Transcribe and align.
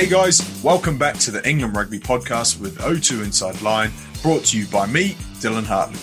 Hey 0.00 0.08
guys, 0.08 0.40
welcome 0.64 0.96
back 0.96 1.18
to 1.18 1.30
the 1.30 1.46
England 1.46 1.76
Rugby 1.76 1.98
Podcast 1.98 2.58
with 2.58 2.78
O2 2.78 3.22
Inside 3.22 3.60
Line, 3.60 3.92
brought 4.22 4.46
to 4.46 4.58
you 4.58 4.66
by 4.68 4.86
me, 4.86 5.10
Dylan 5.40 5.66
Hartley. 5.66 6.00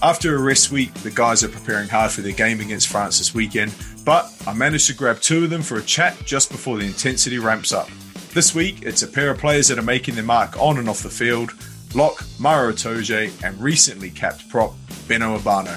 After 0.00 0.34
a 0.34 0.42
rest 0.42 0.72
week, 0.72 0.94
the 0.94 1.10
guys 1.10 1.44
are 1.44 1.48
preparing 1.48 1.86
hard 1.86 2.12
for 2.12 2.22
their 2.22 2.32
game 2.32 2.60
against 2.60 2.88
France 2.88 3.18
this 3.18 3.34
weekend, 3.34 3.74
but 4.06 4.34
I 4.46 4.54
managed 4.54 4.86
to 4.86 4.94
grab 4.94 5.20
two 5.20 5.44
of 5.44 5.50
them 5.50 5.60
for 5.60 5.76
a 5.76 5.82
chat 5.82 6.16
just 6.24 6.50
before 6.50 6.78
the 6.78 6.86
intensity 6.86 7.38
ramps 7.38 7.74
up. 7.74 7.90
This 8.32 8.54
week, 8.54 8.84
it's 8.84 9.02
a 9.02 9.06
pair 9.06 9.32
of 9.32 9.36
players 9.36 9.68
that 9.68 9.78
are 9.78 9.82
making 9.82 10.14
their 10.14 10.24
mark 10.24 10.58
on 10.58 10.78
and 10.78 10.88
off 10.88 11.02
the 11.02 11.10
field 11.10 11.52
Lock, 11.94 12.24
Maro 12.38 12.72
Itoje, 12.72 13.30
and 13.44 13.60
recently 13.60 14.08
capped 14.08 14.48
prop, 14.48 14.72
Beno 15.08 15.38
Obano. 15.38 15.76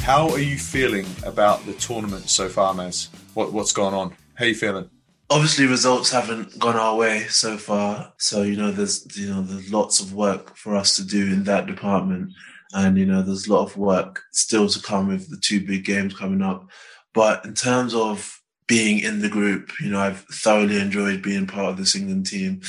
How 0.00 0.30
are 0.30 0.40
you 0.40 0.58
feeling 0.58 1.06
about 1.24 1.64
the 1.64 1.74
tournament 1.74 2.28
so 2.28 2.48
far, 2.48 2.74
Maz? 2.74 3.06
What, 3.34 3.52
what's 3.52 3.72
going 3.72 3.94
on? 3.94 4.14
How 4.34 4.44
you 4.44 4.54
feeling? 4.54 4.88
Obviously, 5.30 5.66
results 5.66 6.10
haven't 6.10 6.58
gone 6.58 6.76
our 6.76 6.94
way 6.96 7.24
so 7.24 7.56
far. 7.58 8.12
So 8.18 8.42
you 8.42 8.56
know, 8.56 8.70
there's 8.70 9.06
you 9.16 9.28
know, 9.28 9.42
there's 9.42 9.72
lots 9.72 10.00
of 10.00 10.14
work 10.14 10.56
for 10.56 10.76
us 10.76 10.96
to 10.96 11.04
do 11.04 11.32
in 11.32 11.44
that 11.44 11.66
department, 11.66 12.32
and 12.72 12.96
you 12.96 13.06
know, 13.06 13.22
there's 13.22 13.46
a 13.46 13.52
lot 13.52 13.64
of 13.64 13.76
work 13.76 14.22
still 14.32 14.68
to 14.68 14.80
come 14.80 15.08
with 15.08 15.30
the 15.30 15.38
two 15.38 15.66
big 15.66 15.84
games 15.84 16.14
coming 16.14 16.42
up. 16.42 16.68
But 17.12 17.44
in 17.44 17.54
terms 17.54 17.94
of 17.94 18.40
being 18.68 19.00
in 19.00 19.20
the 19.20 19.28
group, 19.28 19.70
you 19.80 19.90
know, 19.90 20.00
I've 20.00 20.24
thoroughly 20.30 20.78
enjoyed 20.78 21.22
being 21.22 21.46
part 21.46 21.70
of 21.70 21.76
this 21.76 21.96
England 21.96 22.26
team. 22.26 22.60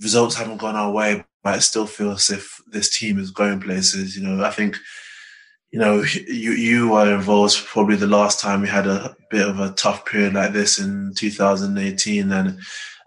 Results 0.00 0.36
haven't 0.36 0.58
gone 0.58 0.76
our 0.76 0.90
way, 0.90 1.24
but 1.42 1.54
I 1.54 1.58
still 1.58 1.86
feel 1.86 2.12
as 2.12 2.30
if 2.30 2.60
this 2.68 2.96
team 2.96 3.18
is 3.18 3.30
going 3.30 3.60
places. 3.60 4.16
You 4.16 4.22
know, 4.26 4.44
I 4.44 4.50
think 4.50 4.76
you 5.70 5.78
know, 5.78 6.02
you 6.02 6.52
you 6.52 6.88
were 6.90 7.14
involved 7.14 7.66
probably 7.66 7.96
the 7.96 8.06
last 8.06 8.40
time 8.40 8.62
we 8.62 8.68
had 8.68 8.86
a 8.86 9.16
bit 9.30 9.46
of 9.46 9.60
a 9.60 9.72
tough 9.72 10.06
period 10.06 10.34
like 10.34 10.52
this 10.52 10.78
in 10.78 11.12
2018, 11.14 12.32
and 12.32 12.58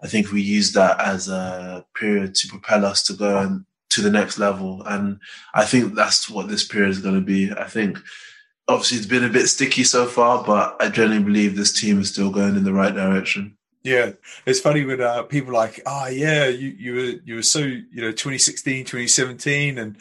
I 0.02 0.06
think 0.06 0.30
we 0.30 0.42
used 0.42 0.74
that 0.74 1.00
as 1.00 1.28
a 1.28 1.84
period 1.94 2.34
to 2.36 2.48
propel 2.48 2.84
us 2.84 3.02
to 3.04 3.14
go 3.14 3.38
and 3.38 3.64
to 3.90 4.00
the 4.00 4.10
next 4.10 4.38
level. 4.38 4.82
And 4.84 5.18
I 5.54 5.64
think 5.64 5.94
that's 5.94 6.30
what 6.30 6.48
this 6.48 6.66
period 6.66 6.90
is 6.90 7.00
going 7.00 7.14
to 7.16 7.20
be. 7.20 7.52
I 7.52 7.68
think 7.68 7.98
obviously 8.68 8.98
it's 8.98 9.06
been 9.06 9.24
a 9.24 9.28
bit 9.28 9.48
sticky 9.48 9.84
so 9.84 10.06
far, 10.06 10.44
but 10.44 10.76
I 10.80 10.88
generally 10.88 11.22
believe 11.22 11.56
this 11.56 11.78
team 11.78 12.00
is 12.00 12.08
still 12.10 12.30
going 12.30 12.56
in 12.56 12.64
the 12.64 12.72
right 12.72 12.94
direction. 12.94 13.56
Yeah, 13.82 14.12
it's 14.46 14.60
funny 14.60 14.84
when 14.84 15.00
uh, 15.00 15.24
people 15.24 15.52
like, 15.52 15.80
oh 15.84 16.06
yeah, 16.06 16.46
you 16.46 16.68
you 16.68 16.94
were 16.94 17.20
you 17.24 17.34
were 17.36 17.42
so 17.42 17.58
you 17.58 18.00
know 18.00 18.12
2016, 18.12 18.84
2017, 18.84 19.78
and 19.78 19.96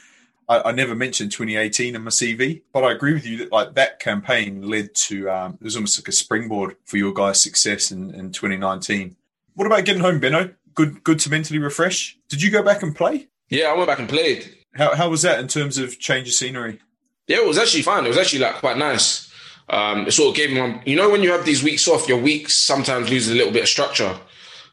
I, 0.51 0.69
I, 0.69 0.71
never 0.73 0.95
mentioned 0.95 1.31
2018 1.31 1.95
in 1.95 2.03
my 2.03 2.09
CV, 2.09 2.61
but 2.73 2.83
I 2.83 2.91
agree 2.91 3.13
with 3.13 3.25
you 3.25 3.37
that 3.37 3.53
like 3.53 3.73
that 3.75 3.99
campaign 3.99 4.67
led 4.69 4.93
to 5.07 5.29
um, 5.29 5.53
it 5.53 5.63
was 5.63 5.77
almost 5.77 5.97
like 5.97 6.09
a 6.09 6.11
springboard 6.11 6.75
for 6.83 6.97
your 6.97 7.13
guys' 7.13 7.41
success 7.41 7.89
in, 7.89 8.13
in 8.13 8.33
2019. 8.33 9.15
What 9.55 9.65
about 9.65 9.85
getting 9.85 10.01
home, 10.01 10.19
Beno? 10.19 10.53
Good, 10.73 11.03
good 11.05 11.19
to 11.19 11.29
mentally 11.29 11.59
refresh. 11.59 12.17
Did 12.27 12.41
you 12.41 12.51
go 12.51 12.61
back 12.63 12.83
and 12.83 12.93
play? 12.93 13.29
Yeah, 13.49 13.67
I 13.67 13.73
went 13.75 13.87
back 13.87 13.99
and 13.99 14.09
played. 14.09 14.53
How 14.75 14.93
how 14.93 15.09
was 15.09 15.21
that 15.21 15.39
in 15.39 15.47
terms 15.47 15.77
of 15.77 15.99
change 15.99 16.27
of 16.27 16.33
scenery? 16.33 16.79
Yeah, 17.27 17.37
it 17.37 17.47
was 17.47 17.57
actually 17.57 17.83
fine. 17.83 18.03
It 18.05 18.09
was 18.09 18.17
actually 18.17 18.39
like 18.39 18.55
quite 18.55 18.77
nice. 18.77 19.31
Um, 19.69 20.07
it 20.07 20.11
sort 20.11 20.29
of 20.31 20.35
gave 20.35 20.51
me, 20.51 20.81
you 20.85 20.97
know, 20.97 21.09
when 21.09 21.23
you 21.23 21.31
have 21.31 21.45
these 21.45 21.63
weeks 21.63 21.87
off, 21.87 22.09
your 22.09 22.21
weeks 22.21 22.55
sometimes 22.55 23.09
lose 23.09 23.29
a 23.29 23.33
little 23.33 23.53
bit 23.53 23.63
of 23.63 23.69
structure. 23.69 24.17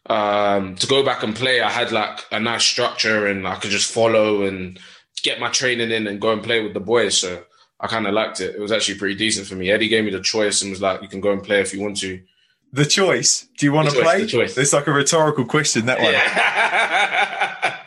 Um, 0.06 0.74
to 0.76 0.86
go 0.86 1.04
back 1.04 1.22
and 1.22 1.36
play, 1.36 1.60
I 1.60 1.70
had 1.70 1.92
like 1.92 2.24
a 2.32 2.40
nice 2.40 2.64
structure 2.64 3.26
and 3.26 3.46
I 3.46 3.56
could 3.56 3.70
just 3.70 3.92
follow 3.92 4.42
and 4.42 4.80
get 5.22 5.40
my 5.40 5.50
training 5.50 5.90
in 5.90 6.06
and 6.06 6.20
go 6.20 6.32
and 6.32 6.42
play 6.42 6.62
with 6.62 6.74
the 6.74 6.80
boys. 6.80 7.16
So 7.18 7.44
I 7.80 7.86
kind 7.86 8.06
of 8.06 8.14
liked 8.14 8.40
it. 8.40 8.54
It 8.54 8.60
was 8.60 8.72
actually 8.72 8.98
pretty 8.98 9.14
decent 9.14 9.46
for 9.46 9.54
me. 9.54 9.70
Eddie 9.70 9.88
gave 9.88 10.04
me 10.04 10.10
the 10.10 10.20
choice 10.20 10.62
and 10.62 10.70
was 10.70 10.82
like, 10.82 11.02
"You 11.02 11.08
can 11.08 11.20
go 11.20 11.32
and 11.32 11.42
play 11.42 11.60
if 11.60 11.72
you 11.72 11.80
want 11.80 11.98
to." 11.98 12.20
The 12.72 12.84
choice. 12.84 13.48
Do 13.56 13.66
you 13.66 13.72
want 13.72 13.88
the 13.88 13.94
to 13.94 14.02
choice, 14.02 14.04
play? 14.04 14.20
The 14.22 14.26
choice. 14.26 14.58
It's 14.58 14.72
like 14.72 14.86
a 14.86 14.92
rhetorical 14.92 15.44
question. 15.44 15.86
That 15.86 16.00
one. 16.00 16.12
Yeah. 16.12 17.78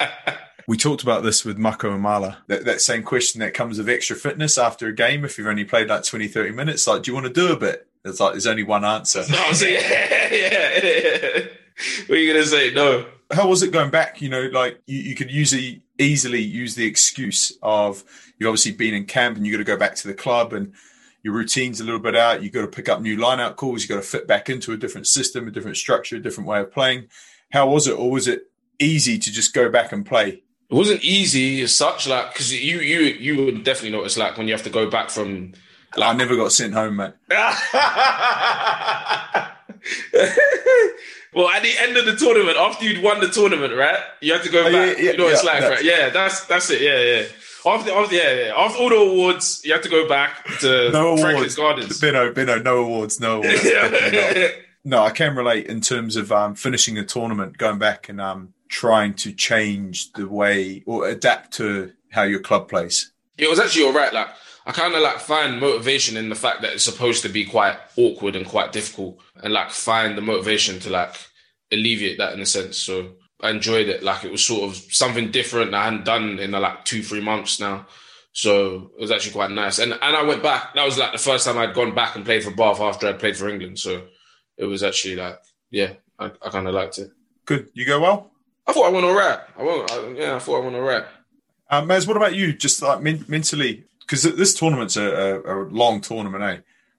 we 0.68 0.78
talked 0.78 1.04
about 1.04 1.24
this 1.24 1.46
with 1.46 1.58
Mako 1.58 1.94
and 1.94 2.02
Mala. 2.02 2.40
That, 2.48 2.66
that 2.66 2.82
same 2.82 3.04
question 3.04 3.42
that 3.42 3.54
comes 3.54 3.78
of 3.78 3.90
extra 3.90 4.16
fitness 4.16 4.58
after 4.58 4.88
a 4.88 4.94
game. 4.94 5.24
If 5.24 5.38
you've 5.38 5.48
only 5.48 5.66
played 5.66 5.90
like 5.90 6.04
20, 6.04 6.28
30 6.28 6.52
minutes, 6.52 6.88
like, 6.88 7.04
do 7.04 7.12
you 7.12 7.16
want 7.16 7.28
to 7.28 7.34
do 7.34 7.52
a 7.52 7.58
bit? 7.58 7.88
It's 8.04 8.20
like 8.20 8.32
there's 8.34 8.48
only 8.48 8.64
one 8.64 8.84
answer. 8.84 9.24
no, 9.30 9.52
so 9.54 9.66
yeah, 9.68 10.30
yeah, 10.32 10.80
yeah. 10.84 11.40
What 12.08 12.18
are 12.18 12.22
you 12.22 12.32
gonna 12.32 12.46
say? 12.46 12.72
No. 12.74 13.08
How 13.32 13.48
was 13.48 13.64
it 13.64 13.72
going 13.72 13.90
back? 13.90 14.22
You 14.22 14.30
know, 14.30 14.42
like 14.52 14.80
you, 14.86 15.00
you 15.00 15.16
could 15.16 15.32
usually 15.32 15.82
easily 16.02 16.42
use 16.42 16.76
the 16.76 16.86
excuse 16.86 17.58
of 17.62 18.04
you've 18.38 18.48
obviously 18.48 18.72
been 18.72 18.94
in 18.94 19.06
camp 19.06 19.38
and 19.38 19.46
you've 19.46 19.54
got 19.54 19.60
to 19.60 19.64
go 19.64 19.78
back 19.78 19.96
to 19.96 20.08
the 20.08 20.14
club 20.14 20.54
and 20.54 20.74
your 21.24 21.34
routine's 21.34 21.80
a 21.80 21.84
little 21.84 22.00
bit 22.00 22.16
out. 22.16 22.42
You've 22.42 22.54
got 22.54 22.62
to 22.62 22.68
pick 22.68 22.90
up 22.90 23.02
new 23.02 23.18
line 23.18 23.40
out 23.40 23.56
calls. 23.56 23.84
You've 23.84 23.90
got 23.90 23.98
to 23.98 24.02
fit 24.02 24.28
back 24.28 24.50
into 24.50 24.74
a 24.74 24.78
different 24.78 25.08
system, 25.08 25.48
a 25.48 25.52
different 25.52 25.78
structure, 25.78 26.16
a 26.16 26.20
different 26.20 26.50
way 26.50 26.60
of 26.60 26.72
playing. 26.72 27.08
How 27.52 27.70
was 27.70 27.88
it? 27.88 27.94
Or 27.94 28.10
was 28.10 28.28
it 28.28 28.44
easy 28.80 29.20
to 29.20 29.32
just 29.32 29.54
go 29.54 29.70
back 29.70 29.92
and 29.92 30.06
play? 30.06 30.42
It 30.70 30.76
wasn't 30.76 31.04
easy 31.04 31.62
as 31.62 31.76
such, 31.76 32.08
like, 32.08 32.34
because 32.34 32.54
you, 32.54 32.80
you, 32.80 33.02
you 33.02 33.46
would 33.46 33.64
definitely 33.64 33.92
notice, 33.92 34.18
like, 34.18 34.38
when 34.38 34.48
you 34.48 34.54
have 34.54 34.64
to 34.64 34.70
go 34.70 34.90
back 34.90 35.10
from. 35.10 35.54
Like, 35.98 36.16
I 36.16 36.18
never 36.18 36.38
got 36.38 36.54
sent 36.54 36.74
home, 36.74 36.96
mate. 36.96 37.14
well, 41.34 41.50
at 41.50 41.64
the 41.64 41.74
end 41.80 41.98
of 41.98 42.06
the 42.06 42.16
tournament, 42.16 42.58
after 42.58 42.86
you'd 42.86 43.04
won 43.04 43.20
the 43.20 43.28
tournament, 43.30 43.74
right? 43.76 44.00
You 44.22 44.34
have 44.34 44.44
to 44.44 44.50
go 44.52 44.62
Oh, 44.62 44.72
back. 44.72 44.98
yeah, 44.98 45.04
yeah, 45.04 45.12
you 45.12 45.18
know 45.18 45.26
what 45.26 45.34
it's 45.34 45.44
like, 45.44 45.60
that's- 45.62 45.78
right? 45.78 45.84
Yeah, 45.86 46.10
that's 46.10 46.46
that's 46.46 46.70
it. 46.70 46.82
Yeah, 46.82 47.00
yeah. 47.00 47.26
After, 47.64 47.92
after, 47.92 48.16
yeah, 48.16 48.34
yeah. 48.46 48.54
After 48.58 48.80
all 48.80 48.90
the 48.90 48.96
awards, 48.96 49.62
you 49.64 49.72
have 49.74 49.84
to 49.84 49.90
go 49.90 50.08
back 50.10 50.46
to 50.62 50.90
No 50.94 51.16
Franklin's 51.16 51.56
awards. 51.56 51.56
Gardens. 51.56 52.02
Bino, 52.02 52.34
Bino, 52.34 52.58
no 52.60 52.78
awards, 52.78 53.20
no 53.20 53.38
awards. 53.38 53.62
Definitely 54.02 54.64
No, 54.84 55.04
I 55.04 55.12
can 55.12 55.36
relate 55.36 55.68
in 55.68 55.80
terms 55.80 56.16
of 56.16 56.32
um, 56.32 56.56
finishing 56.56 56.98
a 56.98 57.04
tournament, 57.06 57.58
going 57.60 57.78
back 57.78 58.10
and 58.10 58.20
um, 58.20 58.54
trying 58.68 59.14
to 59.14 59.32
change 59.32 60.12
the 60.14 60.28
way 60.28 60.82
or 60.88 61.08
adapt 61.08 61.54
to 61.58 61.92
how 62.10 62.24
your 62.24 62.40
club 62.40 62.68
plays. 62.68 63.12
it 63.38 63.48
was 63.48 63.60
actually 63.60 63.84
all 63.86 63.94
right. 63.94 64.12
Like, 64.12 64.30
I 64.66 64.72
kind 64.72 64.94
of 64.94 65.02
like 65.02 65.20
find 65.20 65.60
motivation 65.60 66.18
in 66.18 66.30
the 66.30 66.36
fact 66.36 66.62
that 66.62 66.74
it's 66.74 66.84
supposed 66.84 67.24
to 67.24 67.30
be 67.30 67.46
quite 67.46 67.78
awkward 67.98 68.36
and 68.36 68.46
quite 68.46 68.72
difficult, 68.72 69.20
and 69.44 69.54
like 69.54 69.72
find 69.72 70.18
the 70.18 70.22
motivation 70.22 70.80
to 70.82 70.90
like 70.90 71.16
alleviate 71.72 72.18
that 72.20 72.34
in 72.34 72.42
a 72.42 72.46
sense. 72.46 72.78
So 72.78 73.14
I 73.42 73.50
enjoyed 73.50 73.90
it. 73.90 74.04
Like 74.04 74.24
it 74.24 74.32
was 74.32 74.46
sort 74.46 74.70
of 74.70 74.76
something 74.76 75.32
different 75.32 75.74
I 75.74 75.86
hadn't 75.86 76.06
done 76.06 76.40
in 76.40 76.54
uh, 76.54 76.60
like 76.60 76.86
two, 76.86 77.02
three 77.02 77.22
months 77.22 77.60
now. 77.60 77.88
So 78.34 78.92
it 78.98 79.02
was 79.02 79.12
actually 79.12 79.34
quite 79.34 79.52
nice. 79.52 79.80
And 79.80 79.94
and 79.94 80.16
I 80.16 80.24
went 80.24 80.44
back. 80.44 80.76
That 80.76 80.86
was 80.86 80.98
like 80.98 81.12
the 81.12 81.18
first 81.18 81.46
time 81.46 81.58
I'd 81.58 81.74
gone 81.74 81.96
back 81.96 82.16
and 82.16 82.24
played 82.24 82.44
for 82.44 82.52
Bath 82.52 82.80
after 82.80 83.08
I'd 83.08 83.20
played 83.20 83.36
for 83.38 83.50
England. 83.50 83.80
So 83.80 84.04
it 84.58 84.66
was 84.66 84.84
actually 84.84 85.16
like, 85.16 85.40
yeah, 85.70 85.94
I, 86.20 86.32
I 86.42 86.50
kind 86.50 86.68
of 86.68 86.74
liked 86.74 87.00
it. 87.00 87.10
Good. 87.46 87.70
You 87.74 87.86
go 87.86 88.00
well? 88.00 88.32
I 88.68 88.74
thought 88.74 88.86
I 88.86 88.90
went 88.90 89.06
all 89.06 89.16
right. 89.16 89.40
I 89.58 89.64
went, 89.64 89.92
I, 89.92 90.08
yeah, 90.12 90.36
I 90.36 90.40
thought 90.40 90.62
I 90.62 90.64
went 90.64 90.76
all 90.76 90.82
right. 90.84 91.04
Um, 91.70 91.88
Maz, 91.88 92.08
what 92.08 92.16
about 92.16 92.36
you? 92.36 92.54
Just 92.54 92.82
like 92.82 93.02
men- 93.02 93.26
mentally, 93.28 93.86
because 94.12 94.24
this 94.24 94.54
tournament's 94.54 94.98
a, 94.98 95.06
a, 95.06 95.56
a 95.56 95.58
long 95.70 96.02
tournament, 96.02 96.44
eh? 96.44 96.58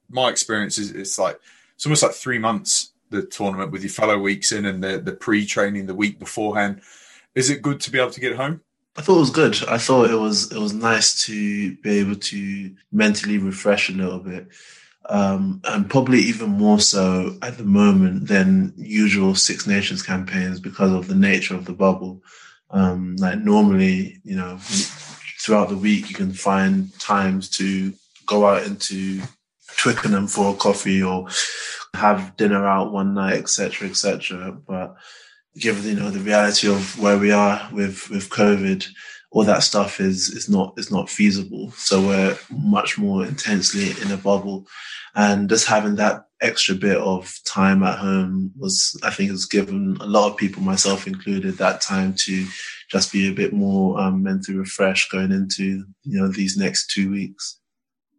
My 0.09 0.31
experience 0.31 0.79
is 0.79 0.93
it's 0.93 1.19
like 1.19 1.39
it's 1.75 1.85
almost 1.85 2.03
like 2.03 2.13
three 2.13 2.39
months 2.39 2.93
the 3.11 3.23
tournament 3.23 3.71
with 3.71 3.83
your 3.83 3.91
fellow 3.91 4.19
weeks 4.19 4.51
in 4.51 4.65
and 4.65 4.83
the 4.83 4.99
the 4.99 5.13
pre 5.13 5.45
training 5.45 5.85
the 5.85 5.95
week 5.95 6.19
beforehand. 6.19 6.81
Is 7.35 7.51
it 7.51 7.61
good 7.61 7.81
to 7.81 7.91
be 7.91 7.99
able 8.01 8.13
to 8.13 8.21
get 8.21 8.37
home? 8.37 8.63
I 8.97 9.03
thought 9.03 9.17
it 9.17 9.21
was 9.21 9.31
good. 9.31 9.63
I 9.69 9.77
thought 9.77 10.11
it 10.11 10.19
was 10.19 10.51
it 10.53 10.59
was 10.59 10.73
nice 10.73 11.27
to 11.27 11.77
be 11.77 11.99
able 11.99 12.17
to 12.17 12.75
mentally 12.93 13.37
refresh 13.37 13.91
a 13.91 13.93
little 13.93 14.19
bit, 14.19 14.49
um, 15.11 15.61
and 15.65 15.91
probably 15.91 16.21
even 16.21 16.49
more 16.49 16.81
so 16.81 17.37
at 17.43 17.59
the 17.59 17.65
moment 17.65 18.29
than 18.29 18.73
usual 18.79 19.35
Six 19.35 19.67
Nations 19.67 20.03
campaigns 20.03 20.61
because 20.61 20.93
of 20.93 21.09
the 21.09 21.15
nature 21.15 21.57
of 21.57 21.67
the 21.67 21.75
bubble. 21.75 22.23
Um, 22.71 23.17
like 23.17 23.39
normally, 23.39 24.19
you 24.25 24.35
know, 24.35 24.59
throughout 25.43 25.69
the 25.69 25.77
week 25.77 26.09
you 26.09 26.15
can 26.15 26.33
find 26.33 26.97
times 27.01 27.49
to 27.51 27.93
go 28.27 28.47
out 28.47 28.63
into 28.63 29.21
Twickenham 29.77 30.29
for 30.29 30.55
a 30.55 30.57
coffee 30.57 31.03
or 31.03 31.29
have 31.95 32.37
dinner 32.37 32.67
out 32.67 32.93
one 32.93 33.15
night, 33.15 33.39
etc., 33.39 33.89
etc. 33.89 34.53
But 34.53 34.95
given 35.59 35.85
you 35.85 35.95
know 35.95 36.11
the 36.11 36.21
reality 36.21 36.69
of 36.69 36.99
where 36.99 37.19
we 37.19 37.33
are 37.33 37.69
with 37.73 38.09
with 38.11 38.31
COVID, 38.31 38.87
all 39.31 39.45
that 39.45 39.63
stuff 39.63 40.01
is 40.01 40.29
is 40.29 40.49
not 40.49 40.75
is 40.77 40.91
not 40.91 41.11
feasible. 41.11 41.73
So 41.73 42.01
we're 42.01 42.39
much 42.51 42.99
more 42.99 43.27
intensely 43.27 43.91
in 44.03 44.13
a 44.13 44.17
bubble, 44.17 44.67
and 45.15 45.49
just 45.49 45.67
having 45.67 45.97
that 45.97 46.27
extra 46.43 46.75
bit 46.75 46.97
of 46.99 47.39
time 47.47 47.83
at 47.83 47.99
home 47.99 48.53
was, 48.59 48.99
I 49.03 49.11
think, 49.11 49.31
has 49.31 49.47
given 49.47 49.97
a 50.01 50.07
lot 50.07 50.31
of 50.31 50.37
people, 50.37 50.63
myself 50.63 51.07
included, 51.07 51.57
that 51.59 51.81
time 51.81 52.15
to 52.19 52.47
just 52.91 53.13
be 53.13 53.29
a 53.29 53.33
bit 53.33 53.53
more 53.53 53.99
um, 53.99 54.23
mentally 54.23 54.59
refreshed 54.59 55.11
going 55.11 55.33
into 55.33 55.85
you 56.03 56.21
know 56.21 56.29
these 56.29 56.57
next 56.57 56.91
two 56.91 57.11
weeks. 57.11 57.59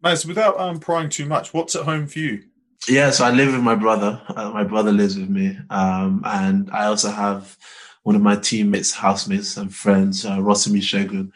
Maz, 0.03 0.25
without 0.25 0.59
um, 0.59 0.79
prying 0.79 1.09
too 1.09 1.25
much, 1.25 1.53
what's 1.53 1.75
at 1.75 1.83
home 1.85 2.07
for 2.07 2.19
you? 2.19 2.43
Yeah, 2.87 3.11
so 3.11 3.25
I 3.25 3.31
live 3.31 3.53
with 3.53 3.61
my 3.61 3.75
brother. 3.75 4.21
Uh, 4.27 4.49
my 4.49 4.63
brother 4.63 4.91
lives 4.91 5.17
with 5.17 5.29
me, 5.29 5.57
um, 5.69 6.21
and 6.25 6.69
I 6.71 6.85
also 6.85 7.11
have 7.11 7.57
one 8.03 8.15
of 8.15 8.21
my 8.21 8.35
teammates, 8.35 8.93
housemates, 8.93 9.55
and 9.55 9.73
friends, 9.73 10.25
uh, 10.25 10.37
Rotimi 10.37 10.81
Segun, 10.81 11.31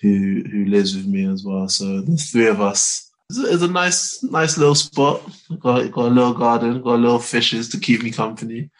who 0.00 0.42
who 0.50 0.64
lives 0.66 0.94
with 0.94 1.06
me 1.06 1.24
as 1.24 1.44
well. 1.44 1.68
So 1.68 2.00
the 2.00 2.16
three 2.16 2.46
of 2.46 2.60
us 2.60 3.11
It's 3.38 3.62
a, 3.62 3.68
nice, 3.68 4.22
nice 4.22 4.58
little 4.58 4.74
spot. 4.74 5.22
Got 5.60 5.90
got 5.90 6.06
a 6.06 6.14
little 6.14 6.34
garden, 6.34 6.82
got 6.82 6.94
a 6.94 6.96
little 6.96 7.18
fishes 7.18 7.68
to 7.70 7.78
keep 7.78 8.02
me 8.02 8.10
company. 8.10 8.70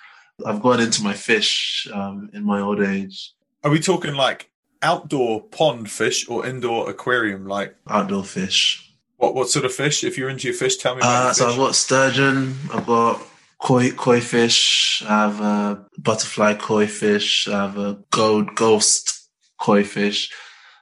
I've 0.44 0.62
got 0.62 0.80
into 0.80 1.02
my 1.02 1.14
fish 1.14 1.86
um, 1.92 2.30
in 2.32 2.44
my 2.44 2.60
old 2.60 2.80
age. 2.82 3.32
Are 3.64 3.70
we 3.70 3.80
talking 3.80 4.14
like 4.14 4.50
outdoor 4.82 5.42
pond 5.44 5.90
fish 5.90 6.28
or 6.28 6.46
indoor 6.46 6.90
aquarium? 6.90 7.46
Like 7.46 7.76
outdoor 7.88 8.24
fish. 8.24 8.92
What 9.16 9.34
what 9.34 9.48
sort 9.48 9.64
of 9.64 9.72
fish? 9.72 10.04
If 10.04 10.18
you're 10.18 10.28
into 10.28 10.48
your 10.48 10.56
fish, 10.56 10.76
tell 10.76 10.94
me. 10.94 11.00
About 11.00 11.30
uh, 11.30 11.32
so 11.32 11.50
I've 11.50 11.56
got 11.56 11.74
sturgeon. 11.74 12.56
I've 12.72 12.86
got 12.86 13.22
koi 13.58 13.92
koi 13.92 14.20
fish. 14.20 15.02
I 15.08 15.26
have 15.26 15.40
a 15.40 15.86
butterfly 15.98 16.54
koi 16.54 16.86
fish. 16.86 17.48
I 17.48 17.66
have 17.66 17.78
a 17.78 17.98
gold 18.10 18.54
ghost 18.54 19.28
koi 19.58 19.84
fish. 19.84 20.30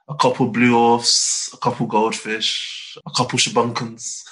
A 0.09 0.15
couple 0.15 0.49
blue 0.49 0.77
orfes. 0.77 1.51
A 1.53 1.59
couple 1.59 1.87
goldfish. 1.87 2.80
A 3.07 3.11
couple 3.17 3.39
shubunkins. 3.39 4.25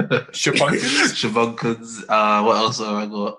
Shubunkins. 0.00 1.12
shubunkins. 1.56 2.04
Uh, 2.08 2.42
what 2.44 2.56
else 2.56 2.78
have 2.78 2.88
I 2.88 3.06
got? 3.06 3.38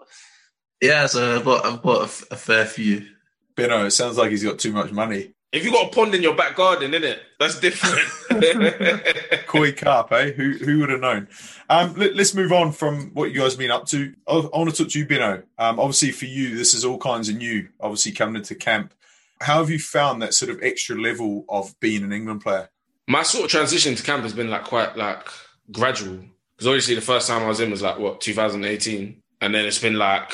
Yeah, 0.82 1.06
so 1.06 1.38
I've 1.38 1.46
got 1.46 1.66
I've 1.66 1.82
got 1.82 2.02
a, 2.02 2.34
a 2.34 2.38
fair 2.38 2.66
few. 2.66 3.08
Bino, 3.56 3.86
it 3.86 3.92
sounds 3.92 4.18
like 4.18 4.32
he's 4.32 4.44
got 4.44 4.60
too 4.60 4.74
much 4.74 4.92
money. 4.92 5.34
If 5.54 5.64
you 5.64 5.72
got 5.72 5.88
a 5.88 5.96
pond 5.96 6.16
in 6.16 6.24
your 6.24 6.36
back 6.36 6.56
garden, 6.56 6.92
innit? 6.94 7.20
That's 7.40 7.60
different. 7.60 8.02
Koi 9.46 9.72
carp, 9.72 10.12
eh? 10.12 10.32
Who 10.32 10.54
who 10.54 10.80
would 10.80 10.90
have 10.90 11.00
known? 11.00 11.28
Um, 11.70 11.94
let, 11.94 12.20
us 12.20 12.34
move 12.34 12.52
on 12.52 12.72
from 12.72 13.12
what 13.14 13.32
you 13.32 13.40
guys 13.40 13.54
have 13.54 13.60
been 13.60 13.70
up 13.70 13.86
to. 13.88 14.14
I, 14.28 14.34
I 14.34 14.58
want 14.58 14.72
to 14.72 14.84
talk 14.84 14.92
to 14.92 15.00
you, 15.00 15.06
Bino. 15.06 15.44
Um, 15.60 15.80
obviously, 15.80 16.12
for 16.12 16.26
you, 16.26 16.58
this 16.58 16.74
is 16.74 16.84
all 16.84 16.98
kinds 16.98 17.30
of 17.30 17.36
new. 17.36 17.70
Obviously, 17.80 18.14
coming 18.14 18.38
into 18.38 18.56
camp, 18.56 18.96
how 19.42 19.60
have 19.60 19.70
you 19.70 19.78
found 19.78 20.24
that 20.24 20.34
sort 20.34 20.50
of 20.50 20.64
extra 20.64 21.00
level 21.00 21.46
of 21.48 21.80
being 21.80 22.04
an 22.04 22.12
England 22.12 22.42
player? 22.42 22.70
My 23.08 23.24
sort 23.24 23.46
of 23.46 23.52
transition 23.52 23.96
to 23.96 24.04
camp 24.04 24.24
has 24.24 24.34
been 24.34 24.50
like 24.50 24.64
quite 24.64 24.96
like 24.96 25.28
gradual 25.72 26.24
because 26.56 26.68
obviously 26.68 26.96
the 26.96 27.02
first 27.02 27.28
time 27.28 27.44
I 27.44 27.48
was 27.48 27.60
in 27.60 27.72
was 27.72 27.82
like 27.82 28.00
what 28.00 28.22
2018, 28.22 29.22
and 29.42 29.56
then 29.56 29.66
it's 29.66 29.80
been 29.80 29.98
like 29.98 30.34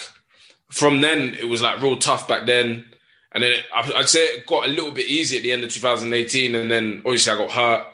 from 0.70 1.02
then 1.02 1.36
it 1.36 1.46
was 1.46 1.62
like 1.62 1.82
real 1.82 1.98
tough 1.98 2.28
back 2.28 2.46
then. 2.46 2.86
And 3.32 3.44
then 3.44 3.58
I'd 3.76 4.10
say 4.10 4.22
it 4.22 4.48
got 4.48 4.66
a 4.66 4.72
little 4.72 4.92
bit 4.92 5.08
easy 5.08 5.38
at 5.38 5.44
the 5.44 5.52
end 5.52 5.64
of 5.64 5.72
2018. 5.72 6.56
And 6.56 6.72
then 6.72 7.02
obviously 7.06 7.34
I 7.34 7.38
got 7.38 7.52
hurt. 7.52 7.88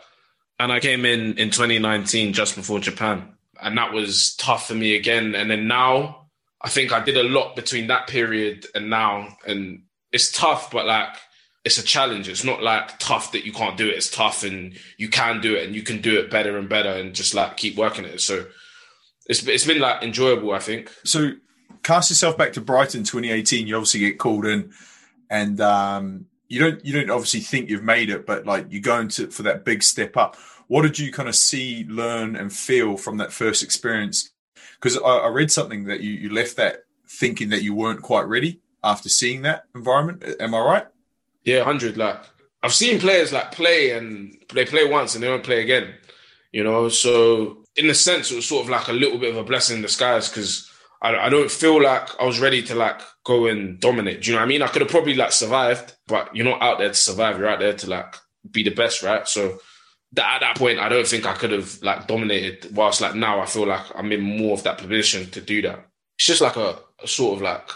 And 0.59 0.71
I 0.71 0.79
came 0.79 1.05
in 1.05 1.37
in 1.37 1.49
2019 1.49 2.31
just 2.31 2.55
before 2.55 2.79
Japan. 2.79 3.33
And 3.61 3.77
that 3.77 3.91
was 3.91 4.35
tough 4.35 4.67
for 4.67 4.75
me 4.75 4.95
again. 4.95 5.35
And 5.35 5.51
then 5.51 5.67
now 5.67 6.27
I 6.61 6.69
think 6.69 6.93
I 6.93 7.03
did 7.03 7.17
a 7.17 7.23
lot 7.23 7.55
between 7.55 7.87
that 7.87 8.07
period 8.07 8.65
and 8.73 8.89
now. 8.89 9.35
And 9.45 9.83
it's 10.13 10.31
tough, 10.31 10.71
but 10.71 10.85
like 10.85 11.09
it's 11.65 11.79
a 11.79 11.83
challenge. 11.83 12.29
It's 12.29 12.43
not 12.43 12.61
like 12.61 12.97
tough 12.99 13.31
that 13.31 13.43
you 13.43 13.51
can't 13.51 13.75
do 13.75 13.87
it. 13.87 13.95
It's 13.95 14.09
tough 14.09 14.43
and 14.43 14.77
you 14.97 15.09
can 15.09 15.41
do 15.41 15.55
it 15.55 15.65
and 15.65 15.75
you 15.75 15.81
can 15.81 15.99
do 15.99 16.19
it 16.19 16.29
better 16.29 16.57
and 16.57 16.69
better 16.69 16.91
and 16.91 17.15
just 17.15 17.33
like 17.33 17.57
keep 17.57 17.75
working 17.75 18.05
it. 18.05 18.21
So 18.21 18.45
it's 19.25 19.45
it's 19.47 19.65
been 19.65 19.79
like 19.79 20.03
enjoyable, 20.03 20.51
I 20.51 20.59
think. 20.59 20.93
So 21.03 21.31
cast 21.81 22.11
yourself 22.11 22.37
back 22.37 22.53
to 22.53 22.61
Brighton 22.61 23.03
2018. 23.03 23.65
You 23.65 23.75
obviously 23.75 24.01
get 24.01 24.19
called 24.19 24.45
in, 24.45 24.71
and 25.31 25.59
um, 25.59 26.27
you 26.47 26.59
don't 26.59 26.85
you 26.85 26.93
don't 26.93 27.09
obviously 27.09 27.39
think 27.39 27.69
you've 27.69 27.83
made 27.83 28.11
it, 28.11 28.27
but 28.27 28.45
like 28.45 28.71
you 28.71 28.79
go 28.79 28.99
into 28.99 29.31
for 29.31 29.41
that 29.43 29.65
big 29.65 29.81
step 29.81 30.15
up. 30.15 30.37
What 30.67 30.83
did 30.83 30.97
you 30.99 31.11
kind 31.11 31.29
of 31.29 31.35
see, 31.35 31.85
learn, 31.87 32.35
and 32.35 32.53
feel 32.53 32.97
from 32.97 33.17
that 33.17 33.31
first 33.31 33.63
experience? 33.63 34.31
Because 34.75 34.97
I, 34.97 35.01
I 35.01 35.27
read 35.29 35.51
something 35.51 35.85
that 35.85 36.01
you 36.01 36.11
you 36.11 36.29
left 36.29 36.57
that 36.57 36.83
thinking 37.07 37.49
that 37.49 37.63
you 37.63 37.73
weren't 37.73 38.03
quite 38.03 38.27
ready 38.27 38.61
after 38.83 39.09
seeing 39.09 39.41
that 39.43 39.65
environment. 39.73 40.23
Am 40.39 40.53
I 40.53 40.59
right? 40.59 40.87
Yeah, 41.45 41.63
hundred. 41.63 41.95
Like 41.97 42.21
I've 42.63 42.73
seen 42.73 42.99
players 42.99 43.31
like 43.31 43.51
play 43.51 43.91
and 43.91 44.35
they 44.53 44.65
play 44.65 44.85
once 44.85 45.15
and 45.15 45.23
they 45.23 45.27
don't 45.27 45.43
play 45.43 45.61
again. 45.61 45.93
You 46.51 46.63
know, 46.63 46.89
so 46.89 47.63
in 47.75 47.89
a 47.89 47.93
sense, 47.93 48.31
it 48.31 48.35
was 48.35 48.47
sort 48.47 48.63
of 48.63 48.69
like 48.69 48.87
a 48.87 48.93
little 48.93 49.17
bit 49.17 49.29
of 49.29 49.37
a 49.37 49.43
blessing 49.43 49.77
in 49.77 49.81
disguise 49.81 50.29
because 50.29 50.69
I, 51.01 51.15
I 51.15 51.29
don't 51.29 51.51
feel 51.51 51.81
like 51.81 52.09
I 52.19 52.25
was 52.25 52.39
ready 52.39 52.63
to 52.63 52.75
like 52.75 52.99
go 53.25 53.47
and 53.47 53.79
dominate. 53.79 54.21
Do 54.21 54.31
you 54.31 54.35
know 54.35 54.41
what 54.41 54.45
I 54.45 54.49
mean? 54.49 54.61
I 54.61 54.67
could 54.67 54.81
have 54.81 54.89
probably 54.89 55.15
like 55.15 55.31
survived, 55.31 55.93
but 56.07 56.35
you're 56.35 56.45
not 56.45 56.61
out 56.61 56.79
there 56.79 56.89
to 56.89 56.93
survive. 56.93 57.37
You're 57.37 57.49
out 57.49 57.59
there 57.59 57.73
to 57.73 57.89
like 57.89 58.15
be 58.49 58.63
the 58.63 58.71
best, 58.71 59.03
right? 59.03 59.27
So 59.27 59.59
that, 60.13 60.35
at 60.35 60.39
that 60.41 60.57
point, 60.57 60.79
I 60.79 60.89
don't 60.89 61.05
think 61.05 61.25
I 61.25 61.33
could 61.33 61.51
have 61.51 61.81
like 61.83 62.07
dominated. 62.07 62.75
Whilst 62.75 63.01
like 63.01 63.15
now, 63.15 63.41
I 63.41 63.45
feel 63.45 63.67
like 63.67 63.85
I'm 63.93 64.11
in 64.11 64.21
more 64.21 64.53
of 64.53 64.63
that 64.63 64.77
position 64.77 65.29
to 65.31 65.41
do 65.41 65.61
that. 65.63 65.85
It's 66.17 66.27
just 66.27 66.41
like 66.41 66.55
a, 66.55 66.79
a 67.03 67.07
sort 67.07 67.35
of 67.35 67.41
like 67.41 67.69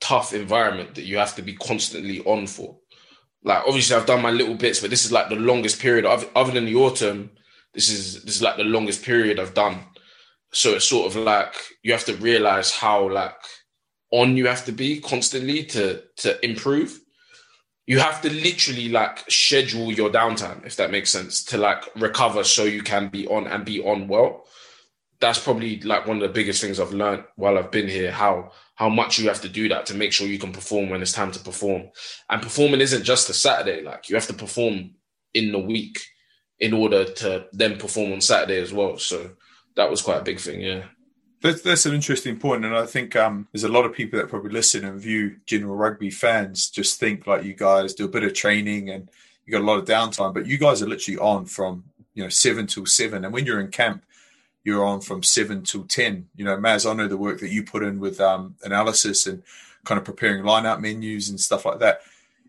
tough 0.00 0.32
environment 0.32 0.94
that 0.94 1.04
you 1.04 1.18
have 1.18 1.36
to 1.36 1.42
be 1.42 1.54
constantly 1.54 2.20
on 2.24 2.46
for. 2.46 2.78
Like 3.44 3.62
obviously, 3.66 3.94
I've 3.94 4.06
done 4.06 4.22
my 4.22 4.30
little 4.30 4.54
bits, 4.54 4.80
but 4.80 4.90
this 4.90 5.04
is 5.04 5.12
like 5.12 5.28
the 5.28 5.36
longest 5.36 5.80
period. 5.80 6.06
Other 6.06 6.52
than 6.52 6.64
the 6.64 6.74
autumn, 6.74 7.30
this 7.74 7.90
is 7.90 8.22
this 8.24 8.36
is 8.36 8.42
like 8.42 8.56
the 8.56 8.64
longest 8.64 9.04
period 9.04 9.38
I've 9.38 9.54
done 9.54 9.84
so 10.54 10.74
it's 10.74 10.84
sort 10.86 11.06
of 11.06 11.16
like 11.16 11.54
you 11.82 11.92
have 11.92 12.04
to 12.04 12.14
realize 12.16 12.70
how 12.70 13.10
like 13.10 13.36
on 14.12 14.36
you 14.36 14.46
have 14.46 14.64
to 14.66 14.72
be 14.72 15.00
constantly 15.00 15.64
to 15.64 16.02
to 16.18 16.42
improve. 16.44 17.00
You 17.86 17.98
have 17.98 18.22
to 18.22 18.32
literally 18.32 18.88
like 18.88 19.28
schedule 19.28 19.92
your 19.92 20.08
downtime, 20.08 20.64
if 20.64 20.76
that 20.76 20.90
makes 20.90 21.10
sense, 21.10 21.44
to 21.44 21.58
like 21.58 21.84
recover 21.96 22.42
so 22.44 22.64
you 22.64 22.82
can 22.82 23.08
be 23.08 23.26
on 23.26 23.46
and 23.46 23.64
be 23.64 23.82
on 23.82 24.08
well. 24.08 24.46
That's 25.24 25.38
probably 25.38 25.80
like 25.80 26.06
one 26.06 26.18
of 26.18 26.22
the 26.22 26.28
biggest 26.28 26.60
things 26.60 26.78
I've 26.78 26.92
learned 26.92 27.24
while 27.36 27.56
I've 27.56 27.70
been 27.70 27.88
here, 27.88 28.12
how 28.12 28.52
how 28.74 28.90
much 28.90 29.18
you 29.18 29.26
have 29.28 29.40
to 29.40 29.48
do 29.48 29.70
that 29.70 29.86
to 29.86 29.94
make 29.94 30.12
sure 30.12 30.26
you 30.26 30.38
can 30.38 30.52
perform 30.52 30.90
when 30.90 31.00
it's 31.00 31.12
time 31.12 31.32
to 31.32 31.38
perform. 31.38 31.84
And 32.28 32.42
performing 32.42 32.82
isn't 32.82 33.04
just 33.04 33.30
a 33.30 33.32
Saturday, 33.32 33.80
like 33.80 34.10
you 34.10 34.16
have 34.16 34.26
to 34.26 34.34
perform 34.34 34.90
in 35.32 35.50
the 35.50 35.58
week 35.58 35.98
in 36.58 36.74
order 36.74 37.04
to 37.04 37.46
then 37.52 37.78
perform 37.78 38.12
on 38.12 38.20
Saturday 38.20 38.60
as 38.60 38.74
well. 38.74 38.98
So 38.98 39.30
that 39.76 39.88
was 39.90 40.02
quite 40.02 40.20
a 40.20 40.24
big 40.24 40.40
thing. 40.40 40.60
Yeah. 40.60 40.82
That's, 41.40 41.62
that's 41.62 41.86
an 41.86 41.94
interesting 41.94 42.38
point, 42.38 42.66
and 42.66 42.76
I 42.76 42.84
think 42.84 43.16
um, 43.16 43.48
there's 43.52 43.64
a 43.64 43.68
lot 43.68 43.86
of 43.86 43.94
people 43.94 44.18
that 44.18 44.28
probably 44.28 44.50
listen 44.50 44.84
and 44.84 45.00
view 45.00 45.36
general 45.46 45.74
rugby 45.74 46.10
fans 46.10 46.68
just 46.68 47.00
think 47.00 47.26
like 47.26 47.44
you 47.44 47.54
guys 47.54 47.94
do 47.94 48.04
a 48.04 48.08
bit 48.08 48.24
of 48.24 48.34
training 48.34 48.90
and 48.90 49.10
you 49.46 49.52
got 49.52 49.62
a 49.62 49.64
lot 49.64 49.78
of 49.78 49.86
downtime, 49.86 50.34
but 50.34 50.46
you 50.46 50.58
guys 50.58 50.82
are 50.82 50.88
literally 50.88 51.18
on 51.18 51.46
from 51.46 51.84
you 52.12 52.22
know 52.22 52.28
seven 52.28 52.66
till 52.66 52.84
seven, 52.84 53.24
and 53.24 53.32
when 53.32 53.46
you're 53.46 53.60
in 53.60 53.70
camp, 53.70 54.04
you're 54.64 54.84
on 54.84 55.00
from 55.00 55.22
seven 55.22 55.62
till 55.62 55.84
ten. 55.84 56.28
You 56.34 56.44
know, 56.44 56.56
Maz, 56.56 56.90
I 56.90 56.94
know 56.94 57.06
the 57.06 57.16
work 57.16 57.40
that 57.40 57.50
you 57.50 57.62
put 57.62 57.84
in 57.84 58.00
with 58.00 58.20
um, 58.20 58.56
analysis 58.64 59.26
and 59.26 59.42
kind 59.84 59.98
of 59.98 60.04
preparing 60.04 60.44
line-out 60.44 60.80
menus 60.80 61.28
and 61.28 61.38
stuff 61.38 61.66
like 61.66 61.78
that. 61.80 62.00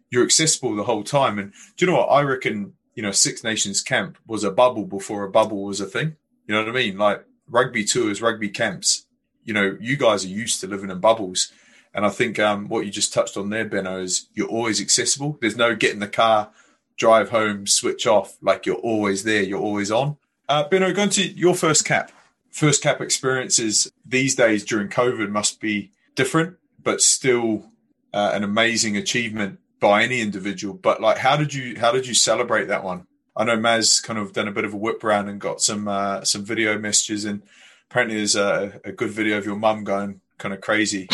You're 0.10 0.24
accessible 0.24 0.76
the 0.76 0.84
whole 0.84 1.04
time, 1.04 1.38
and 1.38 1.52
do 1.76 1.86
you 1.86 1.92
know 1.92 1.98
what 1.98 2.08
I 2.08 2.22
reckon? 2.22 2.74
You 2.94 3.04
know, 3.04 3.12
Six 3.12 3.44
Nations 3.44 3.82
camp 3.82 4.18
was 4.26 4.46
a 4.46 4.52
bubble 4.52 4.86
before 4.86 5.26
a 5.26 5.30
bubble 5.30 5.64
was 5.64 5.82
a 5.82 5.86
thing. 5.86 6.16
You 6.48 6.56
know 6.56 6.62
what 6.62 6.69
I 6.69 6.72
mean? 6.72 6.98
Like 6.98 7.26
rugby 7.48 7.84
tours, 7.84 8.22
rugby 8.22 8.50
camps. 8.50 9.06
You 9.44 9.54
know, 9.54 9.78
you 9.81 9.98
guys 9.98 10.24
are 10.24 10.30
used 10.30 10.62
to 10.62 10.68
living 10.68 10.90
in 10.90 11.00
bubbles. 11.00 11.52
And 11.94 12.06
I 12.06 12.10
think 12.10 12.40
um, 12.40 12.68
what 12.68 12.86
you 12.86 12.92
just 12.92 13.14
touched 13.14 13.38
on 13.38 13.50
there, 13.50 13.68
Beno, 13.68 14.02
is 14.02 14.28
you're 14.34 14.48
always 14.48 14.81
accessible. 14.81 15.38
There's 15.40 15.56
no 15.56 15.76
get 15.76 15.94
in 15.94 16.00
the 16.00 16.07
car, 16.07 16.52
drive 16.98 17.30
home, 17.30 17.68
switch 17.68 18.07
off. 18.07 18.38
Like 18.42 18.66
you're 18.66 18.76
always 18.76 19.24
there, 19.24 19.44
you're 19.44 19.62
always 19.62 19.92
on. 19.92 20.18
Uh, 20.47 20.68
Beno, 20.68 20.94
going 20.95 21.09
to 21.09 21.23
your 21.23 21.56
first 21.56 21.85
cap. 21.85 22.11
First 22.52 22.81
cap 22.81 23.02
experiences 23.02 23.92
these 24.06 24.35
days 24.35 24.64
during 24.64 24.87
COVID 24.87 25.30
must 25.30 25.59
be 25.59 25.92
different, 26.16 26.57
but 26.81 27.02
still 27.02 27.71
uh, 28.14 28.31
an 28.33 28.44
amazing 28.44 28.95
achievement 28.95 29.59
by 29.80 30.04
any 30.04 30.21
individual. 30.21 30.73
But 30.73 31.02
like, 31.02 31.18
how 31.18 31.35
did 31.35 31.54
you 31.54 31.80
how 31.80 31.92
did 31.92 32.07
you 32.07 32.14
celebrate 32.14 32.66
that 32.66 32.83
one? 32.83 33.07
I 33.35 33.44
know 33.44 33.57
Maz 33.57 34.02
kind 34.02 34.18
of 34.18 34.31
done 34.31 34.47
a 34.47 34.52
bit 34.52 34.64
of 34.64 34.73
a 34.73 34.78
whip 34.78 35.04
round 35.04 35.30
and 35.30 35.42
got 35.42 35.61
some 35.61 35.87
uh, 35.87 36.23
some 36.23 36.45
video 36.45 36.78
messages, 36.80 37.25
and 37.25 37.42
apparently 37.90 38.18
there's 38.18 38.35
a, 38.35 38.80
a 38.85 38.92
good 38.92 39.09
video 39.09 39.37
of 39.37 39.45
your 39.45 39.57
mum 39.57 39.83
going 39.83 40.21
kind 40.37 40.54
of 40.54 40.61
crazy 40.61 41.07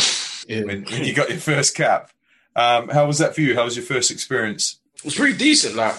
yeah. 0.48 0.64
when, 0.64 0.84
when, 0.84 1.04
you 1.04 1.14
got 1.14 1.30
your 1.30 1.40
first 1.40 1.76
cap. 1.76 2.12
Um, 2.56 2.90
how 2.90 3.06
was 3.08 3.18
that 3.20 3.34
for 3.34 3.42
you? 3.42 3.56
How 3.56 3.66
was 3.66 3.76
your 3.76 3.86
first 3.86 4.12
experience? 4.12 4.80
It 4.98 5.06
was 5.06 5.16
pretty 5.16 5.38
decent. 5.38 5.76
Like, 5.76 5.96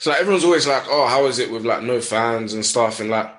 so 0.00 0.10
like, 0.10 0.20
everyone's 0.20 0.44
always 0.44 0.66
like, 0.66 0.84
"Oh, 0.88 1.06
how 1.06 1.26
is 1.26 1.38
it 1.38 1.52
with 1.52 1.64
like 1.64 1.82
no 1.82 2.00
fans 2.00 2.52
and 2.52 2.66
stuff?" 2.66 2.98
And 2.98 3.10
like, 3.10 3.32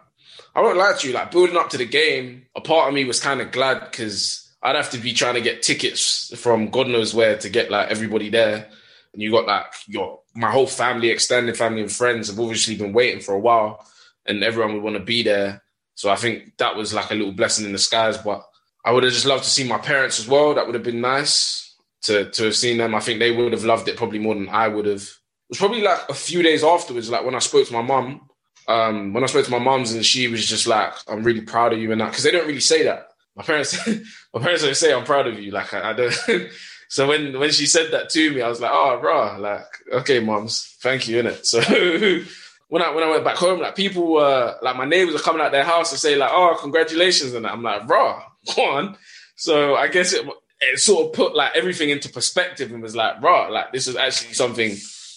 I 0.56 0.62
won't 0.62 0.77
lie 0.77 0.94
to 0.98 1.08
you. 1.08 1.13
Like 1.13 1.32
building 1.32 1.58
up 1.58 1.70
to 1.72 1.77
the 1.77 1.86
game, 1.86 2.46
a 2.56 2.62
part 2.62 2.88
of 2.88 2.94
me 2.94 3.03
was 3.03 3.20
kind 3.20 3.41
of 3.41 3.51
glad 3.51 3.91
because 3.91 4.50
I'd 4.63 4.77
have 4.77 4.91
to 4.91 4.98
be 4.98 5.13
trying 5.13 5.36
to 5.36 5.41
get 5.41 5.62
tickets 5.62 6.32
from 6.39 6.70
God 6.70 6.88
knows 6.88 7.13
where 7.13 7.38
to 7.38 7.50
get 7.50 7.70
like 7.70 7.89
everybody 7.89 8.30
there 8.30 8.70
and 9.13 9.22
you 9.22 9.32
got 9.32 9.48
like 9.48 9.74
your 9.88 10.20
my 10.34 10.51
whole 10.51 10.68
family, 10.68 11.10
extended 11.10 11.58
family 11.58 11.82
and 11.82 11.91
friends 11.91 12.30
have 12.30 12.39
obviously 12.39 12.75
been 12.75 12.94
waiting 12.94 13.20
for 13.20 13.34
a 13.34 13.39
while, 13.39 13.86
and 14.25 14.44
everyone 14.44 14.74
would 14.74 14.84
want 14.84 14.96
to 14.96 15.03
be 15.03 15.24
there. 15.24 15.63
So 15.96 16.10
I 16.10 16.15
think 16.15 16.58
that 16.58 16.75
was 16.75 16.94
like 16.94 17.12
a 17.12 17.15
little 17.15 17.34
blessing 17.34 17.65
in 17.65 17.74
the 17.74 17.77
skies. 17.77 18.18
But 18.18 18.44
I 18.86 18.91
would 18.91 19.03
have 19.03 19.13
just 19.13 19.25
loved 19.25 19.44
to 19.44 19.50
see 19.50 19.68
my 19.68 19.77
parents 19.77 20.20
as 20.20 20.27
well. 20.27 20.53
That 20.53 20.65
would 20.65 20.75
have 20.75 20.84
been 20.84 21.01
nice 21.01 21.75
to 22.03 22.30
to 22.32 22.46
have 22.46 22.56
seen 22.56 22.77
them. 22.77 22.96
I 22.96 23.00
think 23.00 23.20
they 23.20 23.32
would 23.32 23.51
have 23.51 23.65
loved 23.65 23.88
it 23.88 23.98
probably 23.98 24.20
more 24.20 24.36
than 24.36 24.50
I 24.50 24.68
would 24.68 24.86
have. 24.86 25.08
Was 25.51 25.60
probably 25.60 25.81
like 25.81 26.00
a 26.10 26.13
few 26.13 26.41
days 26.41 26.63
afterwards, 26.63 27.12
like 27.12 27.24
when 27.24 27.36
I 27.36 27.39
spoke 27.39 27.67
to 27.67 27.74
my 27.74 27.84
mum. 27.84 28.27
Um, 28.67 29.12
when 29.12 29.24
I 29.24 29.27
spoke 29.27 29.46
to 29.46 29.51
my 29.51 29.60
mum's 29.60 29.91
and 29.91 30.05
she 30.05 30.27
was 30.27 30.48
just 30.48 30.65
like, 30.65 30.93
"I'm 31.08 31.24
really 31.24 31.41
proud 31.41 31.74
of 31.74 31.79
you," 31.79 31.91
and 31.91 32.01
that 32.01 32.10
because 32.10 32.24
they 32.24 32.31
don't 32.31 32.48
really 32.48 32.62
say 32.62 32.84
that. 32.84 33.10
My 33.36 33.43
parents, 33.43 33.77
my 34.34 34.41
parents 34.41 34.63
don't 34.63 34.75
say 34.75 34.93
I'm 34.93 35.03
proud 35.03 35.27
of 35.27 35.39
you. 35.39 35.51
Like 35.51 35.74
I, 35.74 35.91
I 35.91 35.93
don't. 35.93 36.15
So 36.91 37.08
when 37.08 37.39
when 37.39 37.51
she 37.51 37.67
said 37.67 37.91
that 37.93 38.10
to 38.10 38.31
me, 38.34 38.41
I 38.41 38.50
was 38.50 38.60
like, 38.60 38.72
oh, 38.74 39.00
bro, 39.00 39.38
like, 39.39 39.63
okay, 39.93 40.20
moms, 40.20 40.75
thank 40.81 41.08
you, 41.08 41.24
innit? 41.24 41.46
So 41.46 41.62
when 42.67 42.81
I 42.81 42.93
when 42.93 43.05
I 43.05 43.10
went 43.10 43.24
back 43.24 43.38
home, 43.38 43.62
like 43.62 43.77
people 43.77 44.12
were 44.12 44.58
like 44.62 44.75
my 44.75 44.84
neighbors 44.84 45.13
were 45.13 45.22
coming 45.22 45.41
out 45.41 45.53
their 45.53 45.63
house 45.63 45.91
to 45.91 45.98
say 45.98 46.17
like, 46.17 46.31
"Oh, 46.34 46.58
congratulations!" 46.60 47.34
and 47.34 47.48
I'm 47.48 47.63
like, 47.63 47.88
"Raw, 47.88 48.22
go 48.53 48.72
on." 48.72 48.98
So 49.38 49.75
I 49.75 49.88
guess 49.88 50.12
it 50.12 50.27
it 50.60 50.79
sort 50.79 51.05
of 51.05 51.13
put 51.13 51.34
like 51.34 51.55
everything 51.55 51.91
into 51.91 52.10
perspective 52.10 52.74
and 52.74 52.84
was 52.84 52.93
like, 52.93 53.22
"Raw, 53.22 53.48
like 53.48 53.72
this 53.72 53.88
is 53.88 53.96
actually 53.96 54.34
something 54.34 54.75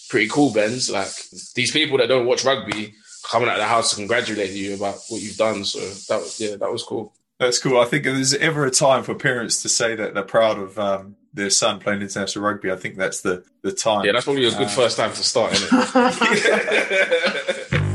pretty 0.09 0.27
cool." 0.27 0.53
Ben's 0.53 0.89
like 0.89 1.09
these 1.55 1.71
people 1.71 1.97
that 1.97 2.07
don't 2.07 2.25
watch 2.25 2.43
rugby 2.43 2.93
coming 3.29 3.49
out 3.49 3.55
of 3.55 3.61
the 3.61 3.67
house 3.67 3.91
to 3.91 3.95
congratulate 3.95 4.51
you 4.51 4.75
about 4.75 4.95
what 5.09 5.21
you've 5.21 5.37
done. 5.37 5.65
So 5.65 5.79
that 5.79 6.21
was 6.21 6.39
yeah, 6.39 6.55
that 6.57 6.71
was 6.71 6.83
cool. 6.83 7.13
That's 7.39 7.59
cool. 7.59 7.79
I 7.79 7.85
think 7.85 8.05
if 8.05 8.13
there's 8.13 8.33
ever 8.35 8.65
a 8.65 8.71
time 8.71 9.03
for 9.03 9.13
parents 9.13 9.61
to 9.63 9.69
say 9.69 9.95
that 9.95 10.13
they're 10.13 10.23
proud 10.23 10.57
of 10.57 10.79
um, 10.79 11.17
their 11.33 11.49
son 11.49 11.79
playing 11.79 12.01
international 12.01 12.45
rugby, 12.45 12.71
I 12.71 12.77
think 12.77 12.95
that's 12.95 13.21
the 13.21 13.43
the 13.61 13.71
time. 13.71 14.05
Yeah, 14.05 14.13
that's 14.13 14.25
probably 14.25 14.45
a 14.45 14.51
good 14.51 14.67
uh, 14.67 14.69
first 14.69 14.97
time 14.97 15.11
to 15.11 15.23
start, 15.23 15.53
isn't 15.53 15.69
it? 15.71 17.81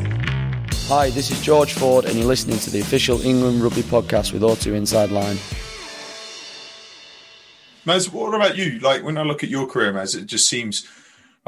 Hi, 0.90 1.08
this 1.10 1.30
is 1.30 1.40
George 1.40 1.74
Ford, 1.74 2.04
and 2.04 2.16
you're 2.16 2.26
listening 2.26 2.58
to 2.58 2.68
the 2.68 2.80
official 2.80 3.22
England 3.22 3.62
Rugby 3.62 3.82
podcast 3.82 4.32
with 4.32 4.42
O2 4.42 4.74
Inside 4.74 5.10
Line. 5.10 5.36
Maz, 7.86 8.12
what 8.12 8.34
about 8.34 8.56
you? 8.56 8.80
Like 8.80 9.04
when 9.04 9.16
I 9.16 9.22
look 9.22 9.44
at 9.44 9.50
your 9.50 9.68
career, 9.68 9.92
Maz, 9.92 10.20
it 10.20 10.26
just 10.26 10.48
seems 10.48 10.88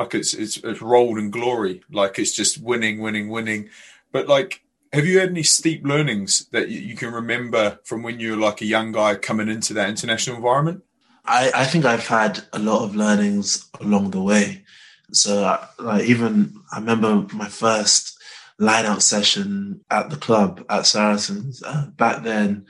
like 0.02 0.14
it's 0.14 0.34
it's, 0.34 0.56
it's 0.58 0.82
rolled 0.82 1.18
in 1.18 1.30
glory. 1.30 1.82
Like 1.90 2.18
it's 2.18 2.32
just 2.32 2.62
winning, 2.62 3.00
winning, 3.00 3.28
winning. 3.28 3.70
But 4.12 4.28
like 4.28 4.62
have 4.92 5.06
you 5.06 5.20
had 5.20 5.30
any 5.30 5.42
steep 5.42 5.86
learnings 5.86 6.46
that 6.52 6.68
you 6.68 6.94
can 6.94 7.12
remember 7.12 7.78
from 7.84 8.02
when 8.02 8.20
you 8.20 8.32
were 8.32 8.36
like 8.36 8.60
a 8.60 8.66
young 8.66 8.92
guy 8.92 9.14
coming 9.14 9.48
into 9.48 9.72
that 9.74 9.88
international 9.88 10.36
environment? 10.36 10.82
I, 11.24 11.50
I 11.54 11.64
think 11.64 11.84
I've 11.84 12.06
had 12.06 12.44
a 12.52 12.58
lot 12.58 12.84
of 12.84 12.94
learnings 12.94 13.70
along 13.80 14.10
the 14.10 14.20
way. 14.20 14.64
So, 15.12 15.58
like, 15.78 16.04
even 16.04 16.60
I 16.72 16.78
remember 16.78 17.26
my 17.34 17.48
first 17.48 18.18
line 18.58 18.84
out 18.84 19.02
session 19.02 19.80
at 19.90 20.10
the 20.10 20.16
club 20.16 20.64
at 20.68 20.86
Saracens. 20.86 21.62
Uh, 21.62 21.86
back 21.96 22.22
then, 22.22 22.66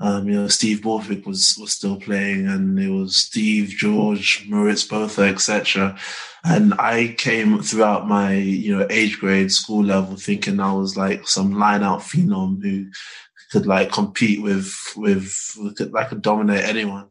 um, 0.00 0.28
you 0.28 0.34
know, 0.34 0.48
Steve 0.48 0.82
Borthwick 0.82 1.24
was 1.24 1.56
was 1.58 1.72
still 1.72 1.96
playing, 2.00 2.46
and 2.46 2.78
it 2.78 2.90
was 2.90 3.16
Steve, 3.16 3.68
George, 3.68 4.46
Mouritz 4.48 4.88
Botha, 4.88 5.22
etc. 5.22 5.96
And 6.44 6.74
I 6.74 7.14
came 7.16 7.62
throughout 7.62 8.06
my, 8.06 8.34
you 8.34 8.76
know, 8.76 8.86
age 8.90 9.18
grade 9.18 9.50
school 9.50 9.82
level 9.82 10.16
thinking 10.16 10.60
I 10.60 10.74
was 10.74 10.94
like 10.94 11.26
some 11.26 11.58
line 11.58 11.82
out 11.82 12.00
phenom 12.00 12.62
who 12.62 12.90
could 13.50 13.66
like 13.66 13.90
compete 13.90 14.42
with, 14.42 14.74
with, 14.94 15.34
could, 15.76 15.96
I 15.96 16.04
could 16.04 16.20
dominate 16.20 16.64
anyone. 16.64 17.08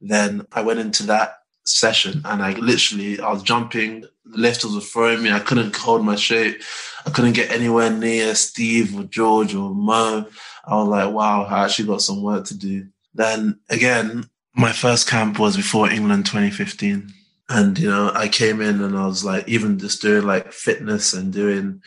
Then 0.00 0.46
I 0.50 0.62
went 0.62 0.80
into 0.80 1.02
that 1.04 1.40
session 1.66 2.22
and 2.24 2.42
I 2.42 2.52
literally, 2.54 3.20
I 3.20 3.30
was 3.30 3.42
jumping, 3.42 4.06
lifters 4.24 4.74
were 4.74 4.80
throwing 4.80 5.22
me. 5.22 5.30
I 5.30 5.40
couldn't 5.40 5.76
hold 5.76 6.02
my 6.02 6.16
shape. 6.16 6.62
I 7.04 7.10
couldn't 7.10 7.34
get 7.34 7.50
anywhere 7.50 7.90
near 7.90 8.34
Steve 8.34 8.98
or 8.98 9.04
George 9.04 9.54
or 9.54 9.74
Mo. 9.74 10.26
I 10.64 10.76
was 10.76 10.88
like, 10.88 11.12
wow, 11.12 11.44
I 11.44 11.64
actually 11.64 11.88
got 11.88 12.00
some 12.00 12.22
work 12.22 12.46
to 12.46 12.56
do. 12.56 12.86
Then 13.12 13.60
again, 13.68 14.30
my 14.54 14.72
first 14.72 15.06
camp 15.06 15.38
was 15.38 15.56
before 15.56 15.90
England 15.90 16.24
2015. 16.26 17.12
And, 17.50 17.76
you 17.78 17.90
know, 17.90 18.12
I 18.14 18.28
came 18.28 18.60
in 18.60 18.80
and 18.80 18.96
I 18.96 19.06
was 19.06 19.24
like, 19.24 19.48
even 19.48 19.78
just 19.78 20.00
doing 20.00 20.24
like 20.24 20.52
fitness 20.52 21.12
and 21.14 21.32
doing, 21.32 21.82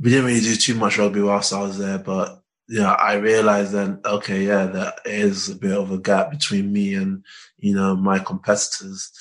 we 0.00 0.10
didn't 0.10 0.26
really 0.26 0.40
do 0.40 0.56
too 0.56 0.74
much 0.74 0.98
rugby 0.98 1.22
whilst 1.22 1.52
I 1.52 1.62
was 1.62 1.78
there, 1.78 1.98
but, 1.98 2.42
know, 2.80 2.88
I 2.88 3.14
realized 3.14 3.72
then, 3.72 4.00
okay, 4.04 4.44
yeah, 4.44 4.66
there 4.66 4.92
is 5.04 5.48
a 5.48 5.54
bit 5.54 5.72
of 5.72 5.92
a 5.92 5.98
gap 5.98 6.32
between 6.32 6.72
me 6.72 6.94
and, 6.94 7.24
you 7.58 7.76
know, 7.76 7.94
my 7.94 8.18
competitors. 8.18 9.12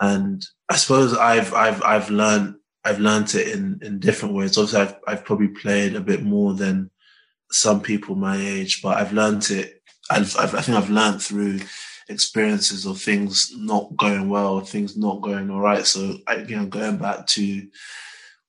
And 0.00 0.42
I 0.70 0.76
suppose 0.76 1.14
I've, 1.14 1.52
I've, 1.52 1.82
I've 1.82 2.10
learned, 2.10 2.54
I've 2.82 2.98
learned 2.98 3.34
it 3.34 3.48
in, 3.48 3.78
in 3.82 3.98
different 3.98 4.34
ways. 4.34 4.56
Obviously, 4.56 4.80
I've, 4.80 4.96
I've 5.06 5.24
probably 5.24 5.48
played 5.48 5.96
a 5.96 6.00
bit 6.00 6.22
more 6.22 6.54
than 6.54 6.90
some 7.50 7.80
people 7.80 8.14
my 8.14 8.36
age, 8.36 8.80
but 8.82 8.96
I've 8.96 9.12
learned 9.12 9.50
it. 9.50 9.82
I've, 10.10 10.36
I've 10.36 10.54
I 10.54 10.60
think 10.62 10.78
I've 10.78 10.90
learned 10.90 11.22
through 11.22 11.60
experiences 12.08 12.86
of 12.86 13.00
things 13.00 13.52
not 13.56 13.96
going 13.96 14.28
well, 14.28 14.60
things 14.60 14.96
not 14.96 15.20
going 15.20 15.50
all 15.50 15.60
right. 15.60 15.86
So 15.86 16.18
know, 16.56 16.66
going 16.66 16.98
back 16.98 17.26
to 17.28 17.66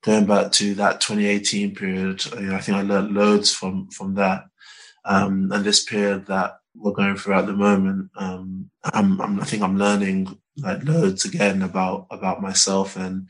going 0.02 0.26
back 0.26 0.52
to 0.52 0.74
that 0.76 1.00
2018 1.00 1.74
period, 1.74 2.24
you 2.26 2.40
know, 2.42 2.56
I 2.56 2.60
think 2.60 2.78
I 2.78 2.82
learned 2.82 3.14
loads 3.14 3.52
from 3.52 3.90
from 3.90 4.14
that. 4.14 4.44
Um, 5.04 5.50
and 5.52 5.64
this 5.64 5.84
period 5.84 6.26
that 6.26 6.58
we're 6.74 6.92
going 6.92 7.16
through 7.16 7.34
at 7.34 7.46
the 7.46 7.52
moment, 7.52 8.10
um, 8.16 8.70
I'm, 8.84 9.20
I'm, 9.20 9.40
I 9.40 9.44
think 9.44 9.62
I'm 9.62 9.78
learning 9.78 10.38
like 10.58 10.84
loads 10.84 11.24
again 11.24 11.62
about 11.62 12.06
about 12.10 12.42
myself 12.42 12.96
and 12.96 13.28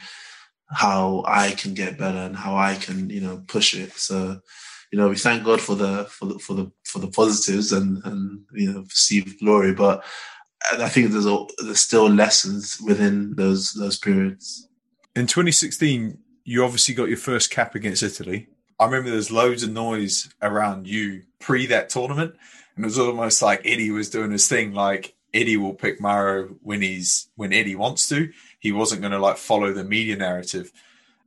how 0.70 1.24
I 1.26 1.52
can 1.52 1.74
get 1.74 1.98
better 1.98 2.18
and 2.18 2.36
how 2.36 2.56
I 2.56 2.74
can 2.74 3.10
you 3.10 3.20
know 3.20 3.42
push 3.46 3.74
it. 3.74 3.92
So 3.92 4.40
you 4.90 4.98
know, 4.98 5.08
we 5.08 5.16
thank 5.16 5.44
God 5.44 5.60
for 5.60 5.74
the 5.74 6.04
for 6.04 6.26
the 6.26 6.38
for 6.38 6.54
the 6.54 6.70
for 6.84 6.98
the 6.98 7.08
positives 7.08 7.72
and 7.72 8.02
and 8.04 8.40
you 8.52 8.72
know 8.72 8.82
perceived 8.82 9.40
glory, 9.40 9.72
but 9.74 10.04
I 10.72 10.88
think 10.88 11.10
there's 11.10 11.26
a, 11.26 11.44
there's 11.62 11.80
still 11.80 12.08
lessons 12.08 12.80
within 12.84 13.34
those 13.34 13.72
those 13.72 13.98
periods. 13.98 14.68
In 15.14 15.26
2016, 15.26 16.18
you 16.44 16.64
obviously 16.64 16.94
got 16.94 17.08
your 17.08 17.18
first 17.18 17.50
cap 17.50 17.74
against 17.74 18.02
Italy. 18.02 18.48
I 18.80 18.84
remember 18.84 19.10
there's 19.10 19.30
loads 19.30 19.62
of 19.62 19.70
noise 19.70 20.32
around 20.40 20.86
you 20.86 21.22
pre 21.38 21.66
that 21.66 21.90
tournament, 21.90 22.34
and 22.76 22.84
it 22.84 22.88
was 22.88 22.98
almost 22.98 23.42
like 23.42 23.62
Eddie 23.64 23.90
was 23.90 24.10
doing 24.10 24.30
his 24.30 24.48
thing. 24.48 24.72
Like 24.72 25.14
Eddie 25.34 25.56
will 25.56 25.74
pick 25.74 26.00
Maro 26.00 26.56
when 26.62 26.82
he's 26.82 27.28
when 27.36 27.52
Eddie 27.52 27.76
wants 27.76 28.08
to. 28.08 28.32
He 28.58 28.72
wasn't 28.72 29.02
going 29.02 29.12
to 29.12 29.18
like 29.18 29.36
follow 29.36 29.72
the 29.72 29.84
media 29.84 30.16
narrative. 30.16 30.72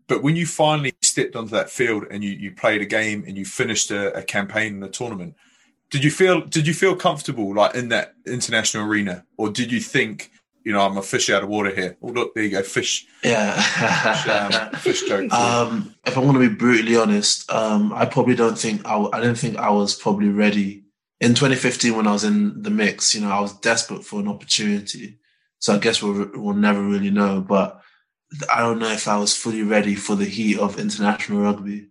But 0.07 0.23
when 0.23 0.35
you 0.35 0.45
finally 0.45 0.93
stepped 1.01 1.35
onto 1.35 1.51
that 1.51 1.69
field 1.69 2.05
and 2.11 2.23
you, 2.23 2.31
you 2.31 2.51
played 2.51 2.81
a 2.81 2.85
game 2.85 3.23
and 3.27 3.37
you 3.37 3.45
finished 3.45 3.91
a, 3.91 4.13
a 4.13 4.23
campaign 4.23 4.75
in 4.75 4.83
a 4.83 4.89
tournament, 4.89 5.35
did 5.91 6.03
you 6.05 6.09
feel 6.09 6.41
did 6.41 6.65
you 6.65 6.73
feel 6.73 6.95
comfortable 6.95 7.53
like 7.53 7.75
in 7.75 7.89
that 7.89 8.15
international 8.25 8.87
arena, 8.87 9.25
or 9.37 9.49
did 9.49 9.71
you 9.71 9.81
think 9.81 10.31
you 10.63 10.71
know 10.71 10.79
I'm 10.81 10.97
a 10.97 11.01
fish 11.01 11.29
out 11.29 11.43
of 11.43 11.49
water 11.49 11.75
here? 11.75 11.97
Oh 12.01 12.07
look, 12.07 12.33
there 12.33 12.45
you 12.45 12.49
go, 12.49 12.63
fish. 12.63 13.05
Yeah, 13.23 13.53
fish, 13.61 14.27
um, 14.29 14.71
fish 14.79 15.03
joke. 15.03 15.31
Um, 15.33 15.93
if 16.05 16.17
I'm 16.17 16.23
going 16.23 16.35
to 16.35 16.49
be 16.49 16.55
brutally 16.55 16.95
honest, 16.95 17.51
um, 17.51 17.93
I 17.93 18.05
probably 18.05 18.35
don't 18.35 18.57
think 18.57 18.85
I, 18.85 18.97
I 19.13 19.19
don't 19.19 19.37
think 19.37 19.57
I 19.57 19.69
was 19.69 19.93
probably 19.93 20.29
ready 20.29 20.85
in 21.19 21.35
2015 21.35 21.95
when 21.95 22.07
I 22.07 22.13
was 22.13 22.23
in 22.23 22.63
the 22.63 22.71
mix. 22.71 23.13
You 23.13 23.21
know, 23.21 23.29
I 23.29 23.41
was 23.41 23.53
desperate 23.59 24.05
for 24.05 24.21
an 24.21 24.29
opportunity, 24.29 25.19
so 25.59 25.75
I 25.75 25.77
guess 25.77 26.01
we'll 26.01 26.31
we'll 26.35 26.55
never 26.55 26.81
really 26.81 27.11
know, 27.11 27.41
but 27.41 27.81
I 28.53 28.59
don't 28.59 28.79
know 28.79 28.91
if 28.91 29.07
I 29.07 29.17
was 29.17 29.35
fully 29.35 29.63
ready 29.63 29.95
for 29.95 30.15
the 30.15 30.25
heat 30.25 30.57
of 30.57 30.79
international 30.79 31.41
rugby. 31.41 31.89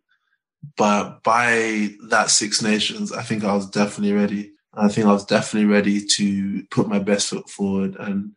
But 0.77 1.23
by 1.23 1.91
that 2.09 2.31
Six 2.31 2.63
Nations, 2.63 3.13
I 3.13 3.23
think 3.23 3.45
I 3.45 3.55
was 3.55 3.69
definitely 3.69 4.13
ready. 4.13 4.53
I 4.75 4.89
think 4.89 5.07
I 5.07 5.13
was 5.13 5.25
definitely 5.25 5.69
ready 5.69 6.05
to 6.05 6.65
put 6.71 6.89
my 6.89 6.99
best 6.99 7.29
foot 7.29 7.49
forward, 7.49 7.97
and 7.99 8.33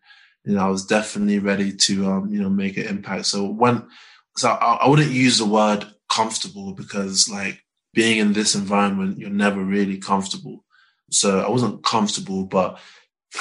you 0.45 0.55
know, 0.55 0.65
I 0.65 0.69
was 0.69 0.85
definitely 0.85 1.39
ready 1.39 1.71
to 1.73 2.05
um, 2.09 2.33
you 2.33 2.41
know 2.41 2.49
make 2.49 2.77
an 2.77 2.87
impact. 2.87 3.27
So 3.27 3.45
when, 3.45 3.87
so 4.37 4.49
I, 4.49 4.75
I 4.81 4.87
wouldn't 4.87 5.11
use 5.11 5.37
the 5.37 5.45
word 5.45 5.85
comfortable 6.09 6.73
because 6.73 7.29
like 7.29 7.61
being 7.93 8.17
in 8.19 8.33
this 8.33 8.55
environment, 8.55 9.19
you're 9.19 9.29
never 9.29 9.61
really 9.61 9.97
comfortable. 9.97 10.63
So 11.11 11.41
I 11.41 11.49
wasn't 11.49 11.83
comfortable, 11.83 12.45
but 12.45 12.79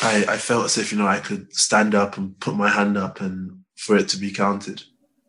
I, 0.03 0.25
I 0.29 0.37
felt 0.37 0.67
as 0.67 0.77
if 0.77 0.93
you 0.93 0.99
know 0.99 1.07
I 1.07 1.21
could 1.21 1.55
stand 1.55 1.95
up 1.95 2.19
and 2.19 2.39
put 2.41 2.57
my 2.57 2.69
hand 2.69 2.99
up 2.99 3.21
and 3.21 3.62
for 3.83 3.97
it 3.97 4.09
to 4.09 4.17
be 4.17 4.31
counted. 4.31 4.85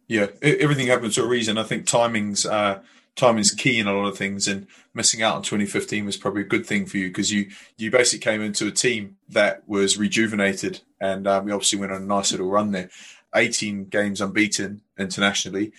Yeah, 0.07 0.27
everything 0.43 0.85
happens 0.85 1.15
for 1.15 1.23
a 1.23 1.27
reason. 1.27 1.57
I 1.57 1.63
think 1.63 1.87
timing's 1.87 2.45
uh, 2.45 2.81
timing's 3.15 3.51
key 3.51 3.79
in 3.79 3.87
a 3.87 3.93
lot 3.93 4.07
of 4.07 4.15
things, 4.15 4.47
and 4.47 4.67
missing 4.93 5.23
out 5.23 5.37
on 5.37 5.41
2015 5.41 6.05
was 6.05 6.17
probably 6.17 6.43
a 6.43 6.45
good 6.45 6.63
thing 6.63 6.85
for 6.85 6.97
you 6.97 7.07
because 7.07 7.31
you 7.31 7.49
you 7.77 7.89
basically 7.89 8.23
came 8.23 8.41
into 8.41 8.67
a 8.67 8.71
team 8.71 9.17
that 9.29 9.67
was 9.67 9.97
rejuvenated, 9.97 10.81
and 11.01 11.27
um, 11.27 11.47
you 11.47 11.53
obviously 11.53 11.79
went 11.79 11.91
on 11.91 12.03
a 12.03 12.05
nice 12.05 12.31
little 12.31 12.49
run 12.49 12.71
there. 12.71 12.89
18 13.35 13.85
games 13.85 14.21
unbeaten 14.21 14.81
internationally, 14.99 15.73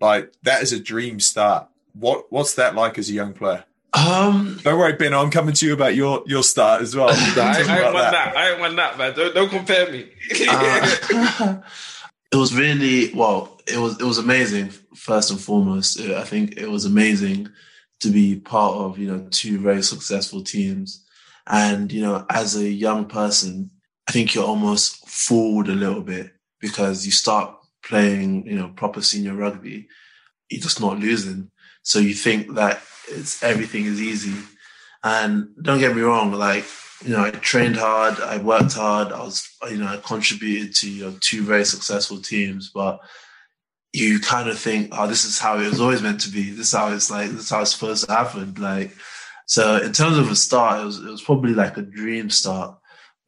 like 0.00 0.32
that 0.44 0.62
is 0.62 0.72
a 0.72 0.80
dream 0.80 1.20
start. 1.20 1.68
What 1.92 2.32
what's 2.32 2.54
that 2.54 2.74
like 2.74 2.96
as 2.96 3.10
a 3.10 3.12
young 3.12 3.34
player? 3.34 3.64
Um, 3.92 4.58
don't 4.64 4.78
worry, 4.78 4.94
Ben. 4.94 5.12
I'm 5.12 5.30
coming 5.30 5.54
to 5.54 5.66
you 5.66 5.74
about 5.74 5.94
your 5.94 6.22
your 6.26 6.42
start 6.42 6.80
as 6.80 6.96
well. 6.96 7.10
I, 7.12 7.12
I 7.12 7.58
ain't 7.58 7.68
want 7.68 7.96
that. 7.96 8.10
that. 8.12 8.36
I 8.36 8.50
ain't 8.50 8.60
want 8.60 8.76
that, 8.76 8.96
man. 8.96 9.14
Don't, 9.14 9.34
don't 9.34 9.50
compare 9.50 9.92
me. 9.92 10.08
uh, 10.48 11.56
it 12.34 12.36
was 12.36 12.52
really 12.52 13.14
well. 13.14 13.60
It 13.68 13.78
was 13.78 14.00
it 14.00 14.04
was 14.04 14.18
amazing. 14.18 14.70
First 14.96 15.30
and 15.30 15.40
foremost, 15.40 16.00
I 16.00 16.24
think 16.24 16.56
it 16.56 16.68
was 16.68 16.84
amazing 16.84 17.48
to 18.00 18.10
be 18.10 18.40
part 18.40 18.74
of 18.74 18.98
you 18.98 19.06
know 19.06 19.28
two 19.30 19.60
very 19.60 19.84
successful 19.84 20.42
teams, 20.42 21.06
and 21.46 21.92
you 21.92 22.02
know 22.02 22.26
as 22.28 22.56
a 22.56 22.68
young 22.68 23.06
person, 23.06 23.70
I 24.08 24.12
think 24.12 24.34
you're 24.34 24.44
almost 24.44 25.08
fooled 25.08 25.68
a 25.68 25.76
little 25.76 26.02
bit 26.02 26.32
because 26.60 27.06
you 27.06 27.12
start 27.12 27.54
playing 27.84 28.48
you 28.48 28.56
know 28.56 28.68
proper 28.70 29.00
senior 29.00 29.34
rugby, 29.34 29.86
you're 30.50 30.60
just 30.60 30.80
not 30.80 30.98
losing, 30.98 31.52
so 31.84 32.00
you 32.00 32.14
think 32.14 32.54
that 32.56 32.82
it's 33.06 33.44
everything 33.44 33.84
is 33.84 34.02
easy, 34.02 34.34
and 35.04 35.50
don't 35.62 35.78
get 35.78 35.94
me 35.94 36.02
wrong, 36.02 36.32
like 36.32 36.64
you 37.02 37.10
know, 37.10 37.24
I 37.24 37.30
trained 37.30 37.76
hard, 37.76 38.20
I 38.20 38.38
worked 38.38 38.74
hard, 38.74 39.12
I 39.12 39.22
was, 39.22 39.48
you 39.70 39.78
know, 39.78 39.86
I 39.86 39.96
contributed 39.98 40.74
to 40.76 40.90
you 40.90 41.04
know, 41.04 41.16
two 41.20 41.42
very 41.42 41.64
successful 41.64 42.18
teams, 42.18 42.70
but 42.74 43.00
you 43.94 44.18
kind 44.18 44.48
of 44.48 44.58
think, 44.58 44.88
oh, 44.92 45.06
this 45.06 45.24
is 45.24 45.38
how 45.38 45.58
it 45.58 45.68
was 45.68 45.80
always 45.80 46.02
meant 46.02 46.20
to 46.22 46.30
be. 46.30 46.50
This 46.50 46.66
is 46.66 46.72
how 46.72 46.92
it's 46.92 47.12
like. 47.12 47.30
This 47.30 47.44
is 47.44 47.50
how 47.50 47.62
it's 47.62 47.70
supposed 47.70 48.04
to 48.04 48.12
happen. 48.12 48.52
Like, 48.58 48.90
so 49.46 49.76
in 49.76 49.92
terms 49.92 50.18
of 50.18 50.28
a 50.30 50.34
start, 50.34 50.80
it 50.80 50.84
was 50.84 50.98
it 50.98 51.08
was 51.08 51.22
probably 51.22 51.54
like 51.54 51.76
a 51.76 51.82
dream 51.82 52.28
start. 52.28 52.76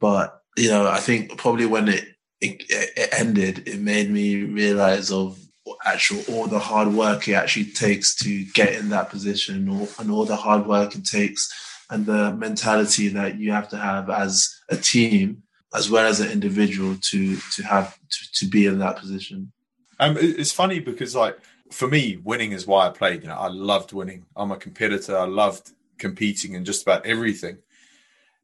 But 0.01 0.41
you 0.57 0.69
know, 0.69 0.85
I 0.85 0.99
think 0.99 1.37
probably 1.37 1.65
when 1.65 1.87
it 1.87 2.05
it, 2.41 2.63
it 2.69 3.09
ended, 3.13 3.65
it 3.65 3.79
made 3.79 4.11
me 4.11 4.43
realize 4.43 5.09
of 5.09 5.39
actual 5.85 6.21
all 6.29 6.47
the 6.47 6.59
hard 6.59 6.89
work 6.93 7.27
it 7.27 7.33
actually 7.33 7.65
takes 7.65 8.15
to 8.15 8.45
get 8.53 8.73
in 8.73 8.89
that 8.89 9.09
position, 9.09 9.69
or 9.69 9.87
and 9.99 10.11
all 10.11 10.25
the 10.25 10.35
hard 10.35 10.67
work 10.67 10.95
it 10.95 11.05
takes, 11.05 11.49
and 11.89 12.05
the 12.05 12.33
mentality 12.33 13.07
that 13.09 13.37
you 13.37 13.51
have 13.51 13.69
to 13.69 13.77
have 13.77 14.09
as 14.09 14.59
a 14.69 14.75
team 14.75 15.43
as 15.73 15.89
well 15.89 16.05
as 16.05 16.19
an 16.19 16.31
individual 16.31 16.95
to 17.01 17.35
to 17.53 17.63
have 17.63 17.97
to, 18.09 18.31
to 18.33 18.45
be 18.47 18.65
in 18.65 18.79
that 18.79 18.97
position. 18.97 19.51
Um, 19.99 20.17
it's 20.19 20.51
funny 20.51 20.79
because 20.79 21.15
like 21.15 21.37
for 21.71 21.87
me, 21.87 22.17
winning 22.23 22.51
is 22.51 22.65
why 22.65 22.87
I 22.87 22.89
played. 22.89 23.23
You 23.23 23.29
know, 23.29 23.35
I 23.35 23.47
loved 23.47 23.93
winning. 23.93 24.25
I'm 24.35 24.51
a 24.51 24.57
competitor. 24.57 25.17
I 25.17 25.25
loved 25.25 25.71
competing 25.97 26.53
in 26.53 26.65
just 26.65 26.83
about 26.83 27.05
everything. 27.05 27.57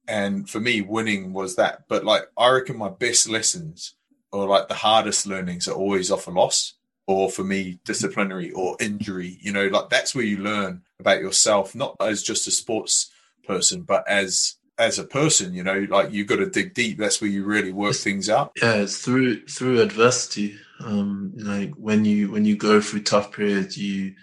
And 0.08 0.50
for 0.50 0.60
me, 0.60 0.82
winning 0.82 1.32
was 1.32 1.56
that. 1.56 1.88
But 1.88 2.04
like, 2.04 2.24
I 2.38 2.50
reckon 2.50 2.78
my 2.78 2.90
best 2.90 3.30
lessons 3.30 3.96
or 4.32 4.48
like 4.48 4.68
the 4.68 4.74
hardest 4.74 5.26
learnings 5.26 5.68
are 5.68 5.76
always 5.76 6.12
off 6.12 6.28
a 6.28 6.32
loss, 6.32 6.74
or 7.06 7.30
for 7.30 7.44
me, 7.44 7.80
disciplinary 7.86 8.52
or 8.52 8.76
injury. 8.80 9.38
You 9.40 9.54
know, 9.54 9.68
like 9.68 9.90
that's 9.90 10.16
where 10.16 10.26
you 10.26 10.38
learn 10.38 10.82
about 11.00 11.22
yourself, 11.22 11.76
not 11.76 11.96
as 12.00 12.24
just 12.24 12.48
a 12.48 12.52
sports 12.52 13.12
person, 13.44 13.82
but 13.82 14.08
as 14.08 14.58
as 14.80 14.98
a 14.98 15.04
person, 15.04 15.54
you 15.54 15.64
know, 15.64 15.86
like 15.90 16.12
you've 16.12 16.28
got 16.28 16.38
to 16.38 16.50
dig 16.50 16.74
deep. 16.74 16.98
That's 16.98 17.22
where 17.22 17.30
you 17.30 17.44
really 17.44 17.72
work 17.72 17.96
things 17.96 18.30
out. 18.30 18.52
Yeah, 18.62 18.76
it's 18.76 18.98
through 18.98 19.46
through 19.46 19.82
adversity. 19.82 20.58
Um, 20.80 21.34
like 21.36 21.74
when 21.76 22.06
you 22.06 22.32
when 22.32 22.46
you 22.46 22.58
go 22.58 22.82
through 22.82 23.04
tough 23.04 23.32
periods, 23.32 23.78
you 23.78 24.14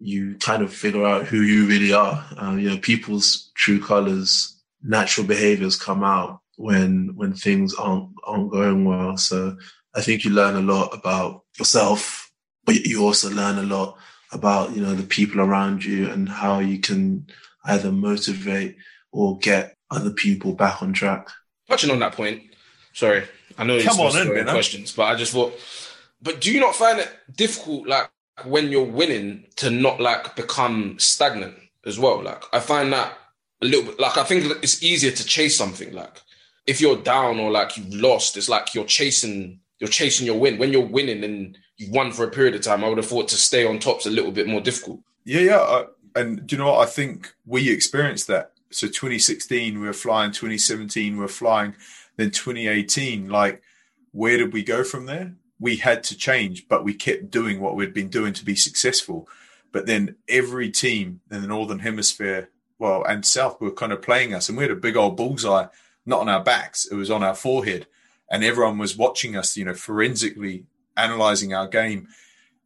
you 0.00 0.34
kind 0.36 0.62
of 0.62 0.72
figure 0.72 1.06
out 1.06 1.26
who 1.26 1.42
you 1.42 1.66
really 1.66 1.92
are. 1.92 2.24
Um, 2.36 2.58
you 2.58 2.70
know, 2.70 2.78
people's 2.78 3.52
true 3.54 3.80
colors, 3.80 4.60
natural 4.82 5.26
behaviors 5.26 5.76
come 5.76 6.02
out 6.02 6.40
when 6.56 7.12
when 7.14 7.34
things 7.34 7.74
aren't 7.74 8.08
aren't 8.24 8.50
going 8.50 8.84
well. 8.84 9.16
So 9.16 9.56
I 9.94 10.00
think 10.00 10.24
you 10.24 10.32
learn 10.32 10.56
a 10.56 10.60
lot 10.60 10.88
about 10.92 11.42
yourself, 11.58 12.30
but 12.64 12.74
you 12.74 13.04
also 13.04 13.30
learn 13.30 13.58
a 13.58 13.62
lot 13.62 13.96
about 14.32 14.74
you 14.74 14.82
know 14.82 14.94
the 14.94 15.04
people 15.04 15.40
around 15.40 15.84
you 15.84 16.10
and 16.10 16.28
how 16.28 16.58
you 16.58 16.80
can 16.80 17.26
either 17.64 17.92
motivate 17.92 18.76
or 19.12 19.38
get 19.38 19.76
other 19.90 20.10
people 20.10 20.52
back 20.52 20.82
on 20.82 20.92
track. 20.92 21.28
Touching 21.68 21.90
on 21.90 21.98
that 22.00 22.12
point, 22.12 22.42
sorry, 22.92 23.24
I 23.58 23.64
know 23.64 23.80
Come 23.82 24.00
on 24.00 24.36
in, 24.36 24.44
questions, 24.44 24.92
but 24.92 25.04
I 25.04 25.14
just 25.14 25.32
thought, 25.32 25.58
but 26.20 26.40
do 26.40 26.52
you 26.52 26.60
not 26.60 26.74
find 26.74 26.98
it 26.98 27.10
difficult, 27.34 27.86
like 27.86 28.10
when 28.44 28.70
you're 28.70 28.84
winning, 28.84 29.44
to 29.56 29.70
not 29.70 30.00
like 30.00 30.34
become 30.36 30.96
stagnant 30.98 31.54
as 31.86 31.98
well? 31.98 32.22
Like 32.22 32.42
I 32.52 32.60
find 32.60 32.92
that 32.92 33.18
a 33.60 33.66
little 33.66 33.84
bit, 33.84 34.00
like 34.00 34.16
I 34.16 34.24
think 34.24 34.44
it's 34.62 34.82
easier 34.82 35.10
to 35.10 35.24
chase 35.24 35.56
something. 35.56 35.92
Like 35.92 36.20
if 36.66 36.80
you're 36.80 36.96
down 36.96 37.38
or 37.38 37.50
like 37.50 37.76
you've 37.76 37.94
lost, 37.94 38.36
it's 38.36 38.48
like 38.48 38.74
you're 38.74 38.84
chasing, 38.84 39.60
you're 39.78 39.88
chasing 39.88 40.26
your 40.26 40.38
win. 40.38 40.58
When 40.58 40.72
you're 40.72 40.86
winning 40.86 41.24
and 41.24 41.58
you've 41.76 41.90
won 41.90 42.12
for 42.12 42.24
a 42.24 42.30
period 42.30 42.54
of 42.54 42.62
time, 42.62 42.84
I 42.84 42.88
would 42.88 42.98
have 42.98 43.06
thought 43.06 43.28
to 43.28 43.36
stay 43.36 43.66
on 43.66 43.78
top's 43.78 44.06
a 44.06 44.10
little 44.10 44.32
bit 44.32 44.46
more 44.46 44.60
difficult. 44.60 45.00
Yeah, 45.24 45.40
yeah. 45.40 45.82
And 46.14 46.46
do 46.46 46.56
you 46.56 46.62
know 46.62 46.72
what? 46.72 46.86
I 46.86 46.90
think 46.90 47.34
we 47.46 47.70
experienced 47.70 48.26
that 48.28 48.52
so 48.70 48.86
2016 48.86 49.80
we 49.80 49.86
were 49.86 49.92
flying, 49.92 50.30
2017 50.32 51.14
we 51.14 51.20
were 51.20 51.28
flying, 51.28 51.74
then 52.16 52.30
2018. 52.30 53.28
Like, 53.28 53.62
where 54.12 54.38
did 54.38 54.52
we 54.52 54.62
go 54.62 54.84
from 54.84 55.06
there? 55.06 55.34
We 55.60 55.76
had 55.76 56.02
to 56.04 56.16
change, 56.16 56.68
but 56.68 56.84
we 56.84 56.94
kept 56.94 57.30
doing 57.30 57.60
what 57.60 57.76
we'd 57.76 57.94
been 57.94 58.08
doing 58.08 58.32
to 58.34 58.44
be 58.44 58.56
successful. 58.56 59.28
But 59.70 59.86
then 59.86 60.16
every 60.28 60.70
team 60.70 61.20
in 61.30 61.40
the 61.40 61.48
northern 61.48 61.78
hemisphere, 61.78 62.50
well, 62.78 63.04
and 63.04 63.24
south 63.24 63.60
were 63.60 63.70
kind 63.70 63.92
of 63.92 64.02
playing 64.02 64.34
us, 64.34 64.48
and 64.48 64.58
we 64.58 64.64
had 64.64 64.70
a 64.70 64.76
big 64.76 64.96
old 64.96 65.16
bullseye, 65.16 65.66
not 66.04 66.20
on 66.20 66.28
our 66.28 66.42
backs, 66.42 66.84
it 66.84 66.94
was 66.94 67.10
on 67.10 67.22
our 67.22 67.34
forehead, 67.34 67.86
and 68.30 68.42
everyone 68.42 68.76
was 68.76 68.96
watching 68.96 69.36
us, 69.36 69.56
you 69.56 69.64
know, 69.64 69.74
forensically 69.74 70.64
analyzing 70.96 71.54
our 71.54 71.68
game, 71.68 72.08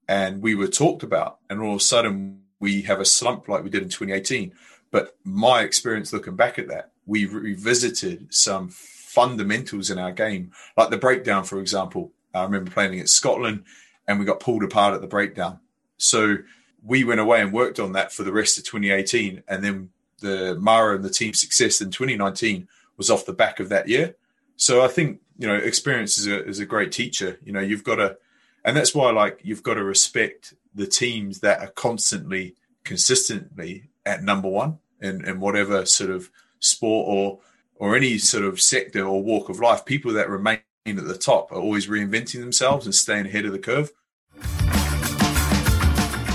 and 0.09 0.43
we 0.43 0.55
were 0.55 0.67
talked 0.67 1.03
about, 1.03 1.39
and 1.51 1.61
all 1.61 1.75
of 1.75 1.81
a 1.81 1.85
sudden 1.85 2.41
we 2.61 2.83
have 2.83 3.01
a 3.01 3.05
slump 3.05 3.49
like 3.49 3.63
we 3.63 3.71
did 3.71 3.83
in 3.83 3.89
2018 3.89 4.53
but 4.91 5.17
my 5.25 5.61
experience 5.61 6.13
looking 6.13 6.37
back 6.37 6.59
at 6.59 6.69
that, 6.69 6.91
we 7.07 7.27
revisited 7.27 8.33
some 8.33 8.71
fundamentals 8.71 9.91
in 9.91 9.99
our 9.99 10.13
game, 10.13 10.53
like 10.77 10.91
the 10.91 10.97
breakdown, 10.97 11.45
for 11.45 11.61
example. 11.61 12.13
I 12.35 12.43
remember 12.45 12.71
playing 12.71 12.95
against 12.95 13.17
Scotland 13.17 13.65
and 14.07 14.19
we 14.19 14.25
got 14.25 14.41
pulled 14.41 14.63
apart 14.63 14.95
at 14.95 15.01
the 15.01 15.07
breakdown. 15.07 15.61
So 15.99 16.37
we 16.83 17.05
went 17.05 17.21
away 17.21 17.41
and 17.41 17.53
worked 17.53 17.81
on 17.81 17.93
that 17.93 18.13
for 18.13 18.23
the 18.23 18.33
rest 18.33 18.59
of 18.59 18.65
2018. 18.65 19.43
And 19.49 19.65
then 19.65 19.91
the 20.21 20.57
Mara 20.61 20.95
and 20.95 21.05
the 21.05 21.11
team 21.11 21.35
success 21.35 21.81
in 21.81 21.91
2019 21.91 22.69
was 22.97 23.11
off 23.11 23.27
the 23.27 23.33
back 23.33 23.59
of 23.61 23.69
that 23.71 23.89
year. 23.89 24.17
So 24.57 24.83
I 24.83 24.89
think, 24.89 25.21
you 25.39 25.47
know, 25.47 25.57
experience 25.57 26.19
is 26.19 26.27
a, 26.27 26.45
is 26.47 26.59
a 26.59 26.67
great 26.67 26.93
teacher. 26.93 27.39
You 27.45 27.53
know, 27.53 27.61
you've 27.61 27.85
got 27.85 27.97
to, 27.97 28.17
and 28.65 28.77
that's 28.77 28.95
why 28.95 29.11
like 29.11 29.41
you've 29.43 29.63
got 29.63 29.75
to 29.75 29.85
respect 29.85 30.55
the 30.77 30.87
teams 30.87 31.41
that 31.41 31.61
are 31.61 31.71
constantly, 31.71 32.55
consistently 32.85 33.89
at 34.05 34.23
number 34.23 34.49
one 34.49 34.79
in, 35.01 35.25
in 35.25 35.41
whatever 35.41 35.85
sort 35.87 36.11
of 36.11 36.31
sport 36.61 37.09
or 37.09 37.41
or 37.79 37.95
any 37.95 38.17
sort 38.17 38.45
of 38.45 38.61
sector 38.61 39.05
or 39.05 39.23
walk 39.23 39.49
of 39.49 39.61
life. 39.61 39.85
People 39.85 40.13
that 40.15 40.31
remain 40.31 40.61
at 40.87 41.07
the 41.07 41.19
top 41.19 41.53
are 41.53 41.61
always 41.61 41.87
reinventing 41.87 42.41
themselves 42.41 42.87
and 42.87 42.95
staying 42.95 43.27
ahead 43.27 43.45
of 43.45 43.53
the 43.53 43.59
curve. 43.59 43.93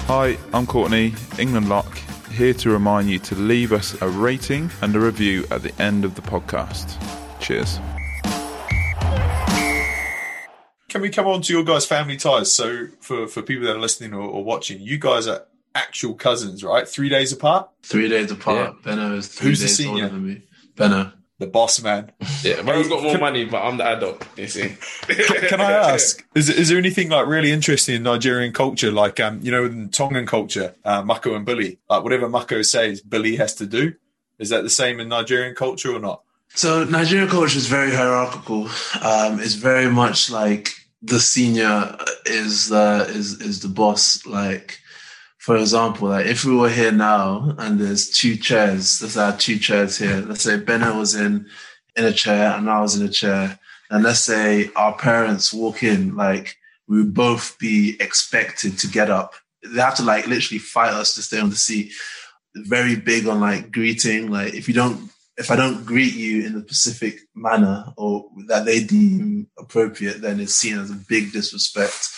Hi, 0.07 0.37
I'm 0.53 0.67
Courtney, 0.67 1.13
England 1.39 1.69
Lock, 1.69 1.97
here 2.31 2.53
to 2.55 2.69
remind 2.69 3.09
you 3.09 3.17
to 3.19 3.35
leave 3.35 3.71
us 3.71 3.99
a 4.01 4.07
rating 4.07 4.69
and 4.81 4.95
a 4.95 4.99
review 4.99 5.45
at 5.49 5.63
the 5.63 5.73
end 5.81 6.05
of 6.05 6.15
the 6.15 6.21
podcast. 6.21 6.99
Cheers. 7.39 7.79
Can 10.91 10.99
we 10.99 11.09
come 11.09 11.25
on 11.25 11.41
to 11.43 11.53
your 11.53 11.63
guys' 11.63 11.85
family 11.85 12.17
ties? 12.17 12.51
So, 12.51 12.87
for, 12.99 13.25
for 13.25 13.41
people 13.41 13.65
that 13.65 13.77
are 13.77 13.79
listening 13.79 14.13
or, 14.13 14.23
or 14.23 14.43
watching, 14.43 14.81
you 14.81 14.97
guys 14.97 15.25
are 15.25 15.45
actual 15.73 16.15
cousins, 16.15 16.65
right? 16.65 16.85
Three 16.85 17.07
days 17.07 17.31
apart. 17.31 17.69
Three 17.81 18.09
days 18.09 18.29
apart. 18.29 18.75
Yeah. 18.85 18.91
Beno 18.91 19.15
is 19.15 19.29
three 19.29 19.51
Who's 19.51 19.61
days 19.61 19.77
the 19.77 19.83
senior? 19.83 20.03
older 20.03 20.15
than 20.15 20.27
me. 20.27 20.41
Beno. 20.75 21.13
The 21.39 21.47
boss 21.47 21.81
man. 21.81 22.11
Yeah, 22.43 22.55
Beno's 22.55 22.89
got 22.89 23.03
more 23.03 23.13
can, 23.13 23.21
money, 23.21 23.45
but 23.45 23.61
I'm 23.63 23.77
the 23.77 23.85
adult. 23.85 24.27
You 24.35 24.47
see. 24.47 24.75
can, 25.07 25.47
can, 25.47 25.61
I 25.61 25.71
ask? 25.93 26.25
Is 26.35 26.49
is 26.49 26.67
there 26.67 26.77
anything 26.77 27.07
like 27.07 27.25
really 27.25 27.53
interesting 27.53 27.95
in 27.95 28.03
Nigerian 28.03 28.51
culture, 28.51 28.91
like 28.91 29.21
um, 29.21 29.39
you 29.41 29.51
know, 29.51 29.63
in 29.63 29.89
Tongan 29.91 30.25
culture, 30.25 30.75
uh, 30.83 31.03
Mako 31.03 31.35
and 31.35 31.45
Billy, 31.45 31.79
like 31.89 32.03
whatever 32.03 32.27
Mako 32.27 32.63
says, 32.63 32.99
Billy 32.99 33.37
has 33.37 33.55
to 33.55 33.65
do. 33.65 33.93
Is 34.39 34.49
that 34.49 34.63
the 34.63 34.69
same 34.69 34.99
in 34.99 35.07
Nigerian 35.07 35.55
culture 35.55 35.95
or 35.95 35.99
not? 35.99 36.23
So 36.53 36.83
Nigerian 36.83 37.29
culture 37.29 37.57
is 37.57 37.67
very 37.67 37.91
hierarchical. 37.91 38.67
Um, 39.01 39.39
it's 39.39 39.53
very 39.53 39.89
much 39.89 40.29
like 40.29 40.80
the 41.01 41.19
senior 41.19 41.97
is 42.25 42.71
uh, 42.71 43.05
is 43.09 43.41
is 43.41 43.61
the 43.61 43.67
boss. 43.67 44.25
Like 44.25 44.79
for 45.37 45.57
example, 45.57 46.09
like 46.09 46.27
if 46.27 46.45
we 46.45 46.55
were 46.55 46.69
here 46.69 46.91
now 46.91 47.55
and 47.57 47.79
there's 47.79 48.09
two 48.09 48.35
chairs, 48.35 48.99
there's 48.99 49.17
our 49.17 49.35
two 49.35 49.57
chairs 49.57 49.97
here. 49.97 50.17
Let's 50.17 50.43
say 50.43 50.57
Bennett 50.57 50.95
was 50.95 51.15
in 51.15 51.47
in 51.95 52.05
a 52.05 52.13
chair 52.13 52.51
and 52.51 52.69
I 52.69 52.81
was 52.81 52.99
in 52.99 53.05
a 53.05 53.11
chair. 53.11 53.59
And 53.89 54.03
let's 54.03 54.21
say 54.21 54.69
our 54.75 54.95
parents 54.95 55.53
walk 55.53 55.83
in, 55.83 56.15
like 56.15 56.57
we 56.87 56.99
would 56.99 57.13
both 57.13 57.57
be 57.59 57.97
expected 57.99 58.77
to 58.79 58.87
get 58.87 59.09
up. 59.09 59.33
They 59.63 59.81
have 59.81 59.95
to 59.95 60.03
like 60.03 60.27
literally 60.27 60.59
fight 60.59 60.93
us 60.93 61.15
to 61.15 61.21
stay 61.21 61.39
on 61.39 61.49
the 61.49 61.55
seat. 61.55 61.91
Very 62.55 62.95
big 62.95 63.27
on 63.27 63.39
like 63.39 63.71
greeting. 63.71 64.29
Like 64.29 64.53
if 64.53 64.67
you 64.67 64.73
don't 64.73 65.09
if 65.41 65.51
I 65.51 65.55
don't 65.55 65.85
greet 65.85 66.13
you 66.13 66.45
in 66.45 66.55
a 66.55 66.61
specific 66.61 67.19
manner 67.35 67.85
or 67.97 68.29
that 68.47 68.65
they 68.65 68.83
deem 68.83 69.47
appropriate, 69.57 70.21
then 70.21 70.39
it's 70.39 70.55
seen 70.55 70.79
as 70.79 70.91
a 70.91 70.95
big 70.95 71.33
disrespect. 71.33 72.09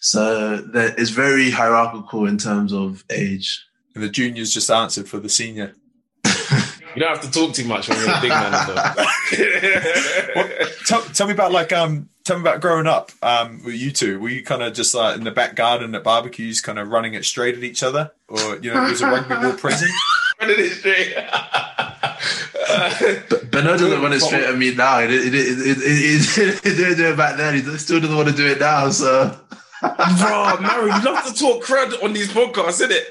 So 0.00 0.56
that 0.56 0.98
is 0.98 1.10
very 1.10 1.50
hierarchical 1.50 2.26
in 2.26 2.38
terms 2.38 2.72
of 2.72 3.04
age. 3.10 3.64
And 3.94 4.02
the 4.02 4.08
juniors 4.08 4.52
just 4.52 4.70
answered 4.70 5.08
for 5.08 5.20
the 5.20 5.28
senior. 5.28 5.74
You 6.94 7.00
don't 7.00 7.16
have 7.16 7.22
to 7.22 7.30
talk 7.30 7.54
too 7.54 7.64
much 7.64 7.88
when 7.88 7.98
you're 7.98 8.14
a 8.14 8.20
big 8.20 8.28
man. 8.28 8.52
well, 10.36 10.68
tell, 10.84 11.00
tell, 11.00 11.26
me 11.26 11.32
about 11.32 11.50
like 11.50 11.72
um, 11.72 12.10
tell 12.22 12.36
me 12.36 12.42
about 12.42 12.60
growing 12.60 12.86
up 12.86 13.10
um, 13.22 13.62
with 13.64 13.76
you 13.76 13.92
two. 13.92 14.20
Were 14.20 14.28
you 14.28 14.44
kind 14.44 14.62
of 14.62 14.74
just 14.74 14.94
like 14.94 15.16
in 15.16 15.24
the 15.24 15.30
back 15.30 15.54
garden 15.54 15.94
at 15.94 16.04
barbecues, 16.04 16.60
kind 16.60 16.78
of 16.78 16.88
running 16.88 17.14
it 17.14 17.24
straight 17.24 17.56
at 17.56 17.64
each 17.64 17.82
other, 17.82 18.12
or 18.28 18.58
you 18.58 18.74
know, 18.74 18.84
it 18.84 18.90
was 18.90 19.00
a 19.00 19.06
rugby 19.06 19.34
ball 19.34 19.54
present? 19.54 19.90
running 20.40 20.56
it 20.58 20.70
straight. 20.72 21.14
But 23.28 23.50
Bernard 23.50 23.78
doesn't 23.80 24.02
want 24.02 24.14
it 24.14 24.20
straight 24.20 24.44
at 24.44 24.56
me 24.56 24.74
now. 24.74 25.00
He 25.00 25.06
didn't 25.30 26.96
do 26.96 27.12
it 27.12 27.16
back 27.16 27.36
then. 27.36 27.54
He 27.54 27.78
still 27.78 28.00
doesn't 28.00 28.16
want 28.16 28.28
to 28.28 28.34
do 28.34 28.46
it 28.46 28.60
now. 28.60 28.90
So 28.90 29.38
Bro, 29.82 30.58
Mary, 30.60 30.92
you 30.92 31.02
love 31.02 31.24
to 31.26 31.34
talk 31.34 31.64
crud 31.64 32.02
on 32.04 32.12
these 32.12 32.28
podcasts, 32.32 32.80
isn't 32.80 32.92
it? 32.92 33.04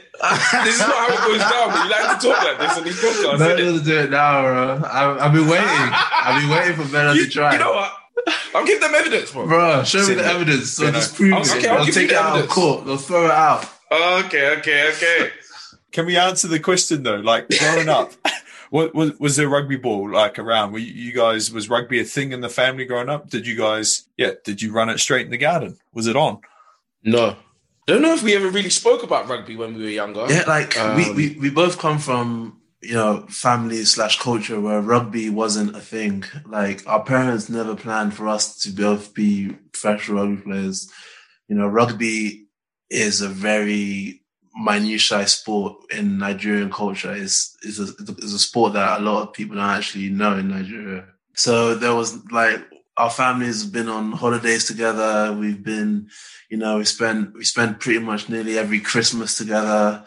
This 0.63 0.76
is 0.76 0.80
not 0.80 0.95
how 0.95 1.08
it 1.10 1.28
goes 1.28 1.39
down, 1.39 1.69
but 1.69 1.84
you 1.84 1.89
like 1.89 2.19
to 2.19 2.28
talk 2.28 2.43
like 2.43 2.60
this 2.60 2.78
on 2.78 2.84
these 2.84 3.02
podcasts. 3.02 3.39
Better 3.39 3.58
to 3.78 3.84
do 3.84 3.97
it 4.00 4.10
now, 4.12 4.41
bro. 4.43 4.82
I, 4.86 5.24
have 5.24 5.34
been 5.34 5.47
waiting. 5.47 5.65
I've 5.67 6.41
been 6.41 6.50
waiting 6.50 6.76
for 6.86 6.91
Better 6.91 7.13
you, 7.15 7.26
to 7.26 7.30
try. 7.30 7.54
You 7.54 7.60
know 7.60 7.74
what? 7.74 7.91
I'll 8.56 8.65
give 8.65 8.80
them 8.80 8.93
evidence, 8.95 9.32
bro. 9.32 9.47
Bro, 9.47 9.84
show 9.84 10.08
me 10.08 10.13
the 10.13 10.21
it. 10.21 10.26
evidence. 10.28 10.69
So 10.71 10.86
You 10.86 10.91
know. 10.91 10.97
just 11.00 11.15
prove 11.15 11.34
I'll- 11.34 11.41
it. 11.41 11.52
okay, 11.58 11.67
I'll 11.69 11.84
They'll 11.84 11.93
take 11.93 12.08
the 12.10 12.13
it 12.15 12.21
out 12.21 12.39
of 12.39 12.47
court. 12.50 12.86
They'll 12.86 12.97
throw 12.97 13.26
it 13.26 13.32
out. 13.32 13.65
Okay, 13.91 14.56
okay, 14.60 14.89
okay. 14.93 15.32
Can 15.91 16.06
we 16.06 16.15
answer 16.17 16.47
the 16.47 16.60
question 16.60 17.04
though? 17.04 17.15
Like 17.17 17.50
growing 17.50 17.89
up, 17.89 18.12
what 18.72 18.96
was 18.96 19.20
was 19.20 19.36
there 19.36 19.50
rugby 19.50 19.76
ball 19.76 20.10
like 20.10 20.40
around? 20.40 20.72
Were 20.72 20.80
you, 20.80 20.94
you 20.94 21.12
guys 21.12 21.52
was 21.52 21.70
rugby 21.70 22.00
a 22.00 22.06
thing 22.06 22.32
in 22.32 22.40
the 22.40 22.50
family 22.50 22.86
growing 22.86 23.10
up? 23.10 23.30
Did 23.30 23.46
you 23.46 23.58
guys 23.58 24.08
yeah? 24.18 24.32
Did 24.46 24.62
you 24.62 24.72
run 24.72 24.90
it 24.90 25.00
straight 25.00 25.26
in 25.26 25.32
the 25.32 25.38
garden? 25.38 25.78
Was 25.94 26.08
it 26.08 26.16
on? 26.16 26.40
No. 27.04 27.36
Don't 27.86 28.02
know 28.02 28.14
if 28.14 28.24
we 28.24 28.34
ever 28.34 28.50
really 28.50 28.70
spoke 28.70 29.04
about 29.04 29.28
rugby 29.28 29.58
when 29.58 29.76
we 29.76 29.84
were 29.84 29.90
younger. 29.90 30.26
Yeah, 30.30 30.46
like 30.48 30.76
we, 30.76 30.82
Um, 30.82 31.16
we, 31.16 31.38
we 31.42 31.50
both 31.50 31.80
come 31.80 32.00
from, 32.00 32.62
you 32.82 32.94
know, 32.94 33.26
family 33.28 33.84
slash 33.84 34.20
culture 34.20 34.62
where 34.62 34.80
rugby 34.80 35.30
wasn't 35.30 35.76
a 35.76 35.82
thing. 35.82 36.24
Like 36.46 36.88
our 36.88 37.04
parents 37.04 37.50
never 37.50 37.76
planned 37.76 38.14
for 38.14 38.30
us 38.30 38.58
to 38.60 38.70
both 38.72 39.14
be 39.14 39.50
professional 39.74 40.28
rugby 40.28 40.42
players. 40.44 40.90
You 41.50 41.58
know, 41.58 41.68
rugby 41.68 42.46
is 42.90 43.20
a 43.20 43.28
very 43.28 44.21
minutiae 44.56 45.28
sport 45.28 45.78
in 45.92 46.18
Nigerian 46.18 46.72
culture. 46.72 47.14
is 47.14 47.56
it's, 47.64 47.80
a, 47.80 47.90
it's 48.18 48.34
a 48.34 48.40
sport 48.40 48.74
that 48.74 49.00
a 49.00 49.04
lot 49.04 49.22
of 49.22 49.34
people 49.34 49.56
don't 49.56 49.66
actually 49.66 50.10
know 50.10 50.38
in 50.38 50.50
Nigeria. 50.50 51.06
So 51.34 51.76
there 51.76 51.96
was 51.96 52.24
like, 52.32 52.62
our 52.98 53.10
families 53.10 53.64
have 53.64 53.72
been 53.72 53.88
on 53.88 54.12
holidays 54.12 54.66
together. 54.68 55.34
We've 55.34 55.64
been, 55.64 56.10
you 56.50 56.58
know, 56.58 56.78
we 56.78 56.86
spend 56.86 57.34
we 57.34 57.46
spend 57.46 57.80
pretty 57.80 58.00
much 58.00 58.30
nearly 58.30 58.58
every 58.58 58.80
Christmas 58.80 59.36
together. 59.36 60.04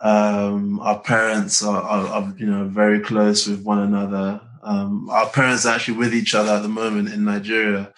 Um, 0.00 0.80
our 0.80 0.98
parents 1.00 1.62
are, 1.62 1.82
are, 1.82 2.06
are, 2.06 2.34
you 2.36 2.46
know, 2.46 2.64
very 2.64 3.00
close 3.00 3.46
with 3.46 3.62
one 3.62 3.78
another. 3.78 4.40
Um, 4.62 5.08
our 5.10 5.28
parents 5.28 5.66
are 5.66 5.74
actually 5.74 5.98
with 5.98 6.14
each 6.14 6.34
other 6.34 6.52
at 6.52 6.62
the 6.62 6.68
moment 6.68 7.12
in 7.12 7.24
Nigeria. 7.24 7.92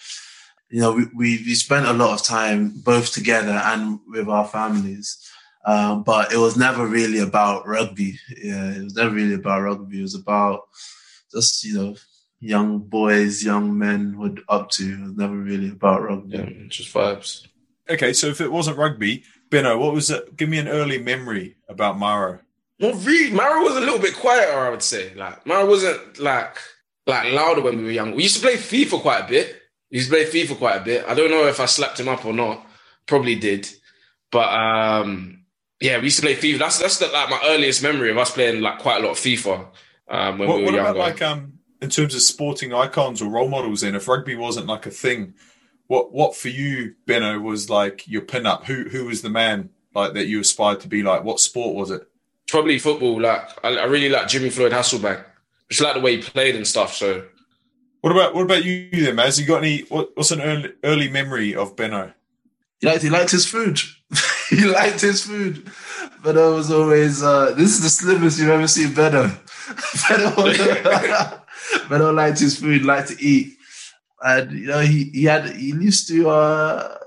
You 0.69 0.81
know, 0.81 0.93
we, 0.93 1.05
we, 1.15 1.43
we 1.45 1.55
spent 1.55 1.85
a 1.85 1.93
lot 1.93 2.19
of 2.19 2.25
time 2.25 2.73
both 2.75 3.13
together 3.13 3.61
and 3.63 3.99
with 4.07 4.27
our 4.27 4.45
families. 4.45 5.17
Um, 5.67 6.03
but 6.03 6.31
it 6.31 6.37
was 6.37 6.55
never 6.55 6.87
really 6.87 7.19
about 7.19 7.67
rugby. 7.67 8.17
Yeah, 8.41 8.71
it 8.71 8.83
was 8.85 8.95
never 8.95 9.13
really 9.13 9.33
about 9.33 9.63
rugby. 9.63 9.99
It 9.99 10.03
was 10.03 10.15
about 10.15 10.61
just, 11.29 11.65
you 11.65 11.73
know, 11.73 11.95
young 12.39 12.79
boys, 12.79 13.43
young 13.43 13.77
men 13.77 14.17
were 14.17 14.33
up 14.47 14.69
to. 14.71 14.83
It 14.83 15.01
was 15.01 15.17
never 15.17 15.35
really 15.35 15.69
about 15.69 16.03
rugby. 16.03 16.37
Yeah, 16.37 16.67
just 16.69 16.93
vibes. 16.93 17.45
Okay, 17.89 18.13
so 18.13 18.27
if 18.27 18.39
it 18.39 18.49
wasn't 18.49 18.77
rugby, 18.77 19.23
Beno, 19.49 19.77
what 19.77 19.93
was 19.93 20.09
it? 20.09 20.37
Give 20.37 20.47
me 20.47 20.57
an 20.57 20.69
early 20.69 20.99
memory 20.99 21.57
about 21.67 21.99
Maro. 21.99 22.39
Not 22.79 23.05
really. 23.05 23.33
Mara 23.33 23.61
was 23.61 23.75
a 23.75 23.81
little 23.81 23.99
bit 23.99 24.15
quieter, 24.15 24.57
I 24.57 24.69
would 24.69 24.83
say. 24.83 25.13
Like 25.15 25.45
Mara 25.45 25.65
wasn't 25.65 26.19
like 26.19 26.57
like 27.05 27.33
louder 27.33 27.61
when 27.61 27.77
we 27.77 27.83
were 27.83 27.91
young. 27.91 28.15
We 28.15 28.23
used 28.23 28.35
to 28.37 28.41
play 28.41 28.55
FIFA 28.55 29.01
quite 29.01 29.25
a 29.25 29.27
bit. 29.27 29.53
We 29.91 29.97
used 29.97 30.09
to 30.09 30.15
play 30.15 30.25
FIFA 30.25 30.57
quite 30.57 30.77
a 30.77 30.83
bit. 30.85 31.05
I 31.07 31.13
don't 31.13 31.31
know 31.31 31.47
if 31.47 31.59
I 31.59 31.65
slapped 31.65 31.99
him 31.99 32.07
up 32.07 32.25
or 32.25 32.33
not. 32.33 32.65
Probably 33.05 33.35
did. 33.35 33.67
But 34.31 34.49
um 34.53 35.45
yeah, 35.79 35.97
we 35.97 36.05
used 36.05 36.17
to 36.19 36.21
play 36.25 36.35
FIFA. 36.35 36.59
That's 36.59 36.79
that's 36.79 36.97
the, 36.99 37.07
like 37.07 37.29
my 37.29 37.39
earliest 37.45 37.83
memory 37.83 38.11
of 38.11 38.17
us 38.17 38.31
playing 38.31 38.61
like 38.61 38.79
quite 38.79 39.01
a 39.01 39.05
lot 39.05 39.11
of 39.11 39.17
FIFA 39.17 39.67
um, 40.09 40.37
when 40.39 40.47
What, 40.47 40.57
we 40.57 40.63
were 40.63 40.71
what 40.71 40.75
younger. 40.75 40.89
about 40.91 40.97
like 40.97 41.21
um 41.21 41.53
in 41.81 41.89
terms 41.89 42.15
of 42.15 42.21
sporting 42.21 42.73
icons 42.73 43.21
or 43.21 43.29
role 43.29 43.49
models? 43.49 43.81
Then, 43.81 43.93
if 43.95 44.07
rugby 44.07 44.35
wasn't 44.35 44.65
like 44.67 44.85
a 44.85 44.91
thing, 44.91 45.33
what 45.87 46.11
what 46.11 46.35
for 46.35 46.49
you, 46.49 46.95
Beno, 47.05 47.41
was 47.41 47.69
like 47.69 48.07
your 48.07 48.21
pin-up? 48.23 48.65
Who 48.65 48.85
who 48.89 49.05
was 49.05 49.21
the 49.21 49.29
man 49.29 49.69
like 49.93 50.13
that 50.13 50.25
you 50.27 50.39
aspired 50.39 50.79
to 50.81 50.87
be 50.87 51.03
like? 51.03 51.23
What 51.23 51.39
sport 51.39 51.75
was 51.75 51.91
it? 51.91 52.07
Probably 52.47 52.79
football. 52.79 53.21
Like 53.21 53.47
I, 53.63 53.77
I 53.77 53.83
really 53.85 54.09
like 54.09 54.27
Jimmy 54.27 54.49
Floyd 54.49 54.71
Hasselbaink. 54.71 55.23
Just 55.69 55.81
like 55.81 55.95
the 55.95 55.99
way 55.99 56.15
he 56.15 56.21
played 56.21 56.55
and 56.55 56.65
stuff. 56.65 56.93
So 56.95 57.25
What 58.01 58.11
about 58.11 58.33
what 58.33 58.43
about 58.43 58.63
you 58.63 58.89
then, 58.91 59.17
Maz? 59.17 59.39
You 59.39 59.45
got 59.45 59.57
any? 59.63 59.81
What, 59.89 60.11
what's 60.15 60.31
an 60.31 60.41
early, 60.41 60.71
early 60.83 61.09
memory 61.09 61.53
of 61.55 61.75
Beno? 61.75 62.13
He 62.79 62.87
liked 62.87 63.03
he 63.03 63.09
liked 63.09 63.31
his 63.31 63.45
food. 63.45 63.79
he 64.49 64.65
liked 64.65 65.01
his 65.01 65.23
food. 65.23 65.65
Beto 66.23 66.55
was 66.55 66.71
always 66.71 67.21
uh, 67.23 67.53
this 67.55 67.71
is 67.71 67.81
the 67.81 67.89
slimmest 67.89 68.39
you've 68.39 68.49
ever 68.49 68.67
seen. 68.67 68.89
Beto, 68.89 69.29
Beto 71.89 72.13
liked 72.15 72.39
his 72.39 72.59
food, 72.59 72.83
liked 72.83 73.09
to 73.09 73.23
eat. 73.23 73.53
And 74.21 74.51
you 74.51 74.67
know, 74.67 74.79
he, 74.79 75.05
he 75.13 75.25
had 75.25 75.49
he 75.55 75.67
used 75.67 76.07
to 76.07 76.29
uh 76.29 76.97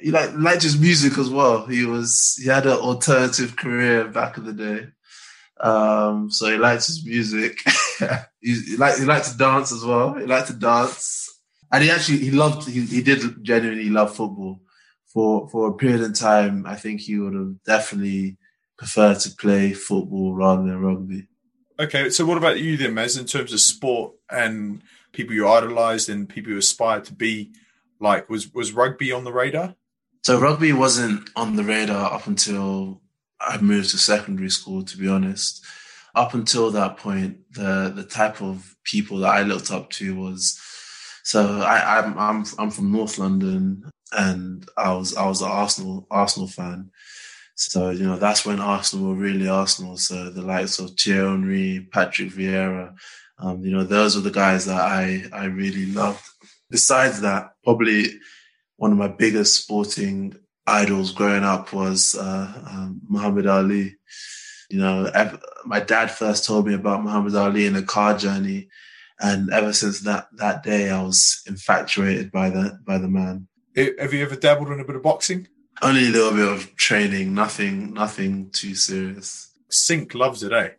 he 0.00 0.10
like 0.10 0.30
liked 0.34 0.62
his 0.62 0.78
music 0.78 1.18
as 1.18 1.28
well. 1.30 1.66
He 1.66 1.84
was 1.84 2.38
he 2.40 2.48
had 2.48 2.66
an 2.66 2.78
alternative 2.78 3.56
career 3.56 4.06
back 4.06 4.38
in 4.38 4.44
the 4.44 4.52
day. 4.52 4.86
Um 5.60 6.30
so 6.30 6.50
he 6.50 6.58
liked 6.58 6.86
his 6.86 7.04
music. 7.04 7.58
he, 8.40 8.54
he 8.54 8.76
liked 8.76 8.98
he 8.98 9.04
liked 9.04 9.30
to 9.32 9.36
dance 9.36 9.72
as 9.72 9.84
well. 9.84 10.14
He 10.14 10.26
liked 10.26 10.48
to 10.48 10.54
dance. 10.54 11.26
And 11.72 11.84
he 11.84 11.90
actually 11.90 12.18
he 12.18 12.30
loved 12.30 12.68
he, 12.68 12.82
he 12.82 13.02
did 13.02 13.42
genuinely 13.42 13.90
love 13.90 14.14
football 14.14 14.60
for 15.12 15.48
for 15.48 15.68
a 15.68 15.74
period 15.74 16.02
of 16.02 16.14
time, 16.14 16.64
I 16.66 16.76
think 16.76 17.00
he 17.00 17.18
would 17.18 17.34
have 17.34 17.62
definitely 17.64 18.38
preferred 18.78 19.18
to 19.20 19.30
play 19.30 19.72
football 19.72 20.34
rather 20.34 20.62
than 20.62 20.80
rugby. 20.80 21.26
Okay, 21.78 22.10
so 22.10 22.24
what 22.24 22.38
about 22.38 22.60
you 22.60 22.76
then, 22.76 22.94
Maz, 22.94 23.18
in 23.18 23.26
terms 23.26 23.52
of 23.52 23.60
sport 23.60 24.12
and 24.30 24.82
people 25.12 25.34
you 25.34 25.48
idolized 25.48 26.08
and 26.08 26.28
people 26.28 26.52
you 26.52 26.58
aspired 26.58 27.04
to 27.06 27.14
be 27.14 27.52
like? 27.98 28.28
Was 28.28 28.52
was 28.54 28.72
rugby 28.72 29.12
on 29.12 29.24
the 29.24 29.32
radar? 29.32 29.74
So 30.22 30.38
rugby 30.38 30.72
wasn't 30.72 31.28
on 31.34 31.56
the 31.56 31.64
radar 31.64 32.12
up 32.12 32.26
until 32.26 33.00
I 33.40 33.58
moved 33.60 33.90
to 33.90 33.98
secondary 33.98 34.50
school. 34.50 34.84
To 34.84 34.96
be 34.96 35.08
honest, 35.08 35.64
up 36.14 36.34
until 36.34 36.70
that 36.70 36.98
point, 36.98 37.38
the 37.52 37.92
the 37.94 38.04
type 38.04 38.40
of 38.40 38.76
people 38.84 39.18
that 39.18 39.30
I 39.30 39.42
looked 39.42 39.70
up 39.70 39.90
to 39.90 40.14
was. 40.14 40.60
So 41.22 41.60
I, 41.60 41.98
I'm 41.98 42.18
I'm 42.18 42.44
I'm 42.58 42.70
from 42.70 42.92
North 42.92 43.18
London, 43.18 43.90
and 44.12 44.68
I 44.76 44.92
was 44.92 45.16
I 45.16 45.26
was 45.26 45.42
an 45.42 45.50
Arsenal 45.50 46.06
Arsenal 46.10 46.48
fan. 46.48 46.90
So, 47.54 47.90
you 47.90 48.04
know, 48.04 48.16
that's 48.16 48.46
when 48.46 48.58
Arsenal 48.58 49.08
were 49.08 49.14
really 49.14 49.46
Arsenal. 49.46 49.98
So 49.98 50.30
the 50.30 50.40
likes 50.40 50.78
of 50.78 50.92
Thierry 50.98 51.28
Henry, 51.28 51.88
Patrick 51.92 52.30
Vieira, 52.30 52.94
um, 53.38 53.62
you 53.62 53.70
know, 53.70 53.84
those 53.84 54.16
were 54.16 54.22
the 54.22 54.30
guys 54.30 54.66
that 54.66 54.80
I, 54.80 55.24
I 55.32 55.44
really 55.44 55.86
loved. 55.86 56.24
Besides 56.70 57.20
that, 57.22 57.52
probably 57.64 58.04
one 58.76 58.92
of 58.92 58.98
my 58.98 59.08
biggest 59.08 59.62
sporting 59.62 60.36
idols 60.66 61.12
growing 61.12 61.44
up 61.44 61.72
was 61.72 62.14
uh, 62.14 62.62
um, 62.66 63.00
Muhammad 63.08 63.46
Ali. 63.46 63.96
You 64.70 64.78
know, 64.78 65.10
ev- 65.12 65.42
my 65.64 65.80
dad 65.80 66.10
first 66.10 66.44
told 66.44 66.66
me 66.66 66.74
about 66.74 67.02
Muhammad 67.02 67.34
Ali 67.34 67.66
in 67.66 67.76
a 67.76 67.82
car 67.82 68.16
journey. 68.16 68.68
And 69.18 69.52
ever 69.52 69.74
since 69.74 70.00
that, 70.00 70.28
that 70.36 70.62
day, 70.62 70.88
I 70.88 71.02
was 71.02 71.42
infatuated 71.46 72.32
by 72.32 72.48
the, 72.48 72.78
by 72.86 72.96
the 72.96 73.08
man. 73.08 73.48
Have 73.98 74.12
you 74.12 74.22
ever 74.22 74.36
dabbled 74.36 74.70
in 74.70 74.80
a 74.80 74.84
bit 74.84 74.96
of 74.96 75.02
boxing? 75.02 75.48
Only 75.82 76.06
a 76.06 76.10
little 76.10 76.32
bit 76.32 76.48
of 76.48 76.76
training, 76.76 77.34
nothing, 77.34 77.94
nothing 77.94 78.50
too 78.50 78.74
serious. 78.74 79.52
Sink 79.68 80.14
loves 80.14 80.42
it, 80.42 80.52
eh? 80.52 80.70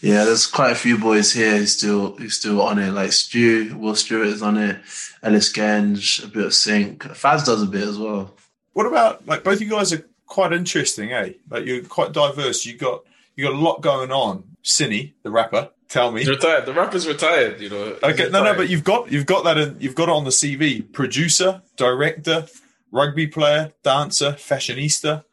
Yeah, 0.00 0.24
there's 0.24 0.46
quite 0.46 0.72
a 0.72 0.76
few 0.76 0.98
boys 0.98 1.32
here 1.32 1.56
who 1.58 1.66
still 1.66 2.16
who 2.16 2.28
still 2.28 2.60
on 2.60 2.78
it. 2.78 2.90
Like 2.90 3.12
Stu, 3.12 3.76
Will 3.76 3.94
Stuart 3.94 4.26
is 4.26 4.42
on 4.42 4.58
it, 4.58 4.78
Ellis 5.22 5.52
Genge, 5.52 6.22
a 6.22 6.28
bit 6.28 6.46
of 6.46 6.54
Sync. 6.54 7.02
Faz 7.02 7.44
does 7.46 7.62
a 7.62 7.66
bit 7.66 7.88
as 7.88 7.98
well. 7.98 8.34
What 8.74 8.86
about 8.86 9.26
like 9.26 9.44
both 9.44 9.54
of 9.54 9.62
you 9.62 9.70
guys 9.70 9.92
are 9.92 10.06
quite 10.26 10.52
interesting, 10.52 11.12
eh? 11.12 11.32
Like 11.48 11.64
you're 11.64 11.82
quite 11.84 12.12
diverse. 12.12 12.66
You 12.66 12.76
got 12.76 13.04
you 13.36 13.44
got 13.44 13.54
a 13.54 13.58
lot 13.58 13.80
going 13.80 14.12
on. 14.12 14.44
Cinny, 14.62 15.14
the 15.22 15.30
rapper, 15.30 15.70
tell 15.94 16.10
me. 16.10 16.20
he's 16.20 16.28
retired. 16.28 16.66
The 16.66 16.74
rapper's 16.74 17.06
retired. 17.06 17.60
You 17.60 17.70
know. 17.70 17.96
Okay, 18.02 18.28
no, 18.28 18.42
no, 18.42 18.54
but 18.54 18.68
you've 18.68 18.84
got 18.84 19.10
you've 19.10 19.26
got 19.26 19.44
that 19.44 19.56
in, 19.56 19.76
you've 19.80 19.94
got 19.94 20.08
it 20.08 20.12
on 20.12 20.24
the 20.24 20.30
CV. 20.30 20.92
Producer, 20.92 21.62
director, 21.76 22.46
rugby 22.90 23.26
player, 23.26 23.72
dancer, 23.82 24.32
fashionista, 24.32 25.24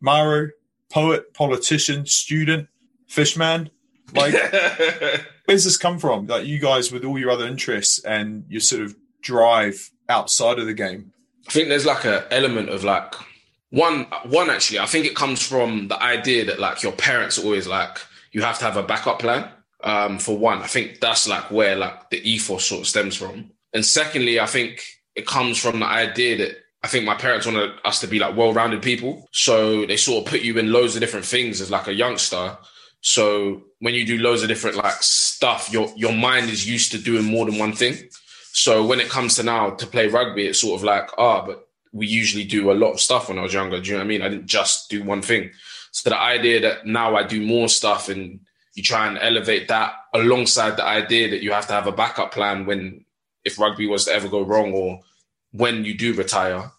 Maru, 0.00 0.50
poet, 0.90 1.34
politician, 1.34 2.06
student, 2.06 2.68
fishman. 3.08 3.70
Like, 4.14 4.34
where's 5.44 5.64
this 5.64 5.76
come 5.76 5.98
from? 5.98 6.28
Like 6.28 6.46
you 6.46 6.58
guys 6.58 6.92
with 6.92 7.04
all 7.04 7.18
your 7.18 7.30
other 7.30 7.46
interests 7.46 7.98
and 8.04 8.44
your 8.48 8.60
sort 8.60 8.82
of 8.82 8.94
drive 9.20 9.90
outside 10.08 10.58
of 10.60 10.66
the 10.66 10.74
game. 10.74 11.12
I 11.48 11.52
think 11.52 11.68
there's 11.68 11.86
like 11.86 12.04
a 12.04 12.26
element 12.32 12.68
of 12.68 12.84
like 12.84 13.14
one 13.70 14.04
one 14.24 14.50
actually. 14.50 14.78
I 14.78 14.86
think 14.86 15.04
it 15.04 15.16
comes 15.16 15.42
from 15.44 15.88
the 15.88 16.00
idea 16.00 16.44
that 16.44 16.60
like 16.60 16.82
your 16.82 16.92
parents 16.92 17.38
are 17.38 17.44
always 17.44 17.66
like 17.66 17.98
you 18.30 18.42
have 18.42 18.58
to 18.58 18.64
have 18.64 18.76
a 18.76 18.82
backup 18.82 19.18
plan. 19.18 19.50
Um, 19.86 20.18
for 20.18 20.36
one, 20.36 20.62
I 20.62 20.66
think 20.66 20.98
that's 20.98 21.28
like 21.28 21.48
where 21.52 21.76
like 21.76 22.10
the 22.10 22.18
ethos 22.28 22.66
sort 22.66 22.80
of 22.80 22.88
stems 22.88 23.14
from. 23.16 23.52
And 23.72 23.86
secondly, 23.86 24.40
I 24.40 24.46
think 24.46 24.84
it 25.14 25.26
comes 25.26 25.58
from 25.58 25.78
the 25.78 25.86
idea 25.86 26.36
that 26.38 26.56
I 26.82 26.88
think 26.88 27.04
my 27.04 27.14
parents 27.14 27.46
wanted 27.46 27.70
us 27.84 28.00
to 28.00 28.08
be 28.08 28.18
like 28.18 28.36
well-rounded 28.36 28.82
people. 28.82 29.28
So 29.30 29.86
they 29.86 29.96
sort 29.96 30.24
of 30.24 30.30
put 30.30 30.42
you 30.42 30.58
in 30.58 30.72
loads 30.72 30.96
of 30.96 31.00
different 31.00 31.24
things 31.24 31.60
as 31.60 31.70
like 31.70 31.86
a 31.86 31.94
youngster. 31.94 32.58
So 33.00 33.62
when 33.78 33.94
you 33.94 34.04
do 34.04 34.18
loads 34.18 34.42
of 34.42 34.48
different 34.48 34.76
like 34.76 35.00
stuff, 35.02 35.70
your 35.72 35.88
your 35.96 36.12
mind 36.12 36.50
is 36.50 36.68
used 36.68 36.90
to 36.92 36.98
doing 36.98 37.24
more 37.24 37.46
than 37.46 37.58
one 37.58 37.72
thing. 37.72 37.94
So 38.52 38.84
when 38.84 38.98
it 38.98 39.08
comes 39.08 39.36
to 39.36 39.44
now 39.44 39.70
to 39.70 39.86
play 39.86 40.08
rugby, 40.08 40.48
it's 40.48 40.60
sort 40.60 40.80
of 40.80 40.84
like, 40.84 41.10
ah, 41.16 41.46
but 41.46 41.68
we 41.92 42.08
usually 42.08 42.44
do 42.44 42.72
a 42.72 42.80
lot 42.82 42.92
of 42.92 43.00
stuff 43.00 43.28
when 43.28 43.38
I 43.38 43.42
was 43.42 43.54
younger. 43.54 43.80
Do 43.80 43.86
you 43.86 43.92
know 43.92 44.00
what 44.00 44.06
I 44.06 44.08
mean? 44.08 44.22
I 44.22 44.28
didn't 44.28 44.46
just 44.46 44.90
do 44.90 45.04
one 45.04 45.22
thing. 45.22 45.50
So 45.92 46.10
the 46.10 46.18
idea 46.18 46.60
that 46.60 46.86
now 46.86 47.14
I 47.14 47.22
do 47.22 47.40
more 47.40 47.68
stuff 47.68 48.08
and 48.08 48.40
you 48.76 48.82
try 48.82 49.08
and 49.08 49.18
elevate 49.18 49.68
that 49.68 49.94
alongside 50.14 50.76
the 50.76 50.84
idea 50.84 51.30
that 51.30 51.42
you 51.42 51.50
have 51.50 51.66
to 51.66 51.72
have 51.72 51.86
a 51.86 51.92
backup 51.92 52.32
plan 52.32 52.66
when 52.66 53.04
if 53.44 53.58
rugby 53.58 53.86
was 53.86 54.04
to 54.04 54.12
ever 54.12 54.28
go 54.28 54.42
wrong 54.42 54.72
or 54.72 55.00
when 55.52 55.84
you 55.84 55.96
do 55.96 56.12
retire, 56.12 56.70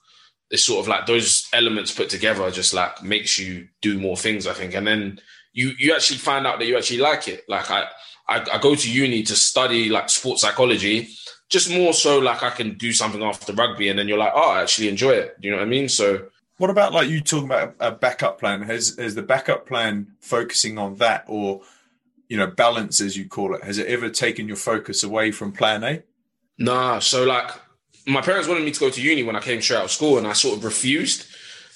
it's 0.52 0.64
sort 0.64 0.80
of 0.80 0.88
like 0.88 1.08
those 1.08 1.48
elements 1.54 1.92
put 1.92 2.10
together 2.10 2.50
just 2.52 2.74
like 2.74 3.02
makes 3.02 3.40
you 3.40 3.68
do 3.82 4.00
more 4.00 4.16
things, 4.16 4.46
I 4.46 4.54
think. 4.54 4.76
And 4.76 4.86
then 4.86 5.20
you 5.54 5.72
you 5.80 5.94
actually 5.96 6.20
find 6.20 6.46
out 6.46 6.60
that 6.60 6.68
you 6.68 6.78
actually 6.78 7.00
like 7.00 7.28
it. 7.28 7.44
Like 7.50 7.72
I, 7.72 7.88
I, 8.30 8.46
I 8.54 8.58
go 8.60 8.76
to 8.76 8.92
uni 8.92 9.24
to 9.24 9.36
study 9.36 9.90
like 9.90 10.10
sports 10.10 10.42
psychology, 10.42 11.10
just 11.50 11.72
more 11.72 11.94
so 11.94 12.20
like 12.20 12.44
I 12.44 12.52
can 12.52 12.78
do 12.78 12.94
something 12.94 13.24
after 13.24 13.54
rugby, 13.54 13.90
and 13.90 13.98
then 13.98 14.08
you're 14.08 14.20
like, 14.20 14.34
oh, 14.36 14.52
I 14.52 14.62
actually 14.62 14.90
enjoy 14.90 15.14
it. 15.14 15.36
You 15.42 15.50
know 15.50 15.58
what 15.58 15.64
I 15.64 15.70
mean? 15.70 15.90
So 15.90 16.28
What 16.58 16.70
about 16.70 16.94
like 16.94 17.10
you 17.10 17.22
talking 17.22 17.46
about 17.46 17.76
a 17.80 17.92
backup 17.92 18.40
plan? 18.40 18.62
Has 18.62 18.96
has 19.00 19.16
the 19.16 19.24
backup 19.24 19.66
plan 19.66 20.16
focusing 20.20 20.78
on 20.78 20.98
that 20.98 21.26
or 21.28 21.62
you 22.28 22.38
know 22.38 22.48
balance 22.48 23.02
as 23.02 23.18
you 23.18 23.28
call 23.28 23.56
it? 23.56 23.64
Has 23.64 23.78
it 23.78 23.88
ever 23.88 24.10
taken 24.10 24.48
your 24.48 24.58
focus 24.58 25.04
away 25.04 25.32
from 25.32 25.52
plan 25.52 25.84
A? 25.84 26.04
Nah, 26.58 27.00
so 27.00 27.24
like 27.24 27.52
my 28.06 28.22
parents 28.22 28.48
wanted 28.48 28.64
me 28.64 28.72
to 28.72 28.80
go 28.80 28.90
to 28.90 29.02
uni 29.02 29.24
when 29.24 29.36
I 29.36 29.42
came 29.42 29.62
straight 29.62 29.78
out 29.78 29.86
of 29.86 29.92
school, 29.92 30.18
and 30.18 30.28
I 30.28 30.34
sort 30.34 30.58
of 30.58 30.64
refused 30.64 31.28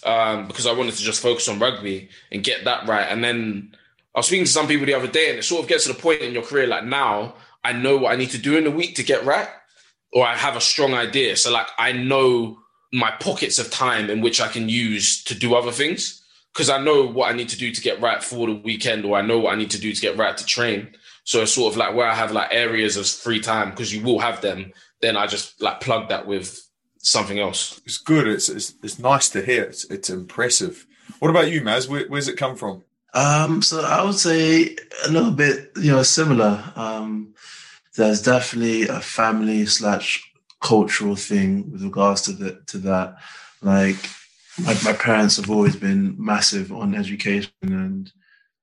um, 0.06 0.48
because 0.48 0.68
I 0.68 0.74
wanted 0.74 0.96
to 0.96 1.04
just 1.04 1.22
focus 1.22 1.48
on 1.48 1.60
rugby 1.60 2.10
and 2.32 2.44
get 2.44 2.66
that 2.66 2.88
right. 2.88 3.08
And 3.10 3.24
then 3.24 3.76
I 4.16 4.20
was 4.20 4.28
speaking 4.28 4.46
to 4.46 4.52
some 4.52 4.68
people 4.68 4.86
the 4.86 4.94
other 4.94 5.08
day, 5.08 5.30
and 5.30 5.40
it 5.40 5.44
sort 5.44 5.64
of 5.64 5.70
gets 5.70 5.86
to 5.86 5.94
the 5.94 6.00
point 6.00 6.22
in 6.22 6.34
your 6.34 6.44
career 6.44 6.68
like 6.68 6.86
now 6.86 7.36
I 7.64 7.74
know 7.74 7.98
what 7.98 8.14
I 8.14 8.16
need 8.16 8.32
to 8.32 8.38
do 8.38 8.58
in 8.58 8.64
the 8.64 8.72
week 8.72 8.96
to 8.96 9.04
get 9.04 9.26
right, 9.26 9.48
or 10.14 10.26
I 10.26 10.36
have 10.36 10.56
a 10.56 10.62
strong 10.62 10.94
idea. 10.94 11.36
So 11.38 11.52
like 11.52 11.68
I 11.78 11.92
know 11.92 12.58
my 12.94 13.12
pockets 13.12 13.58
of 13.60 13.72
time 13.72 14.10
in 14.10 14.22
which 14.22 14.42
I 14.42 14.50
can 14.50 14.68
use 14.68 15.24
to 15.26 15.36
do 15.36 15.56
other 15.56 15.72
things 15.72 16.21
because 16.54 16.70
I 16.70 16.82
know 16.82 17.06
what 17.06 17.32
I 17.32 17.36
need 17.36 17.50
to 17.50 17.58
do 17.58 17.72
to 17.72 17.82
get 17.82 18.02
right 18.02 18.24
for 18.24 18.48
the 18.48 18.56
weekend, 18.56 19.06
or 19.06 19.18
I 19.18 19.22
know 19.22 19.40
what 19.40 19.54
I 19.54 19.58
need 19.58 19.72
to 19.72 19.80
do 19.80 19.94
to 19.94 20.02
get 20.02 20.18
right 20.18 20.36
to 20.36 20.46
train. 20.46 20.96
So 21.24 21.42
it's 21.42 21.54
sort 21.54 21.74
of 21.74 21.78
like 21.78 21.96
where 21.96 22.08
I 22.08 22.16
have 22.16 22.32
like 22.32 22.50
areas 22.52 22.98
of 22.98 23.08
free 23.08 23.40
time 23.40 23.70
because 23.70 23.94
you 23.94 24.04
will 24.04 24.20
have 24.20 24.42
them. 24.42 24.72
Then 25.02 25.16
I 25.16 25.28
just 25.28 25.62
like 25.62 25.80
plug 25.80 26.10
that 26.10 26.28
with 26.28 26.62
something 26.98 27.40
else. 27.40 27.82
It's 27.86 27.98
good. 27.98 28.28
It's 28.28 28.50
it's, 28.50 28.74
it's 28.84 29.00
nice 29.00 29.30
to 29.30 29.42
hear. 29.42 29.64
It's, 29.64 29.86
it's 29.86 30.10
impressive. 30.10 30.86
What 31.20 31.30
about 31.30 31.52
you, 31.52 31.62
Maz? 31.62 31.88
Where, 31.88 32.08
where's 32.08 32.28
it 32.28 32.38
come 32.38 32.56
from? 32.56 32.84
Um, 33.14 33.62
so 33.62 33.82
I 33.82 34.04
would 34.04 34.16
say 34.16 34.76
a 35.06 35.12
little 35.12 35.32
bit, 35.32 35.72
you 35.76 35.92
know, 35.92 36.04
similar. 36.04 36.64
Um, 36.76 37.34
there's 37.96 38.22
definitely 38.22 38.88
a 38.88 39.02
family 39.02 39.66
slash 39.66 40.32
cultural 40.62 41.16
thing 41.16 41.72
with 41.72 41.84
regards 41.84 42.22
to 42.24 42.32
the 42.32 42.62
to 42.68 42.78
that. 42.80 43.18
Like 43.62 43.98
my, 44.60 44.76
my 44.84 44.94
parents 44.94 45.38
have 45.38 45.50
always 45.50 45.76
been 45.76 46.16
massive 46.18 46.72
on 46.72 46.96
education 46.96 47.52
and 47.62 48.12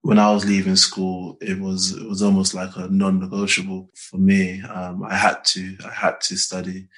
when 0.03 0.19
I 0.19 0.31
was 0.31 0.47
leaving 0.47 0.77
school, 0.77 1.37
it 1.41 1.59
was 1.59 1.93
it 1.93 2.09
was 2.09 2.23
almost 2.23 2.55
like 2.55 2.75
a 2.77 2.89
non-negotiable 2.89 3.91
for 3.95 4.17
me. 4.17 4.63
Um, 4.63 5.03
I 5.03 5.17
had 5.17 5.45
to 5.47 5.77
I 5.85 5.91
had 5.91 6.21
to 6.23 6.37
study, 6.37 6.89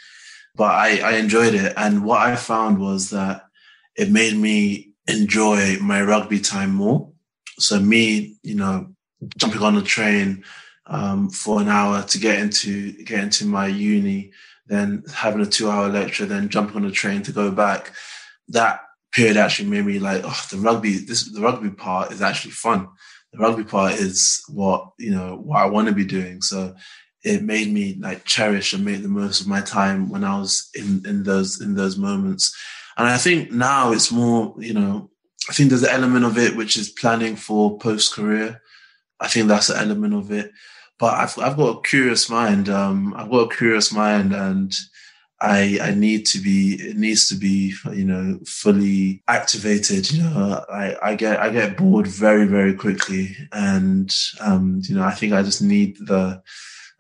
but 0.55 0.73
I, 0.75 1.01
I 1.01 1.13
enjoyed 1.13 1.55
it. 1.55 1.73
And 1.77 2.05
what 2.05 2.21
I 2.21 2.37
found 2.37 2.79
was 2.79 3.11
that 3.11 3.47
it 3.97 4.11
made 4.11 4.37
me 4.37 4.93
enjoy 5.09 5.79
my 5.81 6.03
rugby 6.03 6.41
time 6.41 6.75
more. 6.75 7.11
So 7.59 7.81
me, 7.81 8.37
you 8.43 8.55
know, 8.55 8.95
jumping 9.37 9.63
on 9.63 9.77
a 9.77 9.83
train 9.83 10.45
um, 10.87 11.31
for 11.31 11.61
an 11.61 11.69
hour 11.69 12.03
to 12.03 12.19
get 12.19 12.39
into 12.39 12.93
get 13.05 13.25
into 13.25 13.47
my 13.47 13.67
uni, 13.67 14.33
then 14.67 15.05
having 15.13 15.41
a 15.41 15.47
two-hour 15.47 15.89
lecture, 15.89 16.27
then 16.27 16.49
jumping 16.49 16.77
on 16.77 16.85
a 16.85 16.91
train 16.91 17.23
to 17.23 17.33
go 17.33 17.51
back. 17.51 17.93
That 18.51 18.81
period 19.13 19.37
actually 19.37 19.69
made 19.69 19.85
me 19.85 19.99
like, 19.99 20.23
oh, 20.25 20.47
the 20.51 20.59
rugby, 20.59 20.99
this, 20.99 21.33
the 21.33 21.41
rugby 21.41 21.71
part 21.71 22.13
is 22.13 22.23
actually 22.23 22.53
fun. 22.53 22.89
The 23.33 23.39
rugby 23.39 23.65
part 23.65 23.95
is 23.95 24.43
what, 24.49 24.91
you 24.99 25.11
know, 25.11 25.37
what 25.37 25.63
I 25.63 25.67
want 25.67 25.89
to 25.89 25.95
be 25.95 26.05
doing. 26.05 26.43
So 26.43 26.75
it 27.23 27.43
made 27.43 27.73
me 27.73 27.97
like 28.01 28.25
cherish 28.25 28.73
and 28.73 28.85
make 28.85 29.03
the 29.03 29.09
most 29.09 29.41
of 29.41 29.47
my 29.47 29.61
time 29.61 30.11
when 30.11 30.25
I 30.25 30.39
was 30.39 30.71
in, 30.75 31.03
in 31.07 31.23
those, 31.25 31.61
in 31.61 31.75
those 31.75 31.97
moments. 31.97 32.57
And 32.97 33.09
I 33.09 33.19
think 33.19 33.53
now 33.53 33.93
it's 33.93 34.11
more, 34.11 34.55
you 34.59 34.75
know, 34.75 35.11
I 35.49 35.53
think 35.53 35.71
there's 35.71 35.83
an 35.83 35.91
element 35.91 36.25
of 36.25 36.39
it 36.39 36.57
which 36.57 36.77
is 36.77 36.91
planning 36.91 37.37
for 37.37 37.79
post 37.79 38.15
career. 38.15 38.61
I 39.21 39.29
think 39.29 39.49
that's 39.49 39.71
an 39.71 39.79
element 39.79 40.15
of 40.15 40.31
it. 40.31 40.51
But 40.99 41.15
I've, 41.15 41.39
I've 41.39 41.57
got 41.57 41.79
a 41.79 41.83
curious 41.83 42.29
mind. 42.29 42.69
Um, 42.69 43.15
I've 43.17 43.31
got 43.31 43.53
a 43.53 43.57
curious 43.57 43.93
mind 43.93 44.35
and, 44.35 44.75
I 45.41 45.79
I 45.81 45.95
need 45.95 46.27
to 46.27 46.39
be 46.39 46.75
it 46.75 46.97
needs 46.97 47.29
to 47.29 47.35
be 47.35 47.75
you 47.93 48.05
know 48.05 48.39
fully 48.47 49.23
activated. 49.29 50.11
You 50.11 50.23
know, 50.23 50.65
I 50.71 50.97
I 51.03 51.15
get 51.15 51.41
I 51.41 51.51
get 51.51 51.77
bored 51.77 52.07
very 52.07 52.47
very 52.47 52.75
quickly, 52.75 53.37
and 53.53 54.15
um, 54.41 54.83
you 54.85 54.95
know 54.95 55.03
I 55.03 55.13
think 55.13 55.33
I 55.33 55.43
just 55.43 55.63
need 55.63 55.97
the 55.99 56.43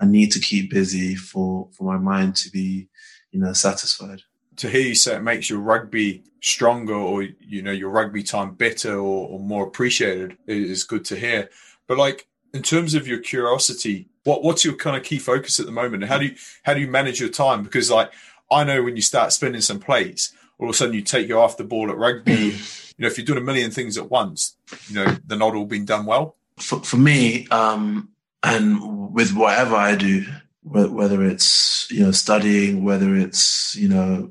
I 0.00 0.06
need 0.06 0.32
to 0.32 0.40
keep 0.40 0.70
busy 0.70 1.14
for 1.14 1.68
for 1.72 1.84
my 1.84 1.98
mind 1.98 2.36
to 2.36 2.50
be 2.50 2.88
you 3.30 3.40
know 3.40 3.52
satisfied. 3.52 4.22
To 4.56 4.68
hear 4.68 4.82
you 4.82 4.94
say 4.94 5.16
it 5.16 5.22
makes 5.22 5.50
your 5.50 5.60
rugby 5.60 6.22
stronger, 6.42 6.94
or 6.94 7.22
you 7.22 7.62
know 7.62 7.72
your 7.72 7.90
rugby 7.90 8.22
time 8.22 8.54
better 8.54 8.94
or, 8.94 9.28
or 9.28 9.38
more 9.38 9.66
appreciated 9.66 10.38
is 10.46 10.84
good 10.84 11.04
to 11.06 11.16
hear. 11.16 11.50
But 11.86 11.98
like 11.98 12.26
in 12.54 12.62
terms 12.62 12.94
of 12.94 13.06
your 13.06 13.18
curiosity, 13.18 14.08
what 14.24 14.42
what's 14.42 14.64
your 14.64 14.74
kind 14.74 14.96
of 14.96 15.02
key 15.02 15.18
focus 15.18 15.60
at 15.60 15.66
the 15.66 15.72
moment? 15.72 16.04
How 16.04 16.18
do 16.18 16.26
you 16.26 16.34
how 16.62 16.74
do 16.74 16.80
you 16.80 16.88
manage 16.88 17.20
your 17.20 17.28
time? 17.28 17.62
Because 17.62 17.90
like 17.90 18.12
I 18.50 18.64
know 18.64 18.82
when 18.82 18.96
you 18.96 19.02
start 19.02 19.32
spinning 19.32 19.60
some 19.60 19.80
plates, 19.80 20.32
all 20.58 20.68
of 20.68 20.74
a 20.74 20.76
sudden 20.76 20.94
you 20.94 21.02
take 21.02 21.28
your 21.28 21.40
off 21.40 21.56
the 21.56 21.64
ball 21.64 21.90
at 21.90 21.96
rugby. 21.96 22.32
you 22.32 22.52
know, 22.98 23.06
if 23.06 23.16
you're 23.16 23.24
doing 23.24 23.38
a 23.38 23.42
million 23.42 23.70
things 23.70 23.96
at 23.96 24.10
once, 24.10 24.56
you 24.88 24.96
know, 24.96 25.16
they're 25.24 25.38
not 25.38 25.54
all 25.54 25.64
being 25.64 25.84
done 25.84 26.06
well. 26.06 26.36
For, 26.58 26.80
for 26.80 26.96
me, 26.96 27.46
um, 27.48 28.10
and 28.42 29.12
with 29.12 29.34
whatever 29.34 29.74
I 29.74 29.96
do, 29.96 30.26
whether 30.62 31.24
it's 31.24 31.90
you 31.90 32.04
know 32.04 32.10
studying, 32.10 32.84
whether 32.84 33.14
it's 33.14 33.74
you 33.76 33.88
know 33.88 34.30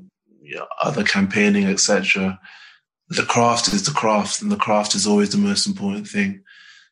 other 0.82 1.04
campaigning, 1.04 1.66
etc. 1.66 2.38
The 3.08 3.24
craft 3.24 3.68
is 3.68 3.84
the 3.84 3.92
craft, 3.92 4.42
and 4.42 4.52
the 4.52 4.56
craft 4.56 4.94
is 4.94 5.06
always 5.06 5.30
the 5.30 5.38
most 5.38 5.66
important 5.66 6.06
thing. 6.06 6.42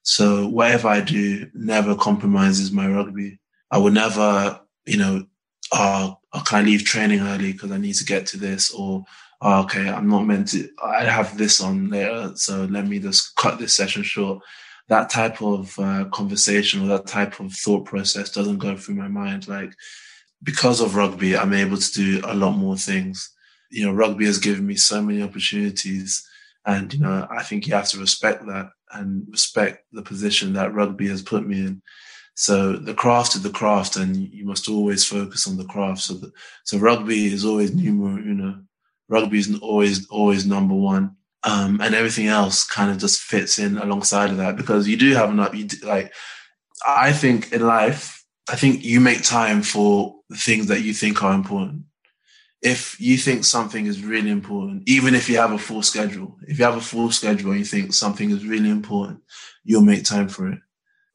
So 0.02 0.48
whatever 0.48 0.88
I 0.88 1.00
do 1.00 1.48
never 1.54 1.94
compromises 1.94 2.72
my 2.72 2.88
rugby. 2.88 3.38
I 3.70 3.78
will 3.78 3.90
never, 3.90 4.60
you 4.86 4.96
know, 4.96 5.26
oh, 5.72 6.18
can 6.46 6.58
I 6.58 6.62
leave 6.62 6.84
training 6.84 7.20
early 7.20 7.52
because 7.52 7.72
I 7.72 7.78
need 7.78 7.94
to 7.94 8.04
get 8.04 8.26
to 8.26 8.36
this? 8.36 8.72
Or, 8.72 9.04
oh, 9.40 9.62
okay, 9.62 9.88
I'm 9.88 10.08
not 10.08 10.26
meant 10.26 10.48
to, 10.48 10.68
I 10.82 11.04
have 11.04 11.36
this 11.36 11.60
on 11.60 11.90
later. 11.90 12.32
So 12.34 12.64
let 12.64 12.86
me 12.86 12.98
just 12.98 13.36
cut 13.36 13.58
this 13.58 13.74
session 13.74 14.02
short. 14.02 14.42
That 14.88 15.10
type 15.10 15.42
of 15.42 15.78
uh, 15.78 16.06
conversation 16.06 16.82
or 16.82 16.86
that 16.88 17.06
type 17.06 17.40
of 17.40 17.52
thought 17.52 17.84
process 17.84 18.30
doesn't 18.30 18.58
go 18.58 18.76
through 18.76 18.94
my 18.94 19.08
mind. 19.08 19.46
Like, 19.46 19.72
because 20.42 20.80
of 20.80 20.94
rugby, 20.94 21.36
I'm 21.36 21.52
able 21.52 21.76
to 21.76 21.92
do 21.92 22.20
a 22.24 22.34
lot 22.34 22.52
more 22.52 22.76
things. 22.76 23.30
You 23.70 23.86
know, 23.86 23.92
rugby 23.92 24.24
has 24.26 24.38
given 24.38 24.66
me 24.66 24.76
so 24.76 25.02
many 25.02 25.22
opportunities. 25.22 26.26
And, 26.64 26.92
you 26.94 27.00
know, 27.00 27.26
I 27.30 27.42
think 27.42 27.66
you 27.66 27.74
have 27.74 27.88
to 27.90 27.98
respect 27.98 28.46
that 28.46 28.70
and 28.92 29.26
respect 29.30 29.84
the 29.92 30.02
position 30.02 30.54
that 30.54 30.72
rugby 30.72 31.08
has 31.08 31.22
put 31.22 31.46
me 31.46 31.60
in. 31.60 31.82
So 32.38 32.74
the 32.74 32.94
craft 32.94 33.34
is 33.34 33.42
the 33.42 33.50
craft, 33.50 33.96
and 33.96 34.16
you 34.16 34.44
must 34.44 34.68
always 34.68 35.04
focus 35.04 35.48
on 35.48 35.56
the 35.56 35.64
craft. 35.64 36.02
So, 36.02 36.14
the, 36.14 36.30
so 36.62 36.78
rugby 36.78 37.32
is 37.32 37.44
always 37.44 37.74
numero 37.74 38.16
uno. 38.16 38.62
Rugby 39.08 39.40
is 39.40 39.58
always 39.58 40.06
always 40.08 40.46
number 40.46 40.74
one, 40.76 41.16
um, 41.42 41.80
and 41.80 41.96
everything 41.96 42.28
else 42.28 42.64
kind 42.64 42.92
of 42.92 42.98
just 42.98 43.22
fits 43.22 43.58
in 43.58 43.76
alongside 43.76 44.30
of 44.30 44.36
that 44.36 44.54
because 44.54 44.86
you 44.86 44.96
do 44.96 45.14
have 45.14 45.30
enough. 45.30 45.52
You 45.52 45.64
do, 45.64 45.84
like, 45.84 46.12
I 46.86 47.12
think 47.12 47.52
in 47.52 47.66
life, 47.66 48.24
I 48.48 48.54
think 48.54 48.84
you 48.84 49.00
make 49.00 49.24
time 49.24 49.62
for 49.62 50.14
the 50.28 50.36
things 50.36 50.68
that 50.68 50.82
you 50.82 50.94
think 50.94 51.20
are 51.24 51.34
important. 51.34 51.86
If 52.62 53.00
you 53.00 53.16
think 53.16 53.44
something 53.44 53.86
is 53.86 54.04
really 54.04 54.30
important, 54.30 54.88
even 54.88 55.16
if 55.16 55.28
you 55.28 55.38
have 55.38 55.50
a 55.50 55.58
full 55.58 55.82
schedule, 55.82 56.38
if 56.46 56.60
you 56.60 56.64
have 56.64 56.76
a 56.76 56.80
full 56.80 57.10
schedule 57.10 57.50
and 57.50 57.58
you 57.58 57.64
think 57.64 57.92
something 57.92 58.30
is 58.30 58.46
really 58.46 58.70
important, 58.70 59.22
you'll 59.64 59.82
make 59.82 60.04
time 60.04 60.28
for 60.28 60.52
it 60.52 60.60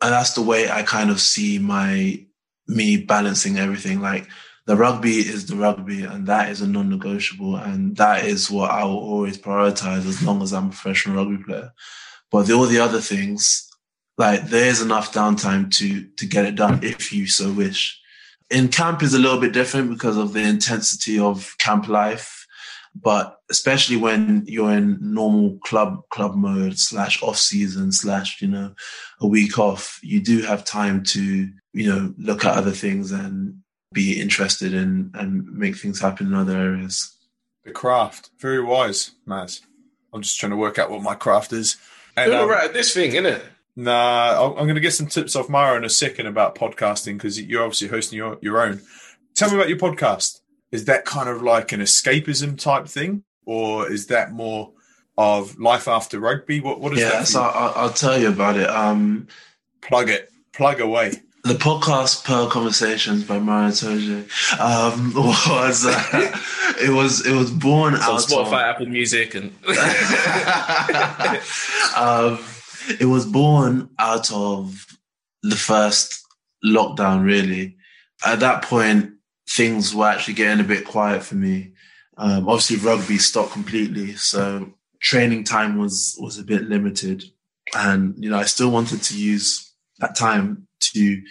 and 0.04 0.12
that's 0.12 0.34
the 0.34 0.42
way 0.42 0.70
I 0.70 0.84
kind 0.84 1.10
of 1.10 1.22
see 1.22 1.60
my 1.60 2.24
me 2.68 2.98
balancing 2.98 3.58
everything. 3.58 4.02
Like 4.02 4.28
the 4.66 4.76
rugby 4.76 5.20
is 5.20 5.48
the 5.48 5.56
rugby, 5.56 6.04
and 6.04 6.28
that 6.28 6.50
is 6.50 6.62
a 6.62 6.68
non-negotiable, 6.68 7.56
and 7.56 7.96
that 7.96 8.26
is 8.26 8.52
what 8.52 8.70
I 8.70 8.84
will 8.84 9.00
always 9.00 9.38
prioritize 9.38 10.06
as 10.06 10.22
long 10.22 10.42
as 10.42 10.54
I'm 10.54 10.68
a 10.68 10.70
professional 10.70 11.16
rugby 11.16 11.44
player. 11.44 11.74
But 12.32 12.48
the, 12.48 12.54
all 12.54 12.66
the 12.66 12.80
other 12.80 13.00
things, 13.00 13.70
like 14.18 14.50
there 14.50 14.68
is 14.68 14.82
enough 14.82 15.14
downtime 15.14 15.72
to 15.78 16.04
to 16.18 16.26
get 16.26 16.46
it 16.46 16.56
done 16.56 16.84
if 16.84 17.14
you 17.14 17.26
so 17.26 17.52
wish. 17.52 18.00
In 18.50 18.68
camp 18.68 19.02
is 19.02 19.14
a 19.14 19.20
little 19.20 19.40
bit 19.40 19.54
different 19.54 19.90
because 19.90 20.18
of 20.18 20.34
the 20.34 20.42
intensity 20.42 21.18
of 21.18 21.56
camp 21.60 21.88
life 21.88 22.43
but 22.96 23.40
especially 23.50 23.98
when 23.98 24.44
you're 24.46 24.72
in 24.72 24.98
normal 25.02 25.58
club 25.64 26.02
club 26.10 26.36
mode 26.36 26.78
slash 26.78 27.22
off 27.24 27.38
season 27.38 27.92
slash 27.92 28.42
you 28.42 28.48
know 28.48 28.74
a 29.20 29.28
week 29.28 29.58
off, 29.58 30.00
you 30.04 30.22
do 30.22 30.42
have 30.42 30.64
time 30.64 31.04
to 31.04 31.50
you 31.74 31.90
know 31.90 32.14
look 32.18 32.46
at 32.46 32.58
other 32.58 32.72
things 32.72 33.12
and 33.12 33.60
be 33.92 34.20
interested 34.20 34.74
in 34.74 35.12
and 35.14 35.46
make 35.54 35.78
things 35.78 36.00
happen 36.00 36.28
in 36.28 36.34
other 36.34 36.58
areas. 36.58 37.16
The 37.64 37.72
craft, 37.72 38.32
very 38.40 38.62
wise, 38.62 39.12
Maz. 39.28 39.62
I'm 40.14 40.22
just 40.22 40.40
trying 40.40 40.52
to 40.52 40.58
work 40.58 40.78
out 40.78 40.92
what 40.92 41.02
my 41.02 41.16
craft 41.16 41.54
is. 41.54 41.78
And, 42.16 42.32
You're 42.32 42.44
um, 42.44 42.50
right 42.50 42.66
at 42.66 42.74
this 42.74 42.94
thing, 42.94 43.14
isn't 43.14 43.26
it? 43.26 43.44
Nah, 43.76 44.54
I'm 44.56 44.66
going 44.66 44.76
to 44.76 44.82
get 44.82 44.94
some 44.94 45.08
tips 45.08 45.36
off 45.36 45.50
Mara 45.50 45.78
in 45.78 45.84
a 45.84 45.90
second 45.90 46.28
about 46.28 46.56
podcasting 46.56 47.14
because 47.14 47.42
you're 47.42 47.64
obviously 47.64 47.88
hosting 47.88 48.18
your, 48.18 48.38
your 48.42 48.62
own. 48.62 48.82
tell 49.34 49.50
me 49.50 49.56
about 49.56 49.70
your 49.70 49.80
podcast. 49.80 50.42
Is 50.74 50.86
that 50.86 51.06
kind 51.06 51.30
of 51.30 51.44
like 51.44 51.72
an 51.72 51.82
escapism 51.82 52.60
type 52.60 52.88
thing, 52.88 53.24
or 53.46 53.92
is 53.92 54.08
that 54.08 54.32
more 54.32 54.72
of 55.20 55.60
life 55.60 55.88
after 55.88 56.20
rugby? 56.20 56.62
What 56.62 56.82
what 56.82 56.94
is 56.94 57.00
yeah, 57.00 57.10
that? 57.10 57.28
so 57.28 57.44
I'll, 57.44 57.74
I'll 57.76 57.94
tell 57.94 58.20
you 58.20 58.30
about 58.30 58.58
it. 58.58 58.68
Um, 58.68 59.28
plug 59.84 60.10
it, 60.10 60.32
plug 60.52 60.80
away. 60.80 61.22
The 61.44 61.54
podcast 61.54 62.26
Pearl 62.26 62.50
Conversations 62.50 63.24
by 63.24 63.38
Maro 63.38 63.68
Itoje 63.68 64.60
um, 64.60 65.14
was 65.16 65.86
uh, 65.86 66.40
it 66.82 66.90
was 66.90 67.24
it 67.24 67.36
was 67.36 67.52
born 67.52 67.96
So 67.96 68.02
out 68.02 68.22
Spotify, 68.22 68.48
of 68.48 68.54
Apple 68.54 68.88
Music, 68.88 69.36
and 69.36 69.54
um, 71.96 72.40
it 73.00 73.06
was 73.06 73.28
born 73.28 73.92
out 74.00 74.34
of 74.34 74.88
the 75.44 75.56
first 75.56 76.26
lockdown. 76.66 77.24
Really, 77.24 77.78
at 78.26 78.40
that 78.40 78.64
point, 78.64 79.12
things 79.50 79.94
were 79.94 80.08
actually 80.08 80.36
getting 80.36 80.64
a 80.64 80.68
bit 80.68 80.86
quiet 80.86 81.24
for 81.24 81.36
me. 81.36 81.74
Um, 82.18 82.48
obviously, 82.48 82.78
rugby 82.78 83.18
stopped 83.18 83.52
completely, 83.52 84.16
so 84.16 84.74
training 85.00 85.44
time 85.44 85.78
was 85.78 86.16
was 86.20 86.38
a 86.38 86.44
bit 86.44 86.64
limited, 86.64 87.24
and 87.76 88.16
you 88.18 88.30
know 88.30 88.38
I 88.38 88.44
still 88.44 88.70
wanted 88.70 89.02
to 89.04 89.18
use 89.18 89.74
that 90.00 90.16
time 90.16 90.68
to 90.80 91.22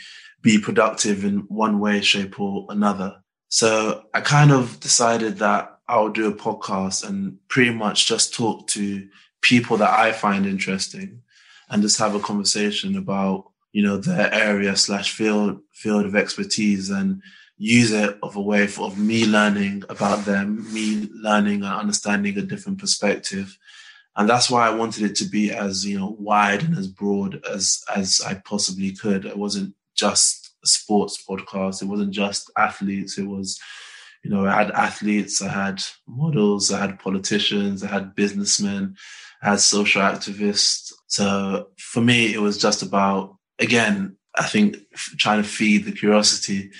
be 0.42 0.58
productive 0.58 1.24
in 1.24 1.40
one 1.48 1.78
way, 1.78 2.00
shape, 2.00 2.40
or 2.40 2.66
another. 2.68 3.22
So 3.48 4.04
I 4.14 4.20
kind 4.20 4.50
of 4.50 4.80
decided 4.80 5.38
that 5.38 5.78
I 5.88 6.00
would 6.00 6.14
do 6.14 6.28
a 6.28 6.34
podcast 6.34 7.06
and 7.06 7.36
pretty 7.48 7.70
much 7.70 8.06
just 8.06 8.34
talk 8.34 8.66
to 8.68 9.06
people 9.42 9.76
that 9.76 9.98
I 9.98 10.12
find 10.12 10.46
interesting 10.46 11.20
and 11.68 11.82
just 11.82 11.98
have 11.98 12.14
a 12.14 12.20
conversation 12.20 12.96
about, 12.96 13.44
you 13.72 13.82
know, 13.82 13.98
their 13.98 14.32
area 14.32 14.76
slash 14.76 15.12
field, 15.12 15.60
field 15.72 16.06
of 16.06 16.16
expertise 16.16 16.90
and 16.90 17.22
use 17.62 17.92
it 17.92 18.18
of 18.24 18.34
a 18.34 18.40
way 18.40 18.66
for, 18.66 18.86
of 18.86 18.98
me 18.98 19.24
learning 19.24 19.84
about 19.88 20.24
them, 20.24 20.66
me 20.74 21.08
learning 21.14 21.62
and 21.62 21.72
understanding 21.72 22.36
a 22.36 22.42
different 22.42 22.78
perspective. 22.78 23.56
And 24.16 24.28
that's 24.28 24.50
why 24.50 24.66
I 24.66 24.74
wanted 24.74 25.04
it 25.04 25.14
to 25.16 25.24
be 25.24 25.52
as, 25.52 25.86
you 25.86 25.96
know, 25.96 26.16
wide 26.18 26.64
and 26.64 26.76
as 26.76 26.88
broad 26.88 27.40
as, 27.48 27.80
as 27.94 28.20
I 28.26 28.34
possibly 28.34 28.90
could. 28.90 29.24
It 29.24 29.38
wasn't 29.38 29.76
just 29.94 30.56
a 30.64 30.66
sports 30.66 31.24
podcast. 31.24 31.82
It 31.82 31.86
wasn't 31.86 32.10
just 32.10 32.50
athletes. 32.56 33.16
It 33.16 33.28
was, 33.28 33.60
you 34.24 34.30
know, 34.30 34.44
I 34.44 34.56
had 34.56 34.72
athletes, 34.72 35.40
I 35.40 35.48
had 35.48 35.84
models, 36.08 36.72
I 36.72 36.80
had 36.80 36.98
politicians, 36.98 37.84
I 37.84 37.86
had 37.86 38.16
businessmen, 38.16 38.96
I 39.40 39.50
had 39.50 39.60
social 39.60 40.02
activists. 40.02 40.92
So 41.06 41.68
for 41.78 42.00
me, 42.00 42.34
it 42.34 42.40
was 42.40 42.58
just 42.58 42.82
about, 42.82 43.36
again, 43.60 44.16
I 44.34 44.46
think 44.46 44.78
trying 45.16 45.40
to 45.40 45.48
feed 45.48 45.84
the 45.84 45.92
curiosity 45.92 46.72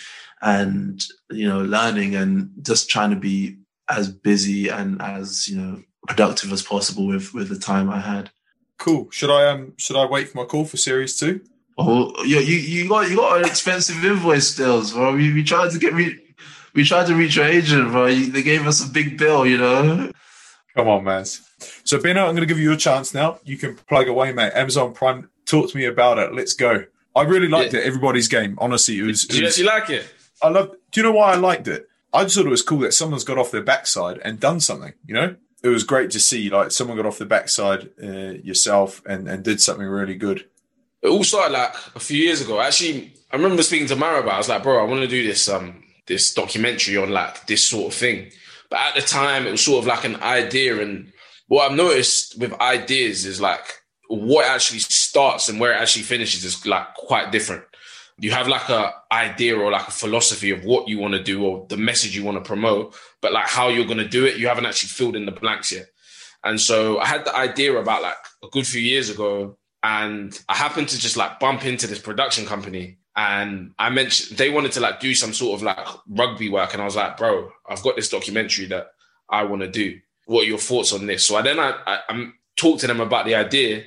and, 0.43 1.03
you 1.31 1.49
know, 1.49 1.61
learning 1.63 2.15
and 2.15 2.51
just 2.63 2.91
trying 2.91 3.11
to 3.11 3.17
be 3.17 3.57
as 3.89 4.09
busy 4.11 4.69
and 4.69 5.01
as, 5.01 5.49
you 5.49 5.57
know, 5.57 5.83
productive 6.09 6.53
as 6.53 6.63
possible 6.63 7.07
with, 7.07 7.33
with 7.33 7.49
the 7.49 7.59
time 7.59 7.89
I 7.89 8.01
had. 8.01 8.31
Cool. 8.79 9.09
Should 9.13 9.31
I 9.31 9.49
um 9.49 9.75
should 9.79 9.97
I 9.97 10.05
wait 10.07 10.29
for 10.29 10.39
my 10.39 10.45
call 10.45 10.65
for 10.65 10.77
series 10.77 11.17
two? 11.17 11.41
Oh, 11.79 12.13
you, 12.25 12.39
you, 12.41 12.57
you 12.57 12.89
got 12.89 13.09
you 13.09 13.17
got 13.17 13.39
an 13.39 13.45
expensive 13.47 14.05
invoice 14.05 14.49
still, 14.49 14.85
bro. 14.91 15.15
We, 15.15 15.33
we 15.33 15.45
tried 15.45 15.71
to 15.71 15.79
get 15.79 15.93
re- 15.93 16.19
we 16.75 16.85
tried 16.85 17.07
to 17.07 17.15
reach 17.15 17.37
your 17.37 17.47
agent, 17.47 17.93
bro. 17.93 18.07
You, 18.07 18.33
they 18.33 18.43
gave 18.43 18.67
us 18.67 18.85
a 18.85 18.91
big 18.91 19.17
bill, 19.19 19.47
you 19.47 19.59
know. 19.59 20.11
Come 20.77 20.89
on, 20.89 21.05
man. 21.05 21.25
So, 21.25 21.99
Beno, 21.99 22.27
I'm 22.27 22.35
going 22.35 22.39
to 22.39 22.47
give 22.47 22.59
you 22.59 22.73
a 22.73 22.77
chance 22.77 23.15
now. 23.15 23.39
You 23.45 23.57
can 23.59 23.77
plug 23.77 24.09
away, 24.09 24.33
mate. 24.33 24.53
Amazon 24.55 24.95
Prime, 24.95 25.29
talk 25.47 25.71
to 25.71 25.77
me 25.77 25.85
about 25.85 26.19
it. 26.19 26.35
Let's 26.35 26.55
go. 26.55 26.85
I 27.15 27.23
really 27.23 27.47
liked 27.49 27.75
Yeah. 27.75 27.81
it. 27.81 27.87
Everybody's 27.87 28.27
game. 28.27 28.57
Honestly, 28.59 28.99
it 28.99 29.03
was. 29.03 29.25
do 29.27 29.37
It 29.37 29.41
you 29.41 29.45
was 29.45 29.53
actually 29.59 29.67
like 29.67 29.91
it? 29.91 30.07
I 30.41 30.49
love. 30.49 30.75
Do 30.91 31.01
you 31.01 31.03
know 31.03 31.13
why 31.13 31.33
I 31.33 31.37
liked 31.37 31.69
it? 31.69 31.89
I 32.13 32.25
just 32.25 32.37
thought 32.37 32.47
it 32.47 32.51
was 32.51 32.63
cool 32.63 32.81
that 32.81 32.95
someone's 32.95 33.25
got 33.25 33.39
off 33.39 33.51
their 33.51 33.63
backside 33.63 34.19
and 34.25 34.39
done 34.39 34.61
something. 34.61 34.93
You 35.07 35.15
know, 35.15 35.37
it 35.63 35.69
was 35.69 35.85
great 35.85 36.11
to 36.13 36.21
see 36.21 36.51
like 36.51 36.71
someone 36.71 36.97
got 36.97 37.07
off 37.07 37.19
the 37.19 37.27
backside 37.27 37.91
uh, 38.03 38.39
yourself 38.43 39.03
and 39.07 39.29
and 39.29 39.43
did 39.43 39.61
something 39.61 39.87
really 39.87 40.17
good. 40.17 40.47
It 41.03 41.09
all 41.09 41.25
started 41.25 41.53
like 41.53 41.75
a 41.95 42.01
few 42.01 42.23
years 42.23 42.41
ago. 42.41 42.61
Actually, 42.61 43.15
I 43.31 43.37
remember 43.37 43.63
speaking 43.63 43.89
to 43.89 43.97
Maro 43.97 44.21
about. 44.21 44.33
It. 44.33 44.35
I 44.35 44.39
was 44.39 44.49
like, 44.49 44.63
bro, 44.63 44.81
I 44.81 44.89
want 44.89 45.03
to 45.03 45.09
do 45.09 45.27
this 45.27 45.49
um 45.49 45.83
this 46.07 46.35
documentary 46.35 46.97
on 46.97 47.11
like 47.11 47.47
this 47.47 47.65
sort 47.65 47.93
of 47.93 47.99
thing. 47.99 48.31
But 48.71 48.81
at 48.81 48.95
the 48.95 49.03
time, 49.03 49.47
it 49.47 49.51
was 49.51 49.65
sort 49.65 49.81
of 49.81 49.87
like 49.87 50.05
an 50.05 50.17
idea. 50.17 50.81
And 50.81 51.13
what 51.49 51.71
I've 51.71 51.77
noticed 51.77 52.39
with 52.39 52.59
ideas 52.61 53.27
is 53.27 53.41
like 53.41 53.83
what 54.09 54.47
actually 54.47 54.81
starts 54.81 55.49
and 55.49 55.61
where 55.61 55.73
it 55.73 55.81
actually 55.81 56.03
finishes 56.03 56.45
is 56.45 56.67
like 56.67 56.95
quite 56.95 57.33
different. 57.33 57.65
You 58.23 58.31
have 58.31 58.47
like 58.47 58.69
a 58.69 58.95
idea 59.11 59.59
or 59.59 59.73
like 59.73 59.89
a 59.89 59.91
philosophy 59.91 60.53
of 60.53 60.65
what 60.65 60.89
you 60.89 60.97
want 61.01 61.15
to 61.15 61.23
do 61.23 61.45
or 61.45 61.67
the 61.69 61.77
message 61.77 62.17
you 62.17 62.23
want 62.23 62.39
to 62.39 62.49
promote, 62.49 62.95
but 63.21 63.33
like 63.33 63.49
how 63.49 63.69
you're 63.69 63.85
going 63.85 63.99
to 63.99 64.09
do 64.09 64.25
it, 64.25 64.37
you 64.37 64.47
haven't 64.47 64.65
actually 64.65 64.91
filled 64.91 65.17
in 65.17 65.27
the 65.27 65.33
blanks 65.33 65.73
yet. 65.73 65.87
And 66.45 66.61
so 66.61 67.01
I 67.01 67.07
had 67.07 67.25
the 67.25 67.35
idea 67.35 67.77
about 67.77 68.01
like 68.03 68.23
a 68.45 68.47
good 68.47 68.65
few 68.65 68.81
years 68.81 69.11
ago, 69.11 69.59
and 69.83 70.39
I 70.49 70.55
happened 70.55 70.89
to 70.91 70.99
just 71.01 71.17
like 71.17 71.41
bump 71.41 71.65
into 71.67 71.89
this 71.89 71.99
production 71.99 72.47
company. 72.47 72.99
And 73.17 73.75
I 73.77 73.91
mentioned 73.91 74.39
they 74.39 74.51
wanted 74.51 74.71
to 74.73 74.81
like 74.81 75.01
do 75.01 75.17
some 75.17 75.33
sort 75.33 75.57
of 75.59 75.65
like 75.65 75.85
rugby 76.09 76.49
work, 76.49 76.75
and 76.75 76.81
I 76.81 76.85
was 76.85 76.95
like, 76.95 77.17
bro, 77.17 77.51
I've 77.69 77.83
got 77.83 77.97
this 77.97 78.09
documentary 78.09 78.67
that 78.67 78.93
I 79.29 79.43
want 79.43 79.63
to 79.63 79.69
do. 79.69 79.99
What 80.27 80.43
are 80.45 80.49
your 80.49 80.59
thoughts 80.59 80.93
on 80.93 81.07
this? 81.07 81.27
So 81.27 81.35
I 81.35 81.43
then 81.43 81.59
I, 81.59 81.77
I, 81.87 81.99
I 82.09 82.27
talked 82.57 82.83
to 82.83 82.87
them 82.87 83.01
about 83.01 83.27
the 83.27 83.35
idea, 83.35 83.83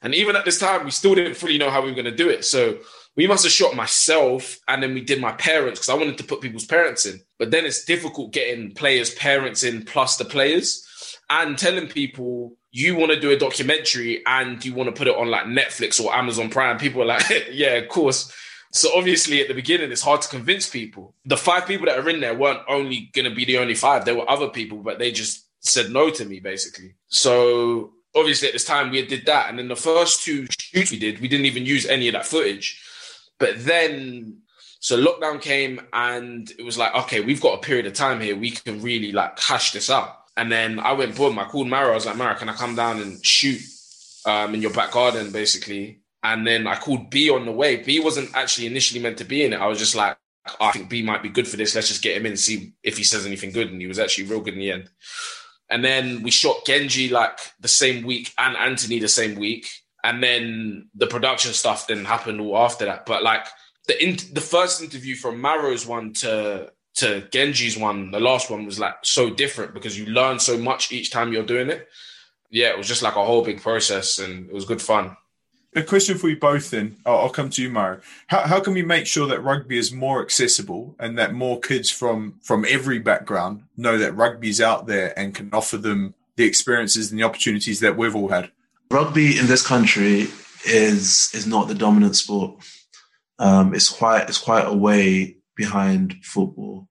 and 0.00 0.14
even 0.14 0.36
at 0.36 0.44
this 0.44 0.60
time, 0.60 0.84
we 0.84 0.92
still 0.92 1.16
didn't 1.16 1.34
fully 1.34 1.58
know 1.58 1.70
how 1.70 1.82
we 1.82 1.88
were 1.88 2.00
going 2.00 2.04
to 2.04 2.24
do 2.24 2.28
it. 2.28 2.44
So 2.44 2.78
we 3.16 3.26
must 3.26 3.44
have 3.44 3.52
shot 3.52 3.74
myself, 3.74 4.58
and 4.68 4.82
then 4.82 4.94
we 4.94 5.00
did 5.00 5.20
my 5.20 5.32
parents 5.32 5.80
because 5.80 5.88
I 5.88 5.94
wanted 5.94 6.18
to 6.18 6.24
put 6.24 6.40
people's 6.40 6.64
parents 6.64 7.06
in. 7.06 7.20
But 7.38 7.50
then 7.50 7.66
it's 7.66 7.84
difficult 7.84 8.32
getting 8.32 8.72
players' 8.72 9.14
parents 9.14 9.64
in 9.64 9.84
plus 9.84 10.16
the 10.16 10.24
players 10.24 10.86
and 11.28 11.58
telling 11.58 11.88
people 11.88 12.56
you 12.72 12.96
want 12.96 13.12
to 13.12 13.20
do 13.20 13.30
a 13.30 13.38
documentary 13.38 14.22
and 14.26 14.64
you 14.64 14.74
want 14.74 14.88
to 14.88 14.92
put 14.92 15.08
it 15.08 15.16
on 15.16 15.28
like 15.28 15.44
Netflix 15.44 16.02
or 16.02 16.14
Amazon 16.14 16.50
Prime. 16.50 16.78
People 16.78 17.02
are 17.02 17.06
like, 17.06 17.24
yeah, 17.50 17.74
of 17.74 17.88
course. 17.88 18.32
So 18.72 18.96
obviously 18.96 19.40
at 19.40 19.48
the 19.48 19.54
beginning, 19.54 19.90
it's 19.90 20.02
hard 20.02 20.22
to 20.22 20.28
convince 20.28 20.68
people. 20.68 21.14
The 21.24 21.36
five 21.36 21.66
people 21.66 21.86
that 21.86 21.98
are 21.98 22.08
in 22.08 22.20
there 22.20 22.36
weren't 22.36 22.62
only 22.68 23.10
going 23.12 23.28
to 23.28 23.34
be 23.34 23.44
the 23.44 23.58
only 23.58 23.74
five. 23.74 24.04
There 24.04 24.14
were 24.14 24.30
other 24.30 24.48
people, 24.48 24.78
but 24.78 24.98
they 24.98 25.10
just 25.10 25.46
said 25.60 25.90
no 25.90 26.10
to 26.10 26.24
me 26.24 26.38
basically. 26.38 26.94
So 27.08 27.92
obviously 28.14 28.48
at 28.48 28.54
this 28.54 28.64
time 28.64 28.90
we 28.90 29.04
did 29.04 29.26
that. 29.26 29.50
And 29.50 29.58
then 29.58 29.68
the 29.68 29.76
first 29.76 30.22
two 30.22 30.46
shoots 30.58 30.92
we 30.92 30.98
did, 30.98 31.20
we 31.20 31.28
didn't 31.28 31.46
even 31.46 31.66
use 31.66 31.86
any 31.86 32.08
of 32.08 32.14
that 32.14 32.26
footage. 32.26 32.80
But 33.40 33.64
then 33.64 34.42
so 34.80 35.02
lockdown 35.02 35.42
came 35.42 35.80
and 35.92 36.50
it 36.58 36.64
was 36.64 36.78
like, 36.78 36.94
okay, 36.94 37.20
we've 37.20 37.40
got 37.40 37.58
a 37.58 37.62
period 37.62 37.86
of 37.86 37.94
time 37.94 38.20
here. 38.20 38.36
We 38.36 38.50
can 38.52 38.80
really 38.80 39.12
like 39.12 39.38
hash 39.40 39.72
this 39.72 39.90
out. 39.90 40.16
And 40.36 40.50
then 40.50 40.78
I 40.78 40.92
went, 40.92 41.16
boom, 41.16 41.38
I 41.38 41.44
called 41.44 41.68
Maro. 41.68 41.92
I 41.92 41.94
was 41.94 42.06
like, 42.06 42.16
Maro, 42.16 42.34
can 42.34 42.48
I 42.48 42.54
come 42.54 42.76
down 42.76 43.00
and 43.00 43.24
shoot 43.24 43.60
um, 44.24 44.54
in 44.54 44.62
your 44.62 44.72
back 44.72 44.92
garden, 44.92 45.32
basically? 45.32 46.00
And 46.22 46.46
then 46.46 46.66
I 46.66 46.76
called 46.76 47.10
B 47.10 47.30
on 47.30 47.44
the 47.44 47.52
way. 47.52 47.76
B 47.76 48.00
wasn't 48.00 48.34
actually 48.34 48.66
initially 48.66 49.00
meant 49.02 49.18
to 49.18 49.24
be 49.24 49.44
in 49.44 49.52
it. 49.52 49.60
I 49.60 49.66
was 49.66 49.78
just 49.78 49.94
like, 49.94 50.16
"Oh, 50.46 50.66
I 50.66 50.72
think 50.72 50.88
B 50.88 51.02
might 51.02 51.22
be 51.22 51.28
good 51.28 51.48
for 51.48 51.56
this. 51.56 51.74
Let's 51.74 51.88
just 51.88 52.02
get 52.02 52.16
him 52.16 52.26
in 52.26 52.32
and 52.32 52.40
see 52.40 52.72
if 52.82 52.96
he 52.96 53.04
says 53.04 53.26
anything 53.26 53.52
good. 53.52 53.70
And 53.70 53.80
he 53.80 53.86
was 53.86 53.98
actually 53.98 54.24
real 54.24 54.40
good 54.40 54.54
in 54.54 54.60
the 54.60 54.72
end. 54.72 54.90
And 55.70 55.84
then 55.84 56.22
we 56.22 56.30
shot 56.30 56.64
Genge 56.66 57.10
like 57.10 57.38
the 57.60 57.68
same 57.68 58.04
week 58.04 58.32
and 58.38 58.56
Anthony 58.56 58.98
the 58.98 59.08
same 59.08 59.36
week. 59.36 59.66
And 60.02 60.22
then 60.22 60.88
the 60.94 61.06
production 61.06 61.52
stuff 61.52 61.86
then 61.86 62.04
happened 62.04 62.40
all 62.40 62.56
after 62.56 62.86
that. 62.86 63.06
But 63.06 63.22
like 63.22 63.46
the 63.86 64.02
in- 64.02 64.18
the 64.32 64.40
first 64.40 64.82
interview 64.82 65.14
from 65.16 65.40
Maro's 65.40 65.86
one 65.86 66.12
to 66.14 66.72
to 66.96 67.28
Genge's 67.30 67.76
one, 67.76 68.10
the 68.10 68.20
last 68.20 68.50
one 68.50 68.66
was 68.66 68.78
like 68.78 68.94
so 69.02 69.30
different 69.30 69.74
because 69.74 69.98
you 69.98 70.06
learn 70.06 70.38
so 70.38 70.58
much 70.58 70.92
each 70.92 71.10
time 71.10 71.32
you're 71.32 71.44
doing 71.44 71.70
it. 71.70 71.88
Yeah, 72.50 72.68
it 72.68 72.78
was 72.78 72.88
just 72.88 73.02
like 73.02 73.16
a 73.16 73.24
whole 73.24 73.44
big 73.44 73.62
process 73.62 74.18
and 74.18 74.46
it 74.46 74.52
was 74.52 74.64
good 74.64 74.82
fun. 74.82 75.16
A 75.76 75.84
question 75.84 76.18
for 76.18 76.28
you 76.28 76.36
both 76.36 76.70
then. 76.70 76.96
I'll, 77.06 77.18
I'll 77.18 77.30
come 77.30 77.48
to 77.50 77.62
you, 77.62 77.70
Maro. 77.70 78.00
How, 78.26 78.40
how 78.40 78.60
can 78.60 78.74
we 78.74 78.82
make 78.82 79.06
sure 79.06 79.28
that 79.28 79.44
rugby 79.44 79.78
is 79.78 79.92
more 79.92 80.20
accessible 80.20 80.96
and 80.98 81.16
that 81.16 81.32
more 81.32 81.60
kids 81.60 81.90
from, 81.90 82.40
from 82.42 82.66
every 82.68 82.98
background 82.98 83.62
know 83.76 83.96
that 83.96 84.16
rugby's 84.16 84.60
out 84.60 84.88
there 84.88 85.16
and 85.16 85.32
can 85.32 85.48
offer 85.52 85.76
them 85.76 86.14
the 86.36 86.44
experiences 86.44 87.10
and 87.10 87.20
the 87.20 87.24
opportunities 87.24 87.78
that 87.80 87.96
we've 87.96 88.16
all 88.16 88.28
had? 88.28 88.50
Rugby 88.90 89.38
in 89.38 89.46
this 89.46 89.66
country 89.66 90.28
is 90.66 91.30
is 91.32 91.46
not 91.46 91.68
the 91.68 91.74
dominant 91.74 92.16
sport. 92.16 92.62
Um, 93.38 93.74
it's 93.74 93.88
quite 93.88 94.28
it's 94.28 94.38
quite 94.38 94.66
a 94.66 94.76
way 94.76 95.36
behind 95.56 96.16
football, 96.22 96.88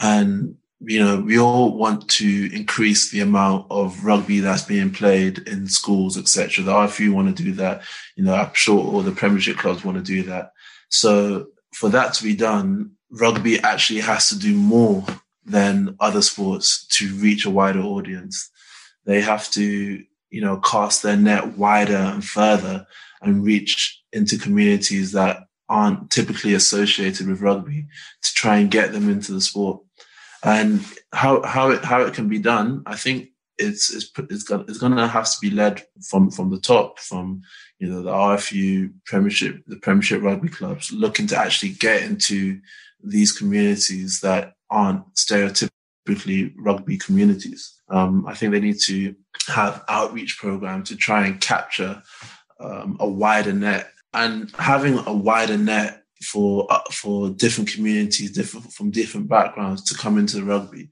and 0.00 0.56
you 0.80 0.98
know 0.98 1.20
we 1.20 1.38
all 1.38 1.76
want 1.76 2.08
to 2.08 2.50
increase 2.52 3.10
the 3.10 3.20
amount 3.20 3.66
of 3.70 4.04
rugby 4.04 4.40
that's 4.40 4.64
being 4.64 4.90
played 4.90 5.38
in 5.48 5.68
schools, 5.68 6.18
etc. 6.18 6.64
There 6.64 6.74
are 6.74 6.88
The 6.88 6.92
RFU 6.92 7.12
want 7.12 7.36
to 7.36 7.42
do 7.42 7.52
that. 7.52 7.82
You 8.16 8.24
know, 8.24 8.34
I'm 8.34 8.52
sure 8.52 8.78
all 8.78 9.02
the 9.02 9.12
Premiership 9.12 9.56
clubs 9.56 9.84
want 9.84 9.98
to 9.98 10.04
do 10.04 10.24
that. 10.24 10.50
So 10.88 11.46
for 11.74 11.88
that 11.90 12.14
to 12.14 12.24
be 12.24 12.34
done, 12.34 12.92
rugby 13.10 13.60
actually 13.60 14.00
has 14.00 14.28
to 14.28 14.38
do 14.38 14.54
more 14.54 15.04
than 15.44 15.96
other 16.00 16.22
sports 16.22 16.86
to 16.86 17.14
reach 17.16 17.44
a 17.44 17.50
wider 17.50 17.80
audience. 17.80 18.50
They 19.04 19.20
have 19.20 19.50
to, 19.50 20.02
you 20.34 20.40
know, 20.40 20.56
cast 20.56 21.04
their 21.04 21.16
net 21.16 21.56
wider 21.56 21.94
and 21.94 22.24
further 22.24 22.84
and 23.22 23.44
reach 23.44 24.02
into 24.12 24.36
communities 24.36 25.12
that 25.12 25.44
aren't 25.68 26.10
typically 26.10 26.54
associated 26.54 27.28
with 27.28 27.40
rugby 27.40 27.86
to 28.20 28.34
try 28.34 28.56
and 28.56 28.68
get 28.68 28.90
them 28.90 29.08
into 29.08 29.30
the 29.30 29.40
sport. 29.40 29.80
And 30.42 30.84
how 31.12 31.42
how 31.42 31.70
it 31.70 31.84
how 31.84 32.00
it 32.00 32.14
can 32.14 32.28
be 32.28 32.40
done, 32.40 32.82
I 32.84 32.96
think 32.96 33.28
it's 33.58 33.94
it's 33.94 34.10
it's 34.28 34.42
going 34.42 34.64
it's 34.68 34.80
to 34.80 35.06
have 35.06 35.30
to 35.30 35.36
be 35.40 35.50
led 35.50 35.84
from 36.10 36.32
from 36.32 36.50
the 36.50 36.58
top, 36.58 36.98
from 36.98 37.42
you 37.78 37.88
know 37.88 38.02
the 38.02 38.10
RFU 38.10 38.92
Premiership, 39.06 39.62
the 39.68 39.76
Premiership 39.76 40.20
rugby 40.20 40.48
clubs, 40.48 40.90
looking 40.90 41.28
to 41.28 41.38
actually 41.38 41.74
get 41.74 42.02
into 42.02 42.60
these 43.04 43.30
communities 43.30 44.20
that 44.22 44.54
aren't 44.68 45.14
stereotypically 45.14 46.52
rugby 46.58 46.98
communities. 46.98 47.80
Um, 47.88 48.26
I 48.26 48.34
think 48.34 48.50
they 48.50 48.60
need 48.60 48.80
to 48.86 49.14
have 49.48 49.84
outreach 49.88 50.38
program 50.38 50.82
to 50.84 50.96
try 50.96 51.26
and 51.26 51.40
capture 51.40 52.02
um, 52.60 52.96
a 53.00 53.08
wider 53.08 53.52
net 53.52 53.90
and 54.12 54.50
having 54.56 54.98
a 55.06 55.12
wider 55.12 55.58
net 55.58 56.02
for 56.22 56.66
uh, 56.70 56.80
for 56.90 57.30
different 57.30 57.70
communities, 57.70 58.30
different 58.32 58.72
from 58.72 58.90
different 58.90 59.28
backgrounds 59.28 59.82
to 59.84 59.94
come 59.94 60.18
into 60.18 60.44
rugby 60.44 60.88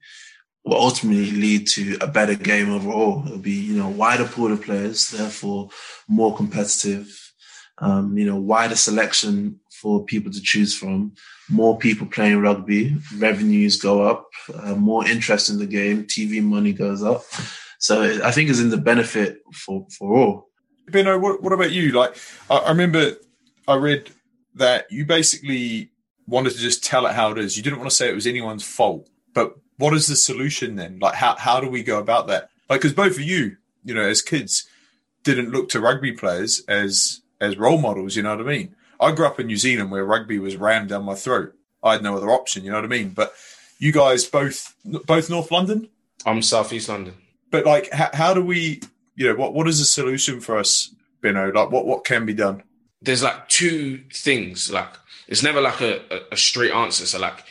will 0.63 0.79
ultimately 0.79 1.31
lead 1.31 1.67
to 1.67 1.97
a 2.01 2.07
better 2.07 2.35
game 2.35 2.71
overall. 2.71 3.23
It'll 3.25 3.37
be, 3.37 3.51
you 3.51 3.75
know, 3.75 3.89
wider 3.89 4.25
pool 4.25 4.51
of 4.51 4.61
players, 4.61 5.09
therefore 5.09 5.69
more 6.07 6.35
competitive, 6.35 7.33
um, 7.79 8.17
you 8.17 8.25
know, 8.25 8.37
wider 8.37 8.75
selection 8.75 9.59
for 9.71 10.05
people 10.05 10.31
to 10.31 10.41
choose 10.41 10.75
from, 10.75 11.13
more 11.49 11.77
people 11.77 12.07
playing 12.07 12.39
rugby, 12.39 12.95
revenues 13.17 13.75
go 13.75 14.03
up, 14.03 14.29
uh, 14.53 14.75
more 14.75 15.05
interest 15.05 15.49
in 15.49 15.59
the 15.59 15.65
game, 15.65 16.05
TV 16.05 16.41
money 16.41 16.71
goes 16.71 17.03
up. 17.03 17.25
So 17.83 18.01
I 18.23 18.31
think 18.31 18.49
it's 18.49 18.61
in 18.61 18.69
the 18.69 18.77
benefit 18.77 19.41
for, 19.51 19.85
for 19.89 20.17
all. 20.17 20.49
Beno, 20.89 21.19
what, 21.19 21.43
what 21.43 21.51
about 21.51 21.73
you? 21.73 21.91
Like, 21.91 22.15
I, 22.49 22.55
I 22.55 22.69
remember 22.69 23.17
I 23.67 23.75
read 23.75 24.09
that 24.55 24.89
you 24.89 25.05
basically 25.05 25.91
wanted 26.25 26.53
to 26.53 26.59
just 26.59 26.81
tell 26.81 27.05
it 27.05 27.13
how 27.13 27.31
it 27.31 27.37
is. 27.37 27.57
You 27.57 27.63
didn't 27.63 27.79
want 27.79 27.89
to 27.89 27.95
say 27.95 28.07
it 28.07 28.15
was 28.15 28.25
anyone's 28.25 28.63
fault, 28.63 29.09
but 29.33 29.55
what 29.79 29.93
is 29.93 30.07
the 30.07 30.15
solution 30.15 30.77
then? 30.77 30.99
Like, 30.99 31.15
how, 31.15 31.35
how 31.35 31.59
do 31.59 31.67
we 31.67 31.83
go 31.83 31.99
about 31.99 32.27
that? 32.27 32.47
Like, 32.69 32.79
because 32.79 32.93
both 32.93 33.17
of 33.17 33.21
you, 33.21 33.57
you 33.83 33.93
know, 33.93 34.03
as 34.03 34.21
kids, 34.21 34.65
didn't 35.23 35.51
look 35.51 35.67
to 35.69 35.81
rugby 35.81 36.13
players 36.13 36.63
as 36.69 37.21
as 37.41 37.57
role 37.57 37.79
models. 37.79 38.15
You 38.15 38.23
know 38.23 38.33
what 38.33 38.45
I 38.45 38.49
mean? 38.49 38.75
I 38.97 39.11
grew 39.11 39.25
up 39.25 39.41
in 39.41 39.47
New 39.47 39.57
Zealand 39.57 39.91
where 39.91 40.05
rugby 40.05 40.39
was 40.39 40.55
rammed 40.55 40.87
down 40.87 41.03
my 41.03 41.15
throat. 41.15 41.53
I 41.83 41.93
had 41.93 42.03
no 42.03 42.15
other 42.15 42.29
option. 42.29 42.63
You 42.63 42.71
know 42.71 42.77
what 42.77 42.85
I 42.85 42.87
mean? 42.87 43.09
But 43.09 43.33
you 43.77 43.91
guys 43.91 44.23
both 44.23 44.73
both 44.85 45.29
North 45.29 45.51
London. 45.51 45.89
I'm 46.25 46.41
Southeast 46.41 46.87
London. 46.87 47.15
But 47.53 47.67
like, 47.67 47.91
how, 47.91 48.09
how 48.13 48.33
do 48.33 48.43
we? 48.43 48.81
You 49.15 49.27
know, 49.27 49.35
what 49.35 49.53
what 49.53 49.67
is 49.67 49.77
the 49.77 49.85
solution 49.85 50.41
for 50.41 50.57
us, 50.57 50.93
Beno? 51.21 51.53
Like, 51.53 51.69
what 51.69 51.85
what 51.85 52.03
can 52.03 52.25
be 52.25 52.33
done? 52.33 52.63
There's 52.99 53.21
like 53.21 53.47
two 53.47 54.03
things. 54.11 54.71
Like, 54.71 54.89
it's 55.27 55.43
never 55.43 55.61
like 55.61 55.79
a, 55.79 56.01
a, 56.11 56.19
a 56.31 56.37
straight 56.37 56.71
answer. 56.71 57.05
So 57.05 57.19
like, 57.19 57.43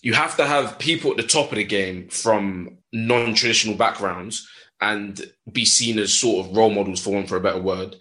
you 0.00 0.14
have 0.14 0.36
to 0.36 0.46
have 0.46 0.78
people 0.78 1.10
at 1.10 1.16
the 1.16 1.24
top 1.24 1.50
of 1.50 1.56
the 1.56 1.64
game 1.64 2.08
from 2.08 2.78
non-traditional 2.92 3.76
backgrounds 3.76 4.48
and 4.80 5.20
be 5.50 5.64
seen 5.64 5.98
as 5.98 6.14
sort 6.14 6.46
of 6.46 6.56
role 6.56 6.70
models 6.70 7.02
for 7.02 7.14
one 7.14 7.26
for 7.26 7.36
a 7.36 7.40
better 7.40 7.60
word 7.60 7.96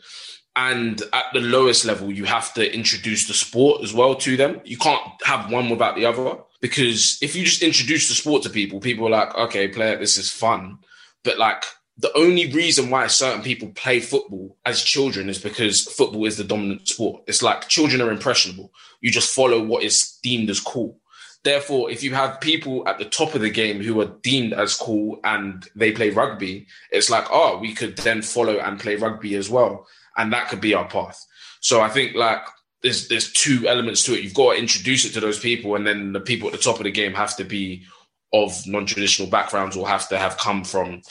and 0.56 1.02
at 1.12 1.26
the 1.34 1.42
lowest 1.42 1.86
level 1.86 2.12
you 2.12 2.26
have 2.26 2.54
to 2.54 2.74
introduce 2.74 3.28
the 3.28 3.34
sport 3.34 3.84
as 3.84 3.94
well 3.94 4.16
to 4.16 4.38
them 4.38 4.62
you 4.64 4.78
can't 4.78 5.02
have 5.24 5.52
one 5.52 5.70
without 5.70 5.96
the 5.96 6.06
other 6.06 6.38
because 6.62 7.18
if 7.22 7.36
you 7.36 7.44
just 7.44 7.64
introduce 7.64 8.08
the 8.08 8.16
sport 8.16 8.44
to 8.44 8.50
people 8.50 8.80
people 8.80 9.08
are 9.08 9.10
like 9.10 9.36
okay 9.36 9.68
play 9.68 9.92
it 9.92 10.00
this 10.00 10.18
is 10.18 10.32
fun 10.32 10.78
but 11.24 11.38
like 11.38 11.64
the 12.00 12.16
only 12.16 12.52
reason 12.52 12.90
why 12.90 13.08
certain 13.08 13.42
people 13.42 13.70
play 13.70 14.00
football 14.00 14.56
as 14.66 14.84
children 14.84 15.30
is 15.30 15.40
because 15.40 15.86
football 15.86 16.26
is 16.26 16.38
the 16.38 16.44
dominant 16.44 16.88
sport 16.88 17.24
it's 17.28 17.42
like 17.42 17.68
children 17.68 18.02
are 18.02 18.12
impressionable 18.12 18.72
you 19.02 19.12
just 19.12 19.34
follow 19.34 19.64
what 19.64 19.84
is 19.84 20.18
deemed 20.22 20.50
as 20.50 20.60
cool 20.60 21.00
Therefore, 21.48 21.90
if 21.90 22.04
you 22.04 22.14
have 22.14 22.42
people 22.42 22.86
at 22.90 22.98
the 22.98 23.06
top 23.06 23.34
of 23.34 23.40
the 23.40 23.50
game 23.50 23.82
who 23.82 24.02
are 24.02 24.14
deemed 24.22 24.52
as 24.52 24.76
cool 24.76 25.20
and 25.24 25.66
they 25.76 25.94
play 25.94 26.10
rugby, 26.10 26.68
it's 26.92 27.10
like, 27.10 27.26
oh, 27.32 27.58
we 27.58 27.74
could 27.74 27.96
then 27.96 28.22
follow 28.22 28.60
and 28.60 28.78
play 28.78 28.96
rugby 28.96 29.36
as 29.36 29.50
well. 29.50 29.88
And 30.18 30.34
that 30.34 30.50
could 30.50 30.60
be 30.60 30.74
our 30.74 30.90
path. 30.90 31.26
So 31.62 31.80
I 31.80 31.88
think 31.88 32.16
like 32.16 32.42
there's 32.82 33.08
there's 33.08 33.32
two 33.32 33.66
elements 33.66 34.04
to 34.04 34.14
it. 34.14 34.24
You've 34.24 34.34
got 34.34 34.54
to 34.54 34.60
introduce 34.60 35.06
it 35.06 35.14
to 35.14 35.20
those 35.20 35.40
people, 35.40 35.76
and 35.76 35.88
then 35.88 36.12
the 36.12 36.20
people 36.20 36.48
at 36.48 36.52
the 36.52 36.60
top 36.60 36.80
of 36.80 36.84
the 36.84 36.92
game 36.92 37.14
have 37.14 37.38
to 37.38 37.44
be 37.44 37.86
of 38.34 38.66
non-traditional 38.68 39.30
backgrounds 39.30 39.76
will 39.76 39.86
have 39.86 40.08
to 40.10 40.18
have 40.18 40.38
come 40.38 40.64
from 40.64 41.02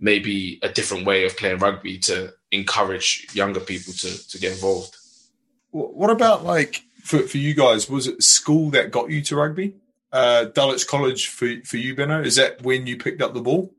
maybe 0.00 0.58
a 0.62 0.68
different 0.68 1.06
way 1.06 1.24
of 1.24 1.36
playing 1.36 1.58
rugby 1.58 1.98
to 1.98 2.32
encourage 2.50 3.26
younger 3.34 3.60
people 3.60 3.92
to 3.94 4.28
to 4.28 4.38
get 4.38 4.52
involved. 4.52 4.96
What 5.70 6.10
about 6.10 6.44
like 6.44 6.82
for, 7.02 7.20
for 7.20 7.38
you 7.38 7.54
guys? 7.54 7.88
Was 7.88 8.06
it 8.06 8.22
school 8.22 8.70
that 8.70 8.90
got 8.90 9.10
you 9.10 9.22
to 9.22 9.36
rugby? 9.36 9.74
uh, 10.12 10.44
Dulwich 10.44 10.86
College 10.86 11.28
for 11.28 11.48
for 11.64 11.78
you, 11.78 11.96
Beno? 11.96 12.24
Is 12.24 12.36
that 12.36 12.62
when 12.62 12.86
you 12.86 12.96
picked 12.96 13.22
up 13.22 13.34
the 13.34 13.40
ball? 13.40 13.74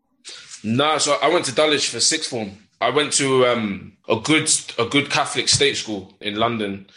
No, 0.64 0.98
so 0.98 1.18
I 1.22 1.30
went 1.30 1.46
to 1.46 1.56
Dulwich 1.56 1.90
for 1.90 2.00
sixth 2.00 2.30
form. 2.30 2.52
I 2.82 2.90
went 2.90 3.14
to 3.14 3.46
um, 3.46 3.98
a 4.10 4.20
good 4.20 4.50
a 4.80 4.86
good 4.86 5.10
Catholic 5.10 5.48
state 5.48 5.78
school 5.78 6.14
in 6.20 6.36
London, 6.36 6.88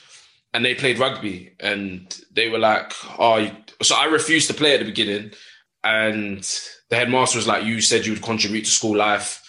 and 0.54 0.64
they 0.64 0.74
played 0.74 0.98
rugby, 0.98 1.52
and 1.60 2.16
they 2.32 2.48
were 2.48 2.58
like, 2.58 2.92
"Oh," 3.18 3.48
so 3.82 3.94
I 3.94 4.06
refused 4.06 4.48
to 4.48 4.54
play 4.54 4.74
at 4.74 4.80
the 4.80 4.86
beginning, 4.86 5.32
and 5.86 6.42
the 6.90 6.96
headmaster 6.96 7.38
was 7.38 7.46
like, 7.46 7.64
"You 7.64 7.80
said 7.80 8.06
you 8.06 8.12
would 8.12 8.22
contribute 8.22 8.64
to 8.64 8.70
school 8.70 8.96
life." 8.96 9.42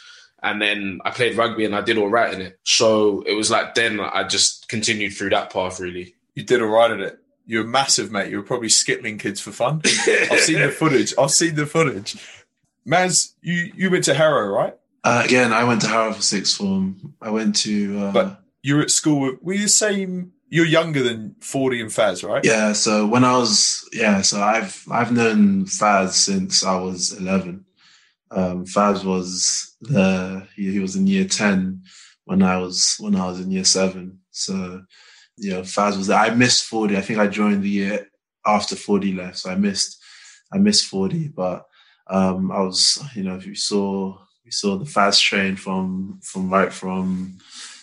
And 0.43 0.61
then 0.61 0.99
I 1.03 1.09
played 1.09 1.35
rugby 1.35 1.65
and 1.65 1.75
I 1.75 1.81
did 1.81 1.97
all 1.97 2.09
right 2.09 2.31
in 2.31 2.41
it. 2.41 2.59
So 2.63 3.21
it 3.23 3.33
was 3.33 3.49
like 3.49 3.73
then 3.73 3.99
I 3.99 4.23
just 4.23 4.69
continued 4.69 5.13
through 5.13 5.31
that 5.31 5.51
path 5.51 5.79
really. 5.79 6.13
You 6.35 6.43
did 6.43 6.61
all 6.61 6.67
right 6.67 6.91
in 6.91 7.01
it. 7.01 7.17
You're 7.47 7.63
massive, 7.63 8.11
mate. 8.11 8.29
You 8.29 8.37
were 8.37 8.43
probably 8.43 8.69
skipping 8.69 9.17
kids 9.17 9.41
for 9.41 9.51
fun. 9.51 9.81
I've 9.85 10.39
seen 10.41 10.59
the 10.59 10.69
footage. 10.69 11.13
I've 11.17 11.31
seen 11.31 11.55
the 11.55 11.65
footage. 11.65 12.17
Maz, 12.87 13.33
you 13.41 13.71
you 13.75 13.89
went 13.89 14.03
to 14.05 14.13
Harrow, 14.13 14.47
right? 14.47 14.75
Uh, 15.03 15.23
again, 15.25 15.53
I 15.53 15.63
went 15.63 15.81
to 15.81 15.87
Harrow 15.87 16.13
for 16.13 16.21
sixth 16.21 16.57
form. 16.57 17.15
I 17.21 17.31
went 17.31 17.55
to. 17.57 17.99
Uh, 17.99 18.11
but 18.11 18.43
you 18.61 18.75
were 18.75 18.83
at 18.83 18.91
school. 18.91 19.21
With, 19.21 19.41
were 19.41 19.53
you 19.53 19.63
the 19.63 19.69
same? 19.69 20.33
You're 20.49 20.65
younger 20.65 21.03
than 21.03 21.35
Fordy 21.41 21.81
and 21.81 21.89
Faz, 21.89 22.27
right? 22.27 22.43
Yeah. 22.45 22.73
So 22.73 23.05
when 23.05 23.23
I 23.23 23.37
was, 23.37 23.87
yeah. 23.91 24.21
So 24.21 24.41
I've 24.41 24.85
I've 24.89 25.11
known 25.11 25.65
Faz 25.65 26.11
since 26.11 26.63
I 26.63 26.79
was 26.79 27.13
eleven. 27.13 27.65
Um, 28.31 28.65
Faz 28.65 29.03
was 29.03 29.75
the 29.81 30.47
he, 30.55 30.71
he 30.71 30.79
was 30.79 30.95
in 30.95 31.07
year 31.07 31.25
ten 31.25 31.83
when 32.25 32.43
I 32.43 32.57
was 32.57 32.95
when 32.99 33.15
I 33.15 33.25
was 33.27 33.39
in 33.39 33.51
year 33.51 33.65
seven. 33.65 34.19
So 34.31 34.83
you 35.37 35.51
know, 35.51 35.61
Faz 35.61 35.97
was 35.97 36.07
there. 36.07 36.17
I 36.17 36.29
missed 36.29 36.65
Fordy. 36.65 36.97
I 36.97 37.01
think 37.01 37.19
I 37.19 37.27
joined 37.27 37.63
the 37.63 37.69
year 37.69 38.09
after 38.45 38.75
Fordy 38.75 39.13
left, 39.13 39.39
so 39.39 39.51
I 39.51 39.55
missed 39.55 40.01
I 40.53 40.57
missed 40.57 40.85
Fordy. 40.85 41.27
But 41.27 41.65
um, 42.09 42.51
I 42.51 42.61
was, 42.61 43.03
you 43.15 43.23
know, 43.23 43.35
if 43.35 43.45
you 43.45 43.55
saw 43.55 44.17
we 44.45 44.51
saw 44.51 44.77
the 44.77 44.85
Faz 44.85 45.21
train 45.21 45.55
from 45.55 46.19
from 46.23 46.49
right 46.49 46.71
from. 46.71 47.37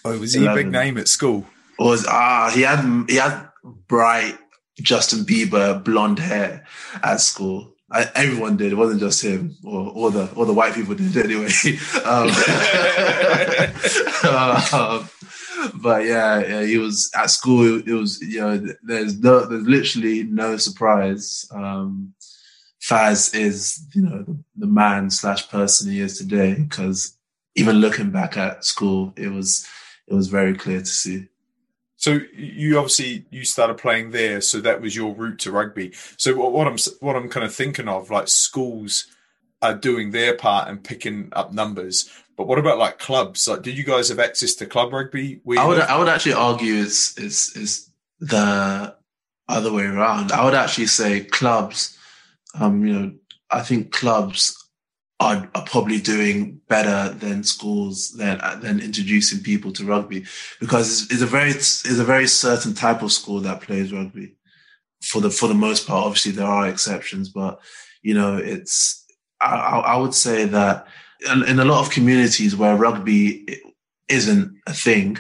Oh, 0.04 0.18
was 0.18 0.34
11. 0.34 0.56
he 0.56 0.60
a 0.60 0.64
big 0.64 0.72
name 0.72 0.98
at 0.98 1.08
school? 1.08 1.46
Was 1.78 2.06
ah, 2.08 2.50
he 2.54 2.62
had 2.62 3.04
he 3.08 3.16
had 3.16 3.48
bright 3.88 4.38
Justin 4.80 5.20
Bieber 5.20 5.82
blonde 5.82 6.18
hair 6.18 6.66
at 7.02 7.20
school. 7.20 7.74
I, 7.90 8.10
everyone 8.14 8.56
did. 8.56 8.72
It 8.72 8.76
wasn't 8.76 9.00
just 9.00 9.22
him, 9.22 9.56
or 9.64 9.88
all 9.90 10.10
the 10.10 10.30
all 10.34 10.46
the 10.46 10.52
white 10.52 10.74
people 10.74 10.94
did 10.94 11.16
anyway. 11.16 11.48
um, 12.04 12.28
um, 14.72 15.08
but 15.80 16.04
yeah, 16.04 16.40
yeah, 16.40 16.62
he 16.62 16.78
was 16.78 17.10
at 17.16 17.30
school. 17.30 17.78
It 17.78 17.92
was 17.92 18.20
you 18.20 18.40
know, 18.40 18.66
there's 18.82 19.18
no, 19.20 19.46
there's 19.46 19.66
literally 19.66 20.24
no 20.24 20.56
surprise. 20.56 21.46
Um, 21.52 22.14
Faz 22.82 23.34
is 23.34 23.86
you 23.94 24.02
know 24.02 24.22
the, 24.22 24.38
the 24.56 24.66
man 24.66 25.10
slash 25.10 25.48
person 25.48 25.90
he 25.90 26.00
is 26.00 26.18
today 26.18 26.54
because 26.54 27.16
even 27.54 27.76
looking 27.76 28.10
back 28.10 28.36
at 28.36 28.64
school, 28.64 29.12
it 29.16 29.28
was 29.28 29.66
it 30.06 30.14
was 30.14 30.28
very 30.28 30.54
clear 30.54 30.80
to 30.80 30.86
see. 30.86 31.28
So 32.04 32.20
you 32.36 32.76
obviously 32.76 33.24
you 33.30 33.46
started 33.46 33.78
playing 33.78 34.10
there, 34.10 34.42
so 34.42 34.60
that 34.60 34.82
was 34.82 34.94
your 34.94 35.14
route 35.14 35.38
to 35.38 35.50
rugby. 35.50 35.92
So 36.18 36.34
what, 36.34 36.52
what 36.52 36.66
I'm 36.66 36.76
what 37.00 37.16
I'm 37.16 37.30
kind 37.30 37.46
of 37.46 37.54
thinking 37.54 37.88
of, 37.88 38.10
like 38.10 38.28
schools 38.28 39.06
are 39.62 39.74
doing 39.74 40.10
their 40.10 40.36
part 40.36 40.68
and 40.68 40.84
picking 40.84 41.30
up 41.32 41.54
numbers, 41.54 42.10
but 42.36 42.46
what 42.46 42.58
about 42.58 42.76
like 42.76 42.98
clubs? 42.98 43.48
Like, 43.48 43.62
did 43.62 43.78
you 43.78 43.84
guys 43.84 44.10
have 44.10 44.18
access 44.18 44.52
to 44.56 44.66
club 44.66 44.92
rugby? 44.92 45.40
I 45.56 45.66
would 45.66 45.80
I 45.80 45.96
would 45.98 46.10
actually 46.10 46.34
argue 46.34 46.74
it's 46.74 47.16
it's 47.16 47.56
is 47.56 47.90
the 48.20 48.94
other 49.48 49.72
way 49.72 49.84
around. 49.84 50.30
I 50.30 50.44
would 50.44 50.52
actually 50.52 50.88
say 50.88 51.24
clubs. 51.24 51.96
Um, 52.52 52.84
you 52.86 52.92
know, 52.92 53.12
I 53.50 53.62
think 53.62 53.92
clubs 53.92 54.62
are, 55.24 55.48
are 55.54 55.64
probably 55.64 55.98
doing 55.98 56.60
better 56.68 57.14
than 57.14 57.42
schools 57.42 58.10
than 58.12 58.38
than 58.60 58.80
introducing 58.80 59.40
people 59.40 59.72
to 59.72 59.84
rugby 59.84 60.24
because 60.60 61.02
it's, 61.02 61.12
it's 61.12 61.22
a 61.22 61.26
very 61.26 61.50
it's 61.50 61.98
a 61.98 62.04
very 62.04 62.26
certain 62.26 62.74
type 62.74 63.02
of 63.02 63.10
school 63.10 63.40
that 63.40 63.62
plays 63.62 63.92
rugby. 63.92 64.36
For 65.02 65.20
the 65.20 65.30
for 65.30 65.48
the 65.48 65.54
most 65.54 65.86
part, 65.86 66.04
obviously 66.04 66.32
there 66.32 66.46
are 66.46 66.68
exceptions, 66.68 67.30
but 67.30 67.58
you 68.02 68.14
know, 68.14 68.36
it's 68.36 69.04
I, 69.40 69.94
I 69.94 69.96
would 69.96 70.14
say 70.14 70.44
that 70.44 70.86
in 71.26 71.58
a 71.58 71.64
lot 71.64 71.80
of 71.80 71.92
communities 71.92 72.54
where 72.54 72.76
rugby 72.76 73.46
isn't 74.08 74.60
a 74.66 74.74
thing, 74.74 75.16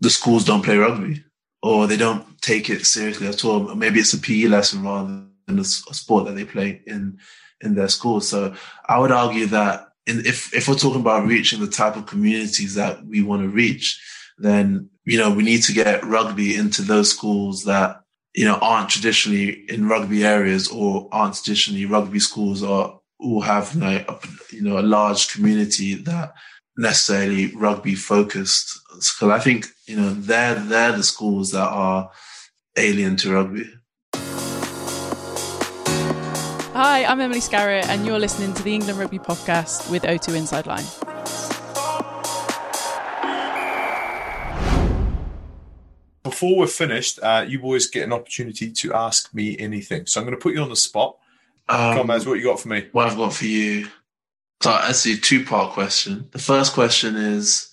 the 0.00 0.10
schools 0.10 0.44
don't 0.44 0.64
play 0.64 0.76
rugby 0.76 1.24
or 1.62 1.86
they 1.86 1.96
don't 1.96 2.40
take 2.42 2.68
it 2.68 2.84
seriously 2.84 3.28
at 3.28 3.44
all. 3.44 3.74
Maybe 3.76 4.00
it's 4.00 4.12
a 4.12 4.18
PE 4.18 4.46
lesson 4.46 4.82
rather 4.82 5.22
than 5.46 5.58
a, 5.60 5.64
sport 5.64 6.26
that 6.26 6.34
they 6.34 6.44
play 6.44 6.82
in 6.86 7.18
in 7.60 7.74
their 7.74 7.88
schools. 7.88 8.28
So 8.28 8.54
I 8.88 8.98
would 8.98 9.12
argue 9.12 9.46
that 9.46 9.88
if 10.06 10.54
if 10.54 10.68
we're 10.68 10.74
talking 10.76 11.00
about 11.00 11.26
reaching 11.26 11.60
the 11.60 11.66
type 11.66 11.96
of 11.96 12.06
communities 12.06 12.74
that 12.74 13.04
we 13.06 13.22
want 13.22 13.42
to 13.42 13.48
reach, 13.48 14.00
then 14.38 14.88
you 15.04 15.18
know 15.18 15.32
we 15.32 15.42
need 15.42 15.62
to 15.64 15.72
get 15.72 16.04
rugby 16.04 16.54
into 16.54 16.82
those 16.82 17.10
schools 17.10 17.64
that 17.64 18.02
you 18.34 18.44
know 18.44 18.58
aren't 18.60 18.90
traditionally 18.90 19.64
in 19.68 19.88
rugby 19.88 20.24
areas 20.24 20.68
or 20.68 21.08
aren't 21.12 21.34
traditionally 21.34 21.86
rugby 21.86 22.20
schools 22.20 22.62
or 22.62 23.00
will 23.18 23.40
have 23.40 23.74
like 23.76 24.08
a, 24.08 24.18
you 24.52 24.62
know 24.62 24.78
a 24.78 24.82
large 24.82 25.32
community 25.32 25.94
that 25.94 26.34
necessarily 26.76 27.54
rugby 27.56 27.94
focused 27.94 28.78
because 28.90 29.30
I 29.30 29.38
think 29.38 29.66
you 29.86 29.96
know 29.96 30.10
they're 30.10 30.54
they're 30.54 30.92
the 30.92 31.02
schools 31.02 31.50
that 31.52 31.68
are 31.68 32.10
alien 32.76 33.16
to 33.16 33.32
rugby. 33.32 33.72
Hi, 36.76 37.06
I'm 37.06 37.22
Emily 37.22 37.40
Scarratt, 37.40 37.86
and 37.86 38.04
you're 38.04 38.18
listening 38.18 38.52
to 38.52 38.62
the 38.62 38.74
England 38.74 38.98
Rugby 38.98 39.18
Podcast 39.18 39.90
with 39.90 40.02
O2 40.02 40.36
Inside 40.36 40.66
Line. 40.66 40.84
Before 46.22 46.58
we're 46.58 46.66
finished, 46.66 47.18
uh, 47.22 47.46
you 47.48 47.60
boys 47.60 47.86
get 47.86 48.04
an 48.04 48.12
opportunity 48.12 48.70
to 48.72 48.92
ask 48.92 49.32
me 49.32 49.58
anything. 49.58 50.04
So 50.04 50.20
I'm 50.20 50.26
going 50.26 50.36
to 50.36 50.42
put 50.42 50.52
you 50.52 50.60
on 50.60 50.68
the 50.68 50.76
spot. 50.76 51.16
Um, 51.66 51.96
Come 51.96 52.10
on, 52.10 52.20
what 52.24 52.34
you 52.34 52.44
got 52.44 52.60
for 52.60 52.68
me? 52.68 52.86
What 52.92 53.06
I've 53.06 53.16
got 53.16 53.32
for 53.32 53.46
you. 53.46 53.88
So 54.60 54.70
actually, 54.70 55.14
a 55.14 55.16
two 55.16 55.46
part 55.46 55.72
question. 55.72 56.28
The 56.32 56.38
first 56.38 56.74
question 56.74 57.16
is 57.16 57.70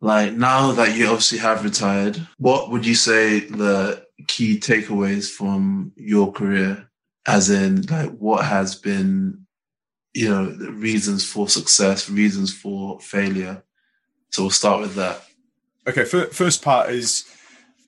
like 0.00 0.32
now 0.32 0.72
that 0.72 0.96
you 0.96 1.08
obviously 1.08 1.40
have 1.40 1.62
retired, 1.62 2.26
what 2.38 2.70
would 2.70 2.86
you 2.86 2.94
say 2.94 3.40
the 3.40 4.06
key 4.28 4.58
takeaways 4.58 5.30
from 5.30 5.92
your 5.94 6.32
career 6.32 6.85
as 7.26 7.50
in 7.50 7.82
like 7.82 8.10
what 8.18 8.44
has 8.44 8.74
been 8.74 9.46
you 10.14 10.28
know 10.28 10.46
the 10.46 10.72
reasons 10.72 11.24
for 11.24 11.48
success 11.48 12.08
reasons 12.08 12.52
for 12.52 12.98
failure. 13.00 13.62
So 14.30 14.44
we'll 14.44 14.50
start 14.50 14.80
with 14.80 14.94
that. 14.94 15.22
Okay 15.86 16.04
first 16.04 16.62
part 16.62 16.90
is 16.90 17.24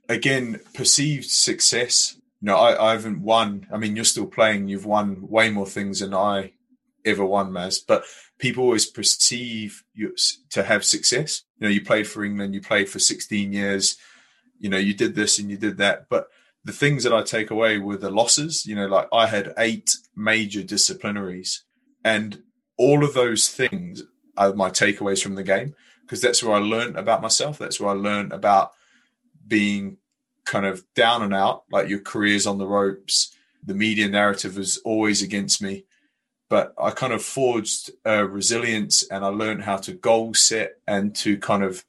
again 0.08 0.60
perceived 0.74 1.24
success. 1.24 2.16
No 2.42 2.56
I, 2.56 2.88
I 2.88 2.92
haven't 2.92 3.22
won. 3.22 3.66
I 3.72 3.78
mean 3.78 3.96
you're 3.96 4.04
still 4.04 4.26
playing. 4.26 4.68
You've 4.68 4.86
won 4.86 5.28
way 5.28 5.50
more 5.50 5.66
things 5.66 6.00
than 6.00 6.12
i 6.12 6.52
ever 7.04 7.24
won 7.24 7.50
maz. 7.50 7.80
But 7.86 8.04
people 8.38 8.64
always 8.64 8.86
perceive 8.86 9.84
you 9.94 10.14
to 10.50 10.62
have 10.64 10.84
success. 10.84 11.42
You 11.58 11.66
know 11.66 11.72
you 11.72 11.84
played 11.84 12.06
for 12.06 12.24
england 12.24 12.54
you 12.54 12.60
played 12.60 12.88
for 12.88 12.98
16 12.98 13.52
years. 13.52 13.96
You 14.58 14.68
know 14.68 14.76
you 14.78 14.94
did 14.94 15.14
this 15.14 15.38
and 15.38 15.50
you 15.50 15.56
did 15.56 15.78
that. 15.78 16.08
But 16.08 16.28
the 16.68 16.74
things 16.74 17.02
that 17.02 17.14
I 17.14 17.22
take 17.22 17.50
away 17.50 17.78
were 17.78 17.96
the 17.96 18.10
losses. 18.10 18.66
You 18.66 18.74
know, 18.74 18.88
like 18.88 19.08
I 19.10 19.26
had 19.26 19.54
eight 19.56 19.88
major 20.14 20.60
disciplinaries, 20.60 21.60
and 22.04 22.42
all 22.76 23.02
of 23.02 23.14
those 23.14 23.48
things 23.48 24.02
are 24.36 24.52
my 24.52 24.68
takeaways 24.68 25.22
from 25.22 25.34
the 25.34 25.42
game 25.42 25.74
because 26.02 26.20
that's 26.20 26.42
where 26.42 26.54
I 26.54 26.58
learned 26.58 26.98
about 26.98 27.22
myself. 27.22 27.56
That's 27.56 27.80
where 27.80 27.88
I 27.88 27.94
learned 27.94 28.34
about 28.34 28.72
being 29.46 29.96
kind 30.44 30.66
of 30.66 30.84
down 30.94 31.22
and 31.22 31.32
out, 31.32 31.64
like 31.72 31.88
your 31.88 32.00
career's 32.00 32.46
on 32.46 32.58
the 32.58 32.66
ropes. 32.66 33.34
The 33.64 33.74
media 33.74 34.06
narrative 34.06 34.58
was 34.58 34.76
always 34.84 35.22
against 35.22 35.62
me, 35.62 35.86
but 36.50 36.74
I 36.78 36.90
kind 36.90 37.14
of 37.14 37.22
forged 37.22 37.92
uh, 38.06 38.28
resilience 38.28 39.08
and 39.08 39.24
I 39.24 39.28
learned 39.28 39.62
how 39.62 39.78
to 39.78 39.94
goal 39.94 40.34
set 40.34 40.72
and 40.86 41.16
to 41.16 41.38
kind 41.38 41.64
of 41.64 41.82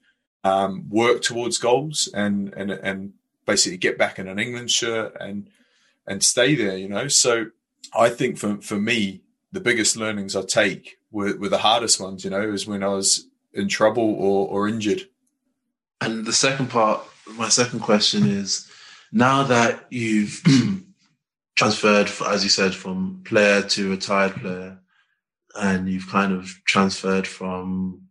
um, 0.45 0.87
work 0.89 1.21
towards 1.21 1.57
goals 1.57 2.09
and 2.13 2.53
and 2.55 2.71
and 2.71 3.13
basically 3.49 3.77
get 3.77 3.97
back 3.97 4.19
in 4.19 4.27
an 4.27 4.39
England 4.39 4.71
shirt 4.71 5.15
and 5.19 5.49
and 6.05 6.23
stay 6.23 6.55
there, 6.55 6.77
you 6.77 6.89
know. 6.89 7.07
So 7.07 7.47
I 7.93 8.09
think 8.09 8.37
for 8.37 8.61
for 8.61 8.79
me, 8.91 9.21
the 9.51 9.59
biggest 9.59 9.97
learnings 9.97 10.35
I 10.35 10.43
take 10.43 10.97
were, 11.11 11.35
were 11.37 11.49
the 11.49 11.65
hardest 11.69 11.99
ones, 11.99 12.23
you 12.23 12.29
know, 12.29 12.41
is 12.41 12.67
when 12.67 12.83
I 12.83 12.89
was 12.89 13.27
in 13.53 13.67
trouble 13.67 14.15
or, 14.15 14.47
or 14.47 14.67
injured. 14.67 15.01
And 16.01 16.25
the 16.25 16.33
second 16.33 16.69
part, 16.69 17.01
my 17.35 17.49
second 17.49 17.79
question 17.79 18.27
is 18.27 18.69
now 19.11 19.43
that 19.43 19.85
you've 19.89 20.41
transferred, 21.57 22.09
as 22.27 22.43
you 22.43 22.49
said, 22.49 22.73
from 22.73 23.21
player 23.25 23.61
to 23.61 23.89
retired 23.89 24.35
player, 24.35 24.79
and 25.55 25.89
you've 25.89 26.09
kind 26.09 26.31
of 26.31 26.45
transferred 26.65 27.27
from, 27.27 28.03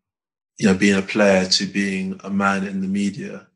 you 0.58 0.66
know, 0.66 0.74
being 0.74 0.98
a 0.98 1.02
player 1.02 1.46
to 1.46 1.66
being 1.66 2.20
a 2.24 2.30
man 2.30 2.66
in 2.66 2.80
the 2.80 2.88
media, 2.88 3.46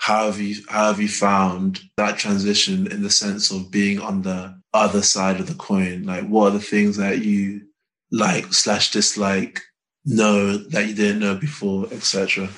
how 0.00 0.26
have 0.26 0.40
you 0.40 0.56
how 0.68 0.86
have 0.86 1.00
you 1.00 1.08
found 1.08 1.80
that 1.96 2.18
transition 2.18 2.90
in 2.90 3.02
the 3.02 3.10
sense 3.10 3.50
of 3.50 3.70
being 3.70 4.00
on 4.00 4.22
the 4.22 4.58
other 4.72 5.02
side 5.02 5.40
of 5.40 5.46
the 5.46 5.54
coin? 5.54 6.04
Like, 6.04 6.26
what 6.26 6.48
are 6.48 6.58
the 6.58 6.60
things 6.60 6.96
that 6.96 7.22
you 7.22 7.62
like 8.10 8.52
slash 8.52 8.90
dislike, 8.90 9.62
know 10.04 10.56
that 10.56 10.88
you 10.88 10.94
didn't 10.94 11.20
know 11.20 11.36
before, 11.36 11.86
etc. 11.92 12.48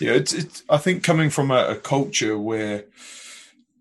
Yeah, 0.00 0.12
it's, 0.12 0.32
it's. 0.32 0.62
I 0.68 0.76
think 0.76 1.02
coming 1.02 1.30
from 1.30 1.50
a, 1.50 1.68
a, 1.68 1.76
culture 1.76 2.38
where 2.38 2.84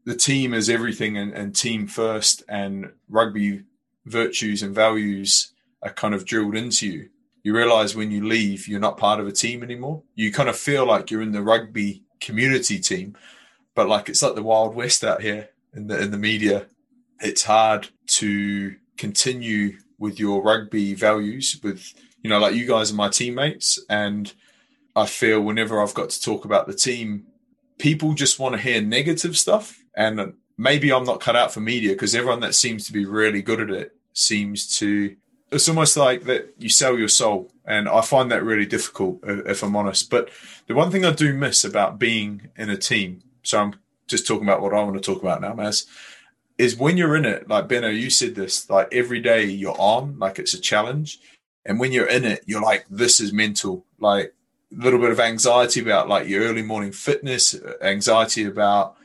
the 0.05 0.15
team 0.15 0.53
is 0.53 0.69
everything 0.69 1.17
and, 1.17 1.33
and 1.33 1.55
team 1.55 1.87
first, 1.87 2.43
and 2.47 2.91
rugby 3.09 3.63
virtues 4.05 4.63
and 4.63 4.73
values 4.73 5.53
are 5.83 5.91
kind 5.91 6.15
of 6.15 6.25
drilled 6.25 6.55
into 6.55 6.87
you. 6.87 7.09
You 7.43 7.55
realize 7.55 7.95
when 7.95 8.11
you 8.11 8.25
leave, 8.25 8.67
you're 8.67 8.79
not 8.79 8.97
part 8.97 9.19
of 9.19 9.27
a 9.27 9.31
team 9.31 9.63
anymore. 9.63 10.03
You 10.15 10.31
kind 10.31 10.49
of 10.49 10.57
feel 10.57 10.85
like 10.85 11.11
you're 11.11 11.21
in 11.21 11.33
the 11.33 11.43
rugby 11.43 12.03
community 12.19 12.79
team, 12.79 13.17
but 13.75 13.87
like 13.87 14.09
it's 14.09 14.21
like 14.21 14.35
the 14.35 14.43
wild 14.43 14.75
west 14.75 15.03
out 15.03 15.21
here 15.21 15.49
in 15.73 15.87
the 15.87 16.01
in 16.01 16.11
the 16.11 16.17
media. 16.17 16.67
It's 17.19 17.43
hard 17.43 17.89
to 18.07 18.75
continue 18.97 19.77
with 19.99 20.19
your 20.19 20.43
rugby 20.43 20.93
values 20.93 21.59
with 21.63 21.93
you 22.23 22.29
know 22.29 22.39
like 22.39 22.55
you 22.55 22.67
guys 22.67 22.91
are 22.91 22.95
my 22.95 23.09
teammates 23.09 23.79
and 23.89 24.33
I 24.97 25.05
feel 25.05 25.39
whenever 25.39 25.79
I've 25.79 25.93
got 25.93 26.09
to 26.09 26.21
talk 26.21 26.43
about 26.43 26.65
the 26.65 26.73
team, 26.73 27.27
people 27.77 28.13
just 28.13 28.39
want 28.39 28.55
to 28.55 28.61
hear 28.61 28.81
negative 28.81 29.37
stuff. 29.37 29.77
And 29.95 30.33
maybe 30.57 30.91
I'm 30.91 31.03
not 31.03 31.19
cut 31.19 31.35
out 31.35 31.53
for 31.53 31.59
media 31.59 31.91
because 31.91 32.15
everyone 32.15 32.39
that 32.39 32.55
seems 32.55 32.87
to 32.87 32.93
be 32.93 33.05
really 33.05 33.43
good 33.43 33.61
at 33.61 33.69
it 33.69 33.95
seems 34.13 34.75
to. 34.79 35.15
It's 35.51 35.69
almost 35.69 35.95
like 35.95 36.23
that 36.23 36.53
you 36.57 36.69
sell 36.69 36.97
your 36.97 37.07
soul 37.07 37.51
and 37.65 37.87
I 37.87 38.01
find 38.01 38.31
that 38.31 38.43
really 38.43 38.65
difficult, 38.65 39.19
if 39.23 39.63
I'm 39.63 39.75
honest. 39.75 40.09
But 40.09 40.29
the 40.67 40.75
one 40.75 40.91
thing 40.91 41.05
I 41.05 41.13
do 41.13 41.33
miss 41.33 41.63
about 41.63 41.99
being 41.99 42.49
in 42.57 42.69
a 42.69 42.77
team, 42.77 43.21
so 43.43 43.59
I'm 43.59 43.75
just 44.07 44.27
talking 44.27 44.43
about 44.43 44.61
what 44.61 44.73
I 44.73 44.83
want 44.83 44.95
to 44.95 45.01
talk 45.01 45.21
about 45.21 45.41
now, 45.41 45.53
Maz, 45.53 45.85
is 46.57 46.75
when 46.75 46.97
you're 46.97 47.15
in 47.15 47.25
it, 47.25 47.47
like 47.47 47.67
Beno, 47.67 47.95
you 47.95 48.09
said 48.09 48.35
this, 48.35 48.69
like 48.69 48.89
every 48.91 49.21
day 49.21 49.45
you're 49.45 49.79
on, 49.79 50.17
like 50.19 50.39
it's 50.39 50.53
a 50.53 50.59
challenge. 50.59 51.19
And 51.65 51.79
when 51.79 51.91
you're 51.91 52.07
in 52.07 52.25
it, 52.25 52.43
you're 52.45 52.61
like, 52.61 52.85
this 52.89 53.19
is 53.19 53.31
mental. 53.31 53.85
Like 53.99 54.33
a 54.71 54.83
little 54.83 54.99
bit 54.99 55.11
of 55.11 55.19
anxiety 55.19 55.81
about 55.81 56.09
like 56.09 56.27
your 56.27 56.43
early 56.43 56.63
morning 56.63 56.91
fitness, 56.91 57.55
anxiety 57.81 58.45
about, 58.45 58.97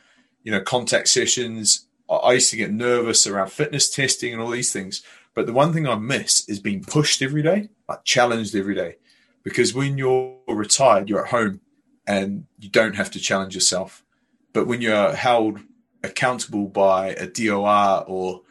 you 0.43 0.51
know, 0.51 0.61
contact 0.61 1.09
sessions. 1.09 1.87
I 2.09 2.33
used 2.35 2.51
to 2.51 2.57
get 2.57 2.73
nervous 2.73 3.27
around 3.27 3.53
fitness 3.53 3.91
testing 3.91 4.33
and 4.33 4.43
all 4.43 4.51
these 4.51 4.73
things. 4.73 5.03
But 5.35 5.47
the 5.47 5.53
one 5.53 5.73
thing 5.73 5.87
I 5.87 5.95
miss 5.95 6.49
is 6.49 6.61
being 6.61 6.85
pushed 6.85 7.23
every 7.23 7.43
day, 7.43 7.69
like 7.89 8.05
challenged 8.05 8.55
every 8.55 8.75
day. 8.75 8.97
Because 9.43 9.75
when 9.75 9.99
you're 9.99 10.37
retired, 10.47 11.09
you're 11.09 11.25
at 11.25 11.31
home 11.31 11.61
and 12.07 12.47
you 12.59 12.69
don't 12.69 12.97
have 12.97 13.11
to 13.13 13.21
challenge 13.21 13.55
yourself. 13.55 14.05
But 14.53 14.67
when 14.67 14.81
you're 14.81 15.15
held 15.15 15.61
accountable 16.05 16.67
by 16.67 17.11
a 17.11 17.27
DOR 17.27 18.05
or 18.07 18.43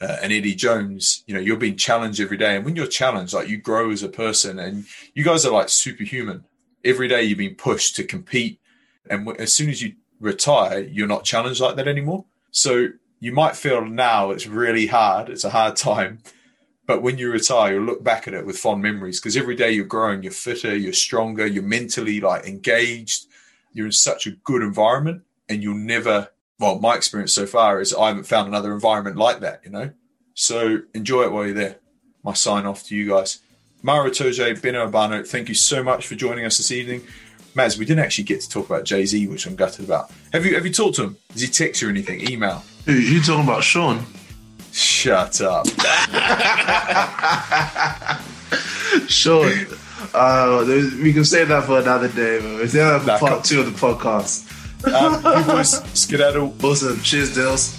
uh, 0.00 0.16
an 0.22 0.32
Eddie 0.32 0.54
Jones, 0.54 1.22
you 1.26 1.34
know, 1.34 1.40
you're 1.40 1.56
being 1.56 1.76
challenged 1.76 2.20
every 2.20 2.36
day. 2.36 2.56
And 2.56 2.64
when 2.64 2.76
you're 2.76 2.86
challenged, 2.86 3.32
like 3.32 3.48
you 3.48 3.56
grow 3.58 3.90
as 3.90 4.02
a 4.02 4.08
person 4.08 4.58
and 4.58 4.84
you 5.14 5.24
guys 5.24 5.46
are 5.46 5.52
like 5.52 5.68
superhuman. 5.68 6.44
Every 6.84 7.08
day 7.08 7.22
you're 7.22 7.38
being 7.38 7.54
pushed 7.54 7.96
to 7.96 8.04
compete. 8.04 8.60
And 9.08 9.26
w- 9.26 9.40
as 9.40 9.54
soon 9.54 9.70
as 9.70 9.82
you 9.82 9.94
retire, 10.20 10.80
you're 10.80 11.06
not 11.06 11.24
challenged 11.24 11.60
like 11.60 11.76
that 11.76 11.88
anymore. 11.88 12.24
So 12.50 12.88
you 13.20 13.32
might 13.32 13.56
feel 13.56 13.84
now 13.84 14.30
it's 14.30 14.46
really 14.46 14.86
hard, 14.86 15.28
it's 15.28 15.44
a 15.44 15.50
hard 15.50 15.76
time. 15.76 16.20
But 16.86 17.02
when 17.02 17.18
you 17.18 17.30
retire, 17.32 17.74
you'll 17.74 17.84
look 17.84 18.04
back 18.04 18.28
at 18.28 18.34
it 18.34 18.46
with 18.46 18.58
fond 18.58 18.80
memories 18.80 19.20
because 19.20 19.36
every 19.36 19.56
day 19.56 19.72
you're 19.72 19.84
growing, 19.84 20.22
you're 20.22 20.32
fitter, 20.32 20.76
you're 20.76 20.92
stronger, 20.92 21.46
you're 21.46 21.62
mentally 21.62 22.20
like 22.20 22.46
engaged, 22.46 23.26
you're 23.72 23.86
in 23.86 23.92
such 23.92 24.26
a 24.26 24.30
good 24.30 24.62
environment, 24.62 25.22
and 25.48 25.62
you'll 25.62 25.74
never. 25.74 26.28
Well, 26.58 26.78
my 26.78 26.94
experience 26.94 27.32
so 27.32 27.44
far 27.44 27.80
is 27.80 27.92
I 27.92 28.08
haven't 28.08 28.24
found 28.24 28.48
another 28.48 28.72
environment 28.72 29.16
like 29.16 29.40
that, 29.40 29.60
you 29.64 29.70
know. 29.70 29.90
So 30.34 30.82
enjoy 30.94 31.24
it 31.24 31.32
while 31.32 31.44
you're 31.46 31.54
there. 31.54 31.76
My 32.22 32.34
sign 32.34 32.66
off 32.66 32.84
to 32.84 32.96
you 32.96 33.08
guys. 33.08 33.40
Maro 33.82 34.08
Itoje, 34.08 34.58
Beno 34.60 34.90
Obano, 34.90 35.26
thank 35.26 35.48
you 35.48 35.54
so 35.54 35.82
much 35.82 36.06
for 36.06 36.14
joining 36.14 36.44
us 36.44 36.56
this 36.56 36.72
evening. 36.72 37.02
Maz, 37.56 37.78
we 37.78 37.86
didn't 37.86 38.04
actually 38.04 38.24
get 38.24 38.42
to 38.42 38.50
talk 38.50 38.66
about 38.66 38.84
Jay 38.84 39.06
Z, 39.06 39.26
which 39.28 39.46
I'm 39.46 39.56
gutted 39.56 39.86
about. 39.86 40.10
Have 40.34 40.44
you 40.44 40.54
have 40.56 40.66
you 40.66 40.72
talked 40.72 40.96
to 40.96 41.04
him? 41.04 41.16
Does 41.32 41.40
he 41.40 41.48
text 41.48 41.80
you 41.80 41.88
or 41.88 41.90
anything? 41.90 42.30
Email? 42.30 42.62
Who 42.84 42.92
you 42.92 43.22
talking 43.22 43.44
about, 43.44 43.64
Sean? 43.64 44.04
Shut 44.72 45.40
up. 45.40 45.66
Sean. 49.08 49.66
Uh, 50.12 50.64
we 51.02 51.14
can 51.14 51.24
save 51.24 51.48
that 51.48 51.64
for 51.64 51.80
another 51.80 52.08
day, 52.08 52.40
man. 52.42 52.58
That 52.66 53.00
for 53.00 53.06
nah, 53.06 53.18
part 53.18 53.44
two 53.44 53.60
of 53.60 53.66
the 53.66 53.72
podcast. 53.72 54.52
Um, 54.92 55.14
you 55.38 55.44
boys 55.50 55.82
skedaddle. 55.98 56.54
Awesome. 56.62 57.00
Cheers, 57.00 57.34
Dills. 57.34 57.74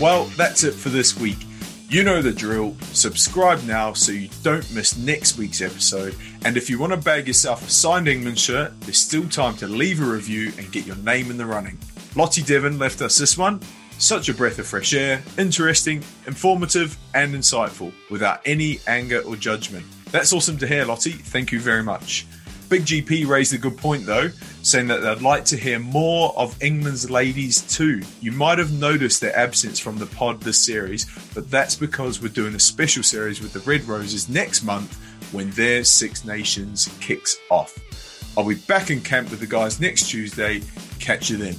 Well, 0.00 0.24
that's 0.36 0.64
it 0.64 0.72
for 0.72 0.88
this 0.88 1.16
week. 1.16 1.38
You 1.90 2.04
know 2.04 2.20
the 2.20 2.32
drill. 2.32 2.76
Subscribe 2.92 3.64
now 3.64 3.94
so 3.94 4.12
you 4.12 4.28
don't 4.42 4.74
miss 4.74 4.98
next 4.98 5.38
week's 5.38 5.62
episode. 5.62 6.14
And 6.44 6.58
if 6.58 6.68
you 6.68 6.78
want 6.78 6.92
to 6.92 6.98
bag 6.98 7.26
yourself 7.26 7.66
a 7.66 7.70
signed 7.70 8.08
England 8.08 8.38
shirt, 8.38 8.78
there's 8.82 8.98
still 8.98 9.26
time 9.26 9.56
to 9.56 9.66
leave 9.66 10.02
a 10.02 10.04
review 10.04 10.52
and 10.58 10.70
get 10.70 10.84
your 10.84 10.96
name 10.96 11.30
in 11.30 11.38
the 11.38 11.46
running. 11.46 11.78
Lottie 12.14 12.42
Devon 12.42 12.78
left 12.78 13.00
us 13.00 13.16
this 13.16 13.38
one. 13.38 13.62
Such 13.96 14.28
a 14.28 14.34
breath 14.34 14.58
of 14.58 14.66
fresh 14.66 14.92
air, 14.92 15.22
interesting, 15.38 16.04
informative, 16.26 16.94
and 17.14 17.34
insightful, 17.34 17.94
without 18.10 18.42
any 18.44 18.80
anger 18.86 19.20
or 19.20 19.36
judgment. 19.36 19.86
That's 20.12 20.34
awesome 20.34 20.58
to 20.58 20.66
hear, 20.66 20.84
Lottie. 20.84 21.12
Thank 21.12 21.52
you 21.52 21.58
very 21.58 21.82
much. 21.82 22.26
Big 22.68 22.82
GP 22.82 23.26
raised 23.26 23.54
a 23.54 23.58
good 23.58 23.78
point 23.78 24.04
though, 24.04 24.28
saying 24.62 24.88
that 24.88 25.00
they'd 25.00 25.22
like 25.22 25.44
to 25.46 25.56
hear 25.56 25.78
more 25.78 26.36
of 26.36 26.62
England's 26.62 27.10
ladies 27.10 27.62
too. 27.62 28.02
You 28.20 28.32
might 28.32 28.58
have 28.58 28.72
noticed 28.72 29.20
their 29.20 29.36
absence 29.36 29.78
from 29.78 29.96
the 29.96 30.06
pod 30.06 30.40
this 30.40 30.64
series, 30.64 31.06
but 31.34 31.50
that's 31.50 31.74
because 31.74 32.20
we're 32.20 32.28
doing 32.28 32.54
a 32.54 32.60
special 32.60 33.02
series 33.02 33.40
with 33.40 33.52
the 33.52 33.60
Red 33.60 33.84
Roses 33.84 34.28
next 34.28 34.62
month 34.62 34.98
when 35.32 35.50
their 35.52 35.82
Six 35.82 36.24
Nations 36.24 36.88
kicks 37.00 37.38
off. 37.50 37.78
I'll 38.36 38.46
be 38.46 38.54
back 38.54 38.90
in 38.90 39.00
camp 39.00 39.30
with 39.30 39.40
the 39.40 39.46
guys 39.46 39.80
next 39.80 40.08
Tuesday. 40.10 40.62
Catch 41.00 41.30
you 41.30 41.38
then. 41.38 41.56